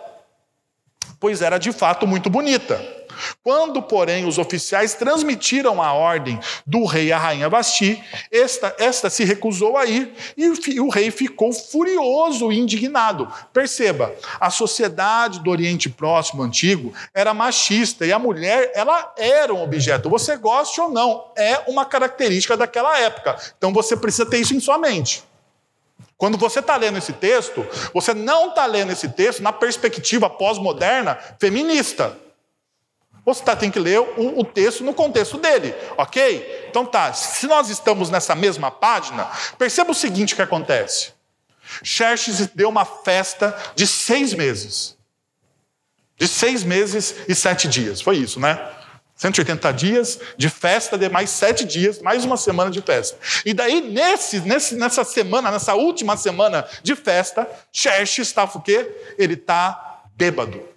pois 1.19 1.41
era 1.41 1.57
de 1.57 1.71
fato 1.71 2.05
muito 2.05 2.29
bonita. 2.29 2.94
Quando, 3.43 3.81
porém, 3.81 4.25
os 4.25 4.37
oficiais 4.37 4.93
transmitiram 4.93 5.81
a 5.81 5.93
ordem 5.93 6.39
do 6.65 6.85
rei 6.85 7.11
à 7.11 7.17
rainha 7.17 7.49
Vasti, 7.49 8.03
esta, 8.31 8.75
esta 8.79 9.09
se 9.09 9.23
recusou 9.23 9.77
a 9.77 9.85
ir 9.85 10.13
e 10.37 10.79
o, 10.79 10.89
rei 10.89 11.11
ficou 11.11 11.51
furioso 11.51 12.51
e 12.51 12.59
indignado. 12.59 13.31
Perceba, 13.53 14.13
a 14.39 14.49
sociedade 14.49 15.39
do 15.39 15.51
Oriente 15.51 15.89
Próximo 15.89 16.43
antigo 16.43 16.93
era 17.13 17.33
machista 17.33 18.05
e 18.05 18.11
a 18.11 18.19
mulher 18.19 18.71
ela 18.73 19.13
era 19.17 19.53
um 19.53 19.63
objeto. 19.63 20.09
Você 20.09 20.37
goste 20.37 20.79
ou 20.81 20.89
não, 20.89 21.31
é 21.35 21.61
uma 21.67 21.85
característica 21.85 22.57
daquela 22.57 22.99
época. 22.99 23.35
Então 23.57 23.73
você 23.73 23.95
precisa 23.95 24.25
ter 24.25 24.39
isso 24.39 24.55
em 24.55 24.59
sua 24.59 24.77
mente. 24.77 25.23
Quando 26.17 26.37
você 26.37 26.59
está 26.59 26.77
lendo 26.77 26.97
esse 26.97 27.11
texto, 27.11 27.65
você 27.93 28.13
não 28.13 28.49
está 28.49 28.65
lendo 28.65 28.91
esse 28.91 29.09
texto 29.09 29.43
na 29.43 29.51
perspectiva 29.51 30.29
pós-moderna 30.29 31.17
feminista. 31.39 32.17
Você 33.25 33.43
tá, 33.43 33.55
tem 33.55 33.71
que 33.71 33.79
ler 33.79 33.99
o, 33.99 34.39
o, 34.39 34.43
texto 34.45 34.83
no 34.83 34.93
contexto 34.93 35.37
dele, 35.39 35.73
ok? 35.97 36.67
Então 36.69 36.85
tá, 36.85 37.11
se 37.11 37.47
nós 37.47 37.69
estamos 37.69 38.11
nessa 38.11 38.35
mesma 38.35 38.69
página, 38.69 39.27
perceba 39.57 39.91
o 39.91 39.95
seguinte 39.95 40.35
que 40.35 40.41
acontece. 40.43 41.13
Xerxes 41.83 42.47
deu 42.53 42.69
uma 42.69 42.85
festa 42.85 43.57
de 43.75 43.87
seis 43.87 44.33
meses. 44.33 44.95
De 46.17 46.27
seis 46.27 46.63
meses 46.63 47.15
e 47.27 47.33
sete 47.33 47.67
dias, 47.67 47.99
foi 47.99 48.17
isso, 48.17 48.39
né? 48.39 48.73
180 49.15 49.71
dias 49.71 50.19
de 50.37 50.49
festa, 50.49 50.97
de 50.97 51.09
mais 51.09 51.29
sete 51.29 51.65
dias, 51.65 51.99
mais 52.01 52.25
uma 52.25 52.37
semana 52.37 52.69
de 52.69 52.81
festa. 52.81 53.17
E 53.45 53.53
daí, 53.53 53.81
nesse, 53.81 54.41
nesse, 54.41 54.75
nessa 54.75 55.03
semana, 55.03 55.49
nessa 55.49 55.73
última 55.73 56.15
semana 56.17 56.67
de 56.83 56.95
festa, 56.95 57.49
Xerxes 57.71 58.27
estava 58.27 58.57
o 58.57 58.61
quê? 58.61 59.15
Ele 59.17 59.33
está 59.33 60.03
bêbado. 60.15 60.74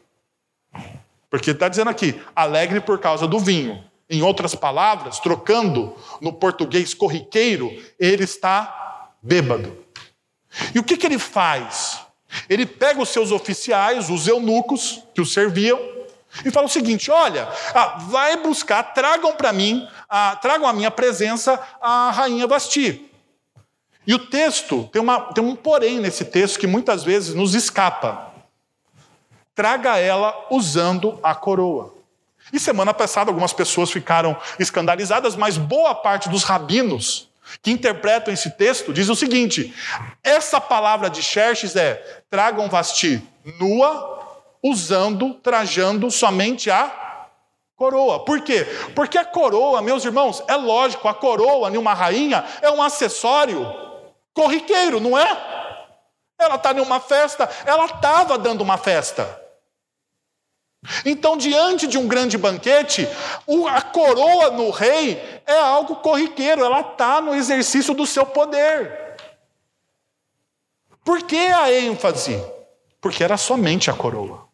Porque 1.30 1.50
está 1.50 1.68
dizendo 1.68 1.90
aqui, 1.90 2.20
alegre 2.34 2.80
por 2.80 2.98
causa 2.98 3.26
do 3.26 3.38
vinho. 3.38 3.84
Em 4.08 4.22
outras 4.22 4.54
palavras, 4.54 5.20
trocando 5.20 5.94
no 6.20 6.32
português 6.32 6.94
corriqueiro, 6.94 7.70
ele 7.98 8.24
está 8.24 9.10
bêbado. 9.22 9.76
E 10.74 10.78
o 10.78 10.82
que, 10.82 10.96
que 10.96 11.06
ele 11.06 11.18
faz? 11.18 12.00
Ele 12.48 12.64
pega 12.64 13.00
os 13.00 13.10
seus 13.10 13.30
oficiais, 13.30 14.08
os 14.08 14.26
eunucos 14.26 15.02
que 15.14 15.20
o 15.20 15.26
serviam, 15.26 15.78
e 16.44 16.50
fala 16.50 16.66
o 16.66 16.70
seguinte: 16.70 17.10
olha, 17.10 17.48
ah, 17.74 17.98
vai 18.08 18.36
buscar, 18.38 18.82
tragam 18.94 19.34
para 19.34 19.52
mim, 19.52 19.86
ah, 20.08 20.36
tragam 20.36 20.66
à 20.66 20.72
minha 20.72 20.90
presença 20.90 21.60
a 21.80 22.10
rainha 22.10 22.46
Vasti. 22.46 23.10
E 24.06 24.14
o 24.14 24.18
texto, 24.18 24.88
tem, 24.90 25.02
uma, 25.02 25.20
tem 25.32 25.44
um 25.44 25.54
porém 25.54 26.00
nesse 26.00 26.24
texto 26.24 26.58
que 26.58 26.66
muitas 26.66 27.04
vezes 27.04 27.34
nos 27.34 27.54
escapa 27.54 28.27
traga 29.58 29.98
ela 29.98 30.46
usando 30.50 31.18
a 31.20 31.34
coroa. 31.34 31.92
E 32.52 32.60
semana 32.60 32.94
passada 32.94 33.28
algumas 33.28 33.52
pessoas 33.52 33.90
ficaram 33.90 34.36
escandalizadas, 34.56 35.34
mas 35.34 35.58
boa 35.58 35.96
parte 35.96 36.28
dos 36.28 36.44
rabinos 36.44 37.28
que 37.60 37.72
interpretam 37.72 38.32
esse 38.32 38.52
texto 38.52 38.92
diz 38.92 39.08
o 39.08 39.16
seguinte: 39.16 39.74
essa 40.22 40.60
palavra 40.60 41.10
de 41.10 41.20
Xerxes 41.20 41.74
é 41.74 41.96
tragam 42.30 42.68
Vasti 42.68 43.20
nua, 43.58 44.38
usando, 44.62 45.34
trajando 45.34 46.08
somente 46.08 46.70
a 46.70 47.26
coroa. 47.74 48.24
Por 48.24 48.40
quê? 48.42 48.64
Porque 48.94 49.18
a 49.18 49.24
coroa, 49.24 49.82
meus 49.82 50.04
irmãos, 50.04 50.40
é 50.46 50.54
lógico, 50.54 51.08
a 51.08 51.14
coroa 51.14 51.68
em 51.68 51.76
uma 51.76 51.94
rainha 51.94 52.44
é 52.62 52.70
um 52.70 52.80
acessório 52.80 53.66
corriqueiro, 54.32 55.00
não 55.00 55.18
é? 55.18 55.26
Ela 56.38 56.54
está 56.54 56.72
em 56.72 56.78
uma 56.78 57.00
festa, 57.00 57.50
ela 57.66 57.86
estava 57.86 58.38
dando 58.38 58.60
uma 58.60 58.78
festa. 58.78 59.47
Então, 61.04 61.36
diante 61.36 61.86
de 61.86 61.98
um 61.98 62.08
grande 62.08 62.38
banquete, 62.38 63.08
a 63.70 63.82
coroa 63.82 64.50
no 64.50 64.70
rei 64.70 65.42
é 65.46 65.58
algo 65.58 65.96
corriqueiro, 65.96 66.64
ela 66.64 66.80
está 66.80 67.20
no 67.20 67.34
exercício 67.34 67.94
do 67.94 68.06
seu 68.06 68.24
poder. 68.24 69.16
Por 71.04 71.22
que 71.22 71.36
a 71.36 71.72
ênfase? 71.72 72.42
Porque 73.00 73.24
era 73.24 73.36
somente 73.36 73.90
a 73.90 73.94
coroa. 73.94 74.46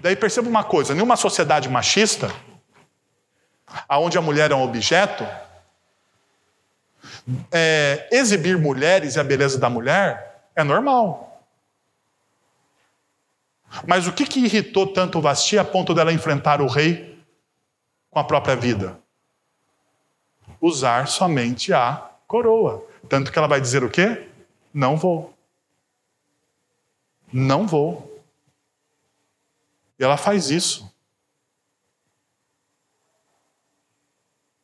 Daí 0.00 0.16
perceba 0.16 0.48
uma 0.48 0.64
coisa: 0.64 0.92
em 0.92 1.00
uma 1.00 1.16
sociedade 1.16 1.68
machista, 1.68 2.32
onde 3.90 4.18
a 4.18 4.22
mulher 4.22 4.50
é 4.50 4.54
um 4.54 4.62
objeto, 4.62 5.26
é, 7.50 8.08
exibir 8.10 8.58
mulheres 8.58 9.16
e 9.16 9.20
a 9.20 9.24
beleza 9.24 9.58
da 9.58 9.68
mulher 9.68 10.48
é 10.54 10.64
normal. 10.64 11.27
Mas 13.86 14.06
o 14.06 14.12
que, 14.12 14.24
que 14.24 14.40
irritou 14.40 14.86
tanto 14.86 15.20
Vasti 15.20 15.58
a 15.58 15.64
ponto 15.64 15.94
dela 15.94 16.12
enfrentar 16.12 16.60
o 16.60 16.66
rei 16.66 17.18
com 18.10 18.18
a 18.18 18.24
própria 18.24 18.56
vida? 18.56 18.98
Usar 20.60 21.06
somente 21.06 21.72
a 21.72 22.10
coroa. 22.26 22.84
Tanto 23.08 23.30
que 23.30 23.38
ela 23.38 23.48
vai 23.48 23.60
dizer 23.60 23.84
o 23.84 23.90
quê? 23.90 24.28
Não 24.72 24.96
vou. 24.96 25.34
Não 27.32 27.66
vou. 27.66 28.22
E 29.98 30.04
ela 30.04 30.16
faz 30.16 30.50
isso. 30.50 30.90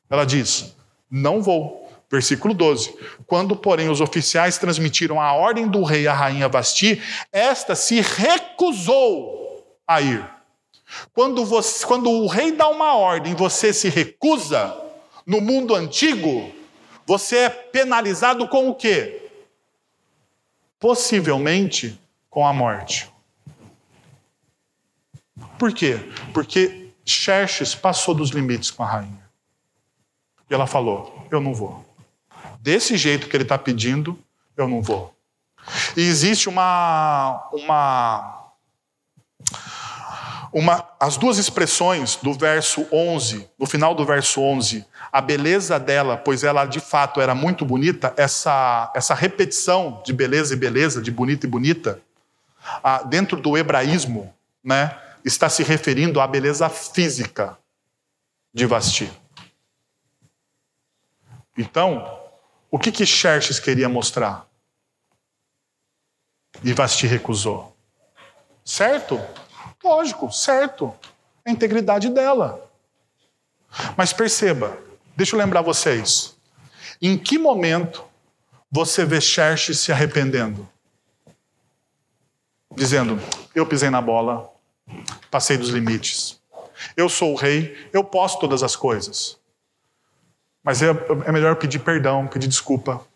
Ela 0.09 0.25
diz: 0.25 0.75
Não 1.11 1.43
vou. 1.43 1.84
Versículo 2.11 2.55
12. 2.55 2.95
Quando, 3.27 3.57
porém, 3.57 3.89
os 3.89 4.01
oficiais 4.01 4.59
transmitiram 4.59 5.21
a 5.21 5.33
ordem 5.33 5.69
do 5.69 5.83
rei 5.83 6.07
à 6.07 6.13
rainha 6.13 6.49
Vasti, 6.49 7.03
esta 7.33 7.75
se 7.75 8.01
recusou 8.01 9.67
a 9.87 10.01
ir. 10.01 10.25
Quando, 11.13 11.45
você, 11.45 11.85
quando 11.85 12.11
o 12.11 12.27
rei 12.27 12.53
dá 12.53 12.69
uma 12.69 12.95
ordem, 12.95 13.35
você 13.35 13.73
se 13.73 13.89
recusa, 13.89 14.81
no 15.27 15.41
mundo 15.41 15.75
antigo, 15.75 16.53
você 17.07 17.37
é 17.39 17.49
penalizado 17.49 18.47
com 18.49 18.69
o 18.69 18.75
quê? 18.75 19.31
Possivelmente 20.79 21.99
com 22.29 22.47
a 22.47 22.53
morte. 22.53 23.11
Por 25.59 25.73
quê? 25.73 25.99
Porque 26.33 26.91
Xerxes 27.05 27.75
passou 27.75 28.15
dos 28.15 28.31
limites 28.31 28.71
com 28.71 28.83
a 28.83 28.87
rainha. 28.87 29.25
E 30.51 30.55
ela 30.55 30.67
falou: 30.67 31.27
Eu 31.31 31.41
não 31.41 31.55
vou 31.55 31.85
desse 32.65 32.97
jeito 32.97 33.29
que 33.29 33.37
ele 33.37 33.43
está 33.43 33.59
pedindo, 33.59 34.19
eu 34.57 34.67
não 34.67 34.81
vou. 34.81 35.15
E 35.95 36.01
existe 36.01 36.49
uma, 36.49 37.47
uma, 37.53 38.53
uma. 40.51 40.89
As 40.99 41.19
duas 41.19 41.37
expressões 41.37 42.17
do 42.17 42.33
verso 42.33 42.87
11, 42.91 43.51
no 43.59 43.67
final 43.67 43.95
do 43.95 44.03
verso 44.07 44.41
11, 44.41 44.83
a 45.13 45.21
beleza 45.21 45.79
dela, 45.79 46.17
pois 46.17 46.43
ela 46.43 46.65
de 46.65 46.81
fato 46.81 47.21
era 47.21 47.35
muito 47.35 47.67
bonita, 47.67 48.15
essa, 48.17 48.91
essa 48.97 49.13
repetição 49.13 50.03
de 50.03 50.15
beleza 50.15 50.55
e 50.55 50.57
beleza, 50.57 51.03
de 51.03 51.11
bonita 51.11 51.45
e 51.45 51.49
bonita, 51.49 52.01
dentro 53.11 53.39
do 53.43 53.59
hebraísmo, 53.59 54.35
né, 54.63 54.99
está 55.23 55.51
se 55.51 55.63
referindo 55.63 56.19
à 56.19 56.27
beleza 56.27 56.71
física 56.71 57.59
de 58.55 58.65
Vasti. 58.65 59.13
Então, 61.59 62.24
o 62.75 62.79
que 62.79 62.91
que 62.91 63.07
Xerxes 63.07 63.61
queria 63.61 63.89
mostrar? 63.89 64.49
E 66.65 66.73
Vasti 66.73 67.07
recusou. 67.07 67.73
Certo? 68.65 69.21
Lógico, 69.83 70.33
certo. 70.33 70.93
A 71.47 71.53
integridade 71.53 72.11
dela. 72.11 72.69
Mas 73.97 74.13
perceba, 74.13 74.77
deixa 75.17 75.37
eu 75.37 75.39
lembrar 75.39 75.63
vocês. 75.63 76.35
Em 77.01 77.17
que 77.17 77.39
momento 77.39 78.05
você 78.69 79.05
vê 79.05 79.21
Xerxes 79.21 79.79
se 79.79 79.93
arrependendo? 79.93 80.69
Dizendo: 82.75 83.21
Eu 83.55 83.65
pisei 83.65 83.89
na 83.89 84.01
bola, 84.01 84.53
passei 85.31 85.57
dos 85.57 85.69
limites. 85.69 86.41
Eu 86.97 87.09
sou 87.09 87.35
o 87.35 87.37
rei, 87.37 87.89
eu 87.93 88.03
posso 88.03 88.41
todas 88.41 88.65
as 88.65 88.75
coisas. 88.75 89.39
Mas 90.65 90.83
é, 90.83 90.87
é 91.27 91.31
melhor 91.31 91.57
pedir 91.57 91.79
perdão, 91.81 92.27
pedir 92.27 92.49
desculpa. 92.49 93.07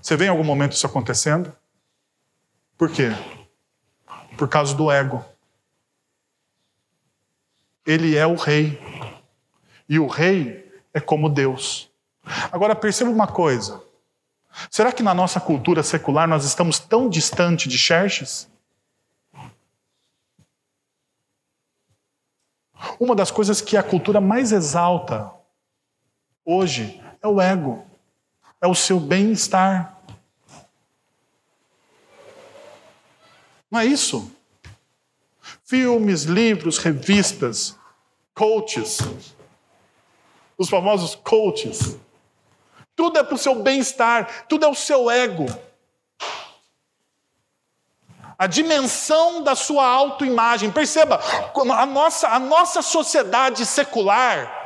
Você 0.00 0.16
vê 0.16 0.26
em 0.26 0.28
algum 0.28 0.44
momento 0.44 0.72
isso 0.72 0.86
acontecendo? 0.86 1.52
Por 2.78 2.88
quê? 2.88 3.08
Por 4.36 4.48
causa 4.48 4.76
do 4.76 4.92
ego. 4.92 5.24
Ele 7.84 8.16
é 8.16 8.24
o 8.24 8.36
rei. 8.36 8.80
E 9.88 9.98
o 9.98 10.06
rei 10.06 10.72
é 10.94 11.00
como 11.00 11.28
Deus. 11.28 11.90
Agora 12.52 12.76
perceba 12.76 13.10
uma 13.10 13.26
coisa. 13.26 13.82
Será 14.70 14.92
que 14.92 15.02
na 15.02 15.12
nossa 15.12 15.40
cultura 15.40 15.82
secular 15.82 16.28
nós 16.28 16.44
estamos 16.44 16.78
tão 16.78 17.08
distante 17.08 17.68
de 17.68 17.76
Xerxes? 17.76 18.48
Uma 23.00 23.16
das 23.16 23.32
coisas 23.32 23.60
que 23.60 23.76
a 23.76 23.82
cultura 23.82 24.20
mais 24.20 24.52
exalta 24.52 25.37
hoje 26.48 26.98
é 27.20 27.28
o 27.28 27.38
ego, 27.38 27.84
é 28.58 28.66
o 28.66 28.74
seu 28.74 28.98
bem-estar. 28.98 29.98
Não 33.70 33.80
é 33.80 33.84
isso? 33.84 34.32
Filmes, 35.62 36.22
livros, 36.22 36.78
revistas, 36.78 37.76
coaches, 38.34 38.98
os 40.56 40.70
famosos 40.70 41.14
coaches. 41.16 41.98
Tudo 42.96 43.18
é 43.18 43.22
para 43.22 43.34
o 43.34 43.38
seu 43.38 43.56
bem-estar, 43.56 44.46
tudo 44.48 44.64
é 44.64 44.68
o 44.68 44.74
seu 44.74 45.10
ego. 45.10 45.44
A 48.38 48.46
dimensão 48.46 49.42
da 49.42 49.54
sua 49.54 49.86
autoimagem. 49.86 50.70
Perceba, 50.70 51.20
a 51.76 51.84
nossa, 51.84 52.28
a 52.28 52.38
nossa 52.38 52.80
sociedade 52.80 53.66
secular 53.66 54.57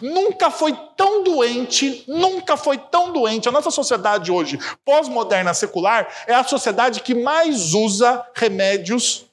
nunca 0.00 0.50
foi 0.50 0.72
tão 0.96 1.24
doente, 1.24 2.04
nunca 2.06 2.56
foi 2.56 2.78
tão 2.78 3.12
doente. 3.12 3.48
A 3.48 3.52
nossa 3.52 3.70
sociedade 3.70 4.30
hoje, 4.30 4.58
pós-moderna 4.84 5.54
secular, 5.54 6.08
é 6.26 6.34
a 6.34 6.44
sociedade 6.44 7.00
que 7.00 7.14
mais 7.14 7.74
usa 7.74 8.24
remédios 8.34 9.26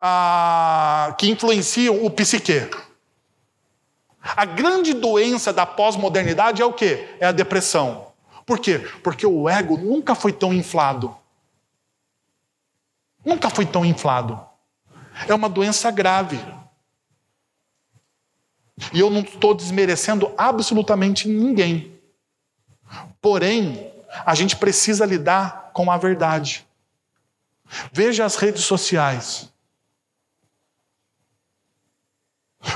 ah, 0.00 1.14
que 1.18 1.30
influenciam 1.30 2.04
o 2.04 2.10
psique. 2.10 2.68
A 4.22 4.44
grande 4.44 4.92
doença 4.92 5.52
da 5.52 5.64
pós-modernidade 5.64 6.60
é 6.60 6.64
o 6.64 6.72
quê? 6.72 7.08
É 7.18 7.26
a 7.26 7.32
depressão. 7.32 8.08
Por 8.44 8.58
quê? 8.58 8.78
Porque 9.02 9.26
o 9.26 9.48
ego 9.48 9.76
nunca 9.76 10.14
foi 10.14 10.32
tão 10.32 10.52
inflado. 10.52 11.16
Nunca 13.24 13.48
foi 13.48 13.64
tão 13.64 13.84
inflado. 13.84 14.40
É 15.28 15.34
uma 15.34 15.48
doença 15.48 15.90
grave. 15.90 16.38
E 18.92 19.00
eu 19.00 19.10
não 19.10 19.20
estou 19.20 19.54
desmerecendo 19.54 20.32
absolutamente 20.36 21.28
ninguém. 21.28 21.98
Porém, 23.20 23.90
a 24.24 24.34
gente 24.34 24.56
precisa 24.56 25.04
lidar 25.04 25.70
com 25.72 25.90
a 25.90 25.96
verdade. 25.96 26.66
Veja 27.92 28.24
as 28.24 28.36
redes 28.36 28.64
sociais. 28.64 29.48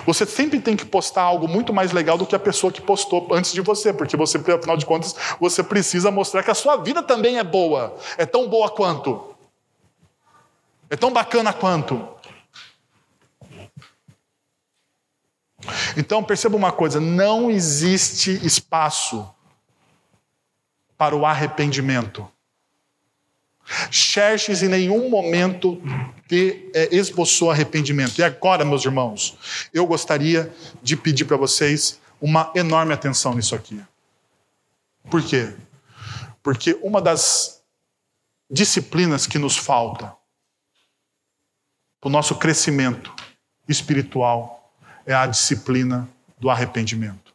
Você 0.07 0.25
sempre 0.25 0.61
tem 0.61 0.77
que 0.77 0.85
postar 0.87 1.23
algo 1.23 1.47
muito 1.47 1.73
mais 1.73 1.93
legal 1.93 2.17
do 2.17 2.27
que 2.27 2.35
a 2.35 2.39
pessoa 2.39 2.73
que 2.73 2.81
postou 2.81 3.29
antes 3.33 3.53
de 3.53 3.61
você, 3.61 3.93
porque 3.93 4.17
você, 4.17 4.39
afinal 4.39 4.77
de 4.77 4.87
contas, 4.87 5.15
você 5.39 5.63
precisa 5.63 6.11
mostrar 6.11 6.43
que 6.43 6.51
a 6.51 6.55
sua 6.55 6.77
vida 6.77 7.03
também 7.03 7.39
é 7.39 7.45
boa. 7.45 7.97
É 8.17 8.25
tão 8.25 8.49
boa 8.49 8.71
quanto. 8.71 9.35
É 10.89 10.97
tão 10.97 11.13
bacana 11.13 11.53
quanto. 11.53 12.14
Então 15.97 16.23
perceba 16.23 16.57
uma 16.57 16.73
coisa: 16.73 17.01
não 17.01 17.51
existe 17.51 18.31
espaço 18.45 19.29
para 20.97 21.17
o 21.17 21.27
arrependimento. 21.27 22.29
Xerxes 23.91 24.63
em 24.63 24.69
nenhum 24.69 25.09
momento 25.09 25.81
de, 26.29 26.71
é, 26.75 26.95
esboçou 26.95 27.51
arrependimento. 27.51 28.19
E 28.19 28.23
agora, 28.23 28.65
meus 28.65 28.85
irmãos, 28.85 29.39
eu 29.73 29.87
gostaria 29.87 30.55
de 30.83 30.97
pedir 30.97 31.25
para 31.25 31.37
vocês 31.37 31.99
uma 32.21 32.53
enorme 32.55 32.93
atenção 32.93 33.35
nisso 33.35 33.55
aqui. 33.55 33.81
Por 35.11 35.23
quê? 35.23 35.55
Porque 36.43 36.79
uma 36.83 37.01
das 37.01 37.63
disciplinas 38.51 39.27
que 39.27 39.39
nos 39.39 39.57
falta 39.57 40.15
para 42.01 42.09
o 42.09 42.13
nosso 42.13 42.35
crescimento 42.35 43.15
espiritual 43.67 44.64
é 45.07 45.15
a 45.15 45.27
disciplina 45.27 46.09
do 46.39 46.51
arrependimento. 46.51 47.35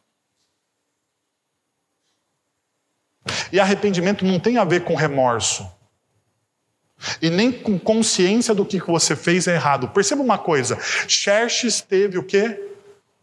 E 3.52 3.60
arrependimento 3.60 4.24
não 4.24 4.38
tem 4.38 4.58
a 4.58 4.64
ver 4.64 4.84
com 4.84 4.94
remorso. 4.94 5.70
E 7.20 7.30
nem 7.30 7.50
com 7.50 7.78
consciência 7.78 8.54
do 8.54 8.64
que 8.64 8.78
você 8.78 9.16
fez 9.16 9.46
é 9.46 9.54
errado. 9.54 9.88
Perceba 9.88 10.22
uma 10.22 10.38
coisa: 10.38 10.78
Xerxes 11.08 11.80
teve 11.80 12.18
o 12.18 12.22
quê? 12.22 12.68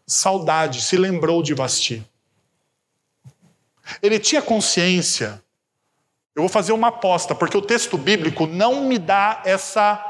Saudade, 0.05 0.81
se 0.81 0.97
lembrou 0.97 1.43
de 1.43 1.53
Vasti. 1.53 2.05
Ele 4.01 4.19
tinha 4.19 4.41
consciência. 4.41 5.41
Eu 6.35 6.43
vou 6.43 6.49
fazer 6.49 6.71
uma 6.71 6.89
aposta, 6.89 7.33
porque 7.33 7.57
o 7.57 7.61
texto 7.61 7.97
bíblico 7.97 8.45
não 8.45 8.85
me 8.85 8.97
dá 8.99 9.41
essa. 9.45 10.06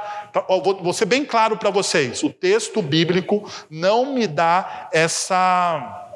Vou 0.81 0.93
ser 0.93 1.05
bem 1.05 1.25
claro 1.25 1.57
para 1.57 1.69
vocês: 1.69 2.23
o 2.23 2.29
texto 2.29 2.81
bíblico 2.81 3.49
não 3.69 4.13
me 4.13 4.27
dá 4.27 4.89
essa, 4.91 6.11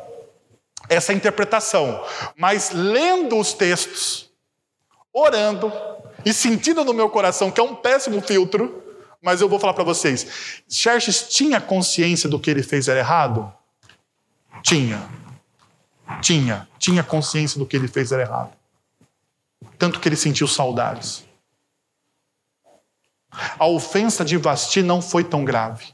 essa 0.89 1.13
interpretação. 1.13 2.03
Mas 2.38 2.72
lendo 2.72 3.38
os 3.38 3.53
textos, 3.53 4.30
orando, 5.13 5.72
e 6.26 6.34
sentindo 6.34 6.84
no 6.84 6.93
meu 6.93 7.09
coração 7.09 7.51
que 7.51 7.59
é 7.59 7.63
um 7.63 7.76
péssimo 7.76 8.22
filtro, 8.22 8.84
mas 9.22 9.41
eu 9.41 9.49
vou 9.49 9.59
falar 9.59 9.74
para 9.74 9.84
vocês. 9.84 10.63
Xerxes 10.69 11.28
tinha 11.30 11.61
consciência 11.61 12.28
do 12.28 12.39
que 12.39 12.49
ele 12.49 12.63
fez 12.63 12.88
era 12.88 12.99
errado? 12.99 13.51
Tinha. 14.63 15.01
Tinha. 16.22 16.67
Tinha 16.78 17.03
consciência 17.03 17.59
do 17.59 17.65
que 17.65 17.76
ele 17.76 17.88
fez 17.88 18.11
era 18.11 18.24
errado. 18.24 18.51
Tanto 19.78 19.99
que 19.99 20.09
ele 20.09 20.15
sentiu 20.15 20.47
saudades. 20.47 21.24
A 23.58 23.66
ofensa 23.66 24.26
de 24.26 24.38
Vasti 24.38 24.82
não 24.82 25.02
foi 25.02 25.24
tão 25.24 25.46
grave. 25.46 25.86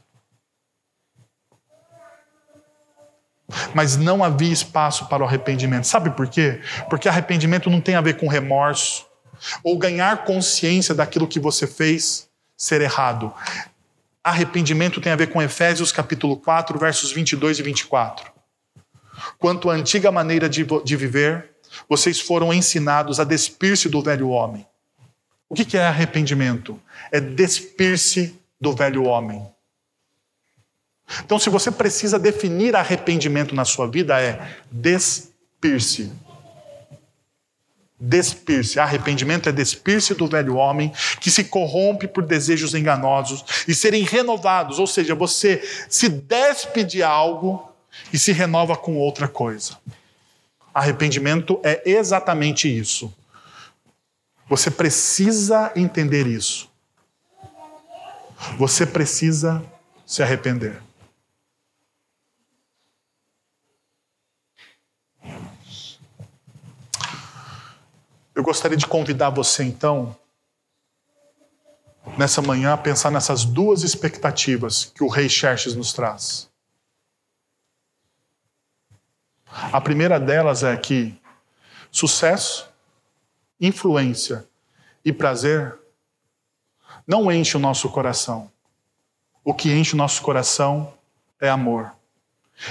Mas 3.74 3.96
não 3.96 4.22
havia 4.22 4.52
espaço 4.52 5.06
para 5.08 5.22
o 5.22 5.26
arrependimento. 5.26 5.86
Sabe 5.86 6.10
por 6.10 6.28
quê? 6.28 6.60
Porque 6.90 7.08
arrependimento 7.08 7.70
não 7.70 7.80
tem 7.80 7.94
a 7.94 8.00
ver 8.00 8.16
com 8.16 8.28
remorso, 8.28 9.06
ou 9.62 9.78
ganhar 9.78 10.24
consciência 10.24 10.94
daquilo 10.94 11.28
que 11.28 11.40
você 11.40 11.66
fez 11.66 12.28
ser 12.56 12.80
errado. 12.80 13.32
Arrependimento 14.22 15.00
tem 15.00 15.12
a 15.12 15.16
ver 15.16 15.28
com 15.28 15.40
Efésios 15.40 15.92
capítulo 15.92 16.36
4, 16.36 16.78
versos 16.78 17.12
22 17.12 17.60
e 17.60 17.62
24. 17.62 18.32
Quanto 19.38 19.70
à 19.70 19.74
antiga 19.74 20.10
maneira 20.10 20.48
de, 20.48 20.66
de 20.84 20.96
viver, 20.96 21.52
vocês 21.88 22.20
foram 22.20 22.52
ensinados 22.52 23.20
a 23.20 23.24
despir-se 23.24 23.88
do 23.88 24.02
velho 24.02 24.28
homem. 24.28 24.66
O 25.48 25.54
que 25.54 25.76
é 25.76 25.86
arrependimento? 25.86 26.80
É 27.10 27.20
despir-se 27.20 28.38
do 28.60 28.72
velho 28.72 29.04
homem. 29.04 29.46
Então, 31.24 31.38
se 31.38 31.48
você 31.48 31.70
precisa 31.70 32.18
definir 32.18 32.76
arrependimento 32.76 33.54
na 33.54 33.64
sua 33.64 33.88
vida, 33.88 34.20
é 34.20 34.56
despir-se 34.70 36.12
despir-se. 37.98 38.78
Arrependimento 38.78 39.48
é 39.48 39.52
despir-se 39.52 40.14
do 40.14 40.26
velho 40.26 40.56
homem 40.56 40.92
que 41.20 41.30
se 41.30 41.44
corrompe 41.44 42.06
por 42.06 42.24
desejos 42.24 42.74
enganosos 42.74 43.44
e 43.66 43.74
serem 43.74 44.04
renovados, 44.04 44.78
ou 44.78 44.86
seja, 44.86 45.14
você 45.14 45.62
se 45.88 46.08
despe 46.08 46.84
de 46.84 47.02
algo 47.02 47.72
e 48.12 48.18
se 48.18 48.32
renova 48.32 48.76
com 48.76 48.96
outra 48.96 49.26
coisa. 49.26 49.76
Arrependimento 50.72 51.60
é 51.64 51.82
exatamente 51.84 52.68
isso. 52.68 53.12
Você 54.48 54.70
precisa 54.70 55.72
entender 55.76 56.26
isso. 56.26 56.70
Você 58.56 58.86
precisa 58.86 59.62
se 60.06 60.22
arrepender. 60.22 60.80
Eu 68.34 68.42
gostaria 68.42 68.76
de 68.76 68.86
convidar 68.86 69.30
você, 69.30 69.64
então, 69.64 70.16
nessa 72.16 72.40
manhã, 72.40 72.72
a 72.72 72.76
pensar 72.76 73.10
nessas 73.10 73.44
duas 73.44 73.82
expectativas 73.82 74.84
que 74.94 75.02
o 75.02 75.08
rei 75.08 75.28
Xerxes 75.28 75.74
nos 75.74 75.92
traz. 75.92 76.48
A 79.72 79.80
primeira 79.80 80.20
delas 80.20 80.62
é 80.62 80.76
que 80.76 81.20
sucesso, 81.90 82.68
influência 83.60 84.46
e 85.04 85.12
prazer 85.12 85.74
não 87.06 87.30
enche 87.32 87.56
o 87.56 87.60
nosso 87.60 87.88
coração. 87.88 88.50
O 89.44 89.54
que 89.54 89.72
enche 89.72 89.94
o 89.94 89.96
nosso 89.96 90.22
coração 90.22 90.92
é 91.40 91.48
amor. 91.48 91.92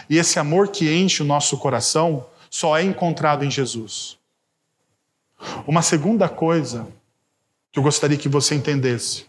E 0.09 0.17
esse 0.17 0.37
amor 0.37 0.67
que 0.69 0.93
enche 0.93 1.23
o 1.23 1.25
nosso 1.25 1.57
coração 1.57 2.25
só 2.49 2.77
é 2.77 2.83
encontrado 2.83 3.43
em 3.43 3.51
Jesus. 3.51 4.17
Uma 5.65 5.81
segunda 5.81 6.27
coisa 6.27 6.87
que 7.71 7.79
eu 7.79 7.83
gostaria 7.83 8.17
que 8.17 8.29
você 8.29 8.55
entendesse 8.55 9.25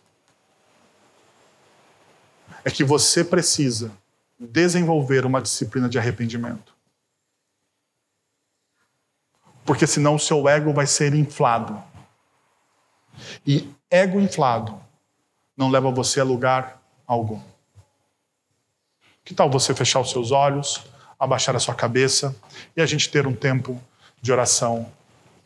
é 2.65 2.71
que 2.71 2.85
você 2.85 3.25
precisa 3.25 3.93
desenvolver 4.39 5.25
uma 5.25 5.41
disciplina 5.41 5.89
de 5.89 5.99
arrependimento. 5.99 6.78
Porque 9.69 9.87
senão 9.87 10.15
o 10.15 10.19
seu 10.19 10.49
ego 10.49 10.73
vai 10.73 10.87
ser 10.87 11.13
inflado. 11.13 11.79
E 13.47 13.71
ego 13.91 14.19
inflado 14.19 14.81
não 15.55 15.69
leva 15.69 15.91
você 15.91 16.21
a 16.21 16.25
lugar 16.25 16.81
algum. 17.07 17.39
Que 19.23 19.35
tal 19.35 19.51
você 19.51 19.75
fechar 19.75 20.01
os 20.01 20.11
seus 20.11 20.31
olhos, 20.31 20.87
abaixar 21.21 21.55
a 21.55 21.61
sua 21.61 21.75
cabeça 21.75 22.35
e 22.75 22.81
a 22.81 22.87
gente 22.87 23.11
ter 23.11 23.27
um 23.27 23.35
tempo 23.35 23.79
de 24.23 24.33
oração 24.33 24.91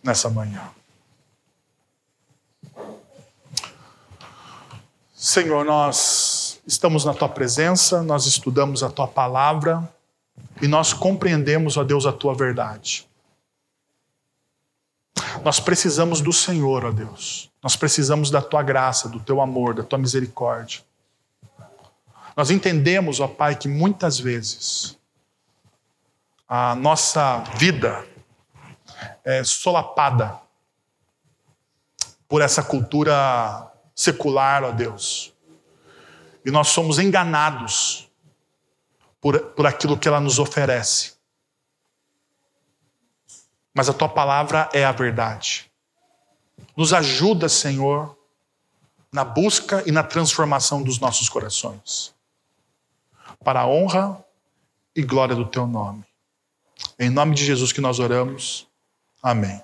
nessa 0.05 0.31
manhã. 0.31 0.71
Senhor, 5.17 5.65
nós 5.65 6.61
estamos 6.65 7.05
na 7.05 7.13
tua 7.13 7.29
presença, 7.29 8.05
nós 8.05 8.27
estudamos 8.27 8.85
a 8.85 8.89
tua 8.89 9.09
palavra 9.09 9.83
e 10.61 10.69
nós 10.69 10.93
compreendemos, 10.93 11.77
ó 11.77 11.83
Deus, 11.83 12.07
a 12.07 12.13
tua 12.13 12.37
verdade. 12.37 13.11
Nós 15.45 15.59
precisamos 15.59 16.21
do 16.21 16.33
Senhor, 16.33 16.85
ó 16.85 16.91
Deus. 16.91 17.51
Nós 17.63 17.77
precisamos 17.77 18.31
da 18.31 18.43
tua 18.43 18.63
graça, 18.63 19.09
do 19.09 19.21
teu 19.21 19.41
amor, 19.41 19.75
da 19.75 19.83
tua 19.83 19.99
misericórdia. 19.99 20.81
Nós 22.37 22.51
entendemos, 22.51 23.21
ó 23.21 23.29
Pai, 23.29 23.57
que 23.57 23.69
muitas 23.69 24.19
vezes 24.19 24.99
a 26.49 26.75
nossa 26.75 27.39
vida 27.57 28.05
é 29.25 29.43
solapada 29.45 30.41
por 32.29 32.41
essa 32.41 32.63
cultura 32.63 33.71
secular, 33.95 34.65
ó 34.65 34.71
Deus. 34.71 35.33
E 36.45 36.51
nós 36.51 36.69
somos 36.69 36.99
enganados 36.99 38.11
por, 39.21 39.39
por 39.51 39.67
aquilo 39.67 39.97
que 39.97 40.09
ela 40.09 40.21
nos 40.21 40.39
oferece. 40.39 41.12
Mas 43.75 43.89
a 43.89 43.93
tua 43.93 44.09
palavra 44.09 44.69
é 44.73 44.85
a 44.85 44.93
verdade. 44.93 45.71
Nos 46.77 46.93
ajuda, 46.93 47.49
Senhor, 47.49 48.17
na 49.13 49.25
busca 49.25 49.83
e 49.87 49.93
na 49.93 50.03
transformação 50.03 50.83
dos 50.83 50.99
nossos 50.99 51.29
corações. 51.29 52.15
Para 53.45 53.61
a 53.61 53.67
honra 53.67 54.25
e 54.95 55.03
glória 55.03 55.35
do 55.35 55.47
teu 55.47 55.67
nome. 55.67 56.05
Em 56.99 57.11
nome 57.11 57.35
de 57.35 57.45
Jesus 57.45 57.73
que 57.73 57.81
nós 57.81 57.99
oramos. 57.99 58.67
Amém. 59.23 59.63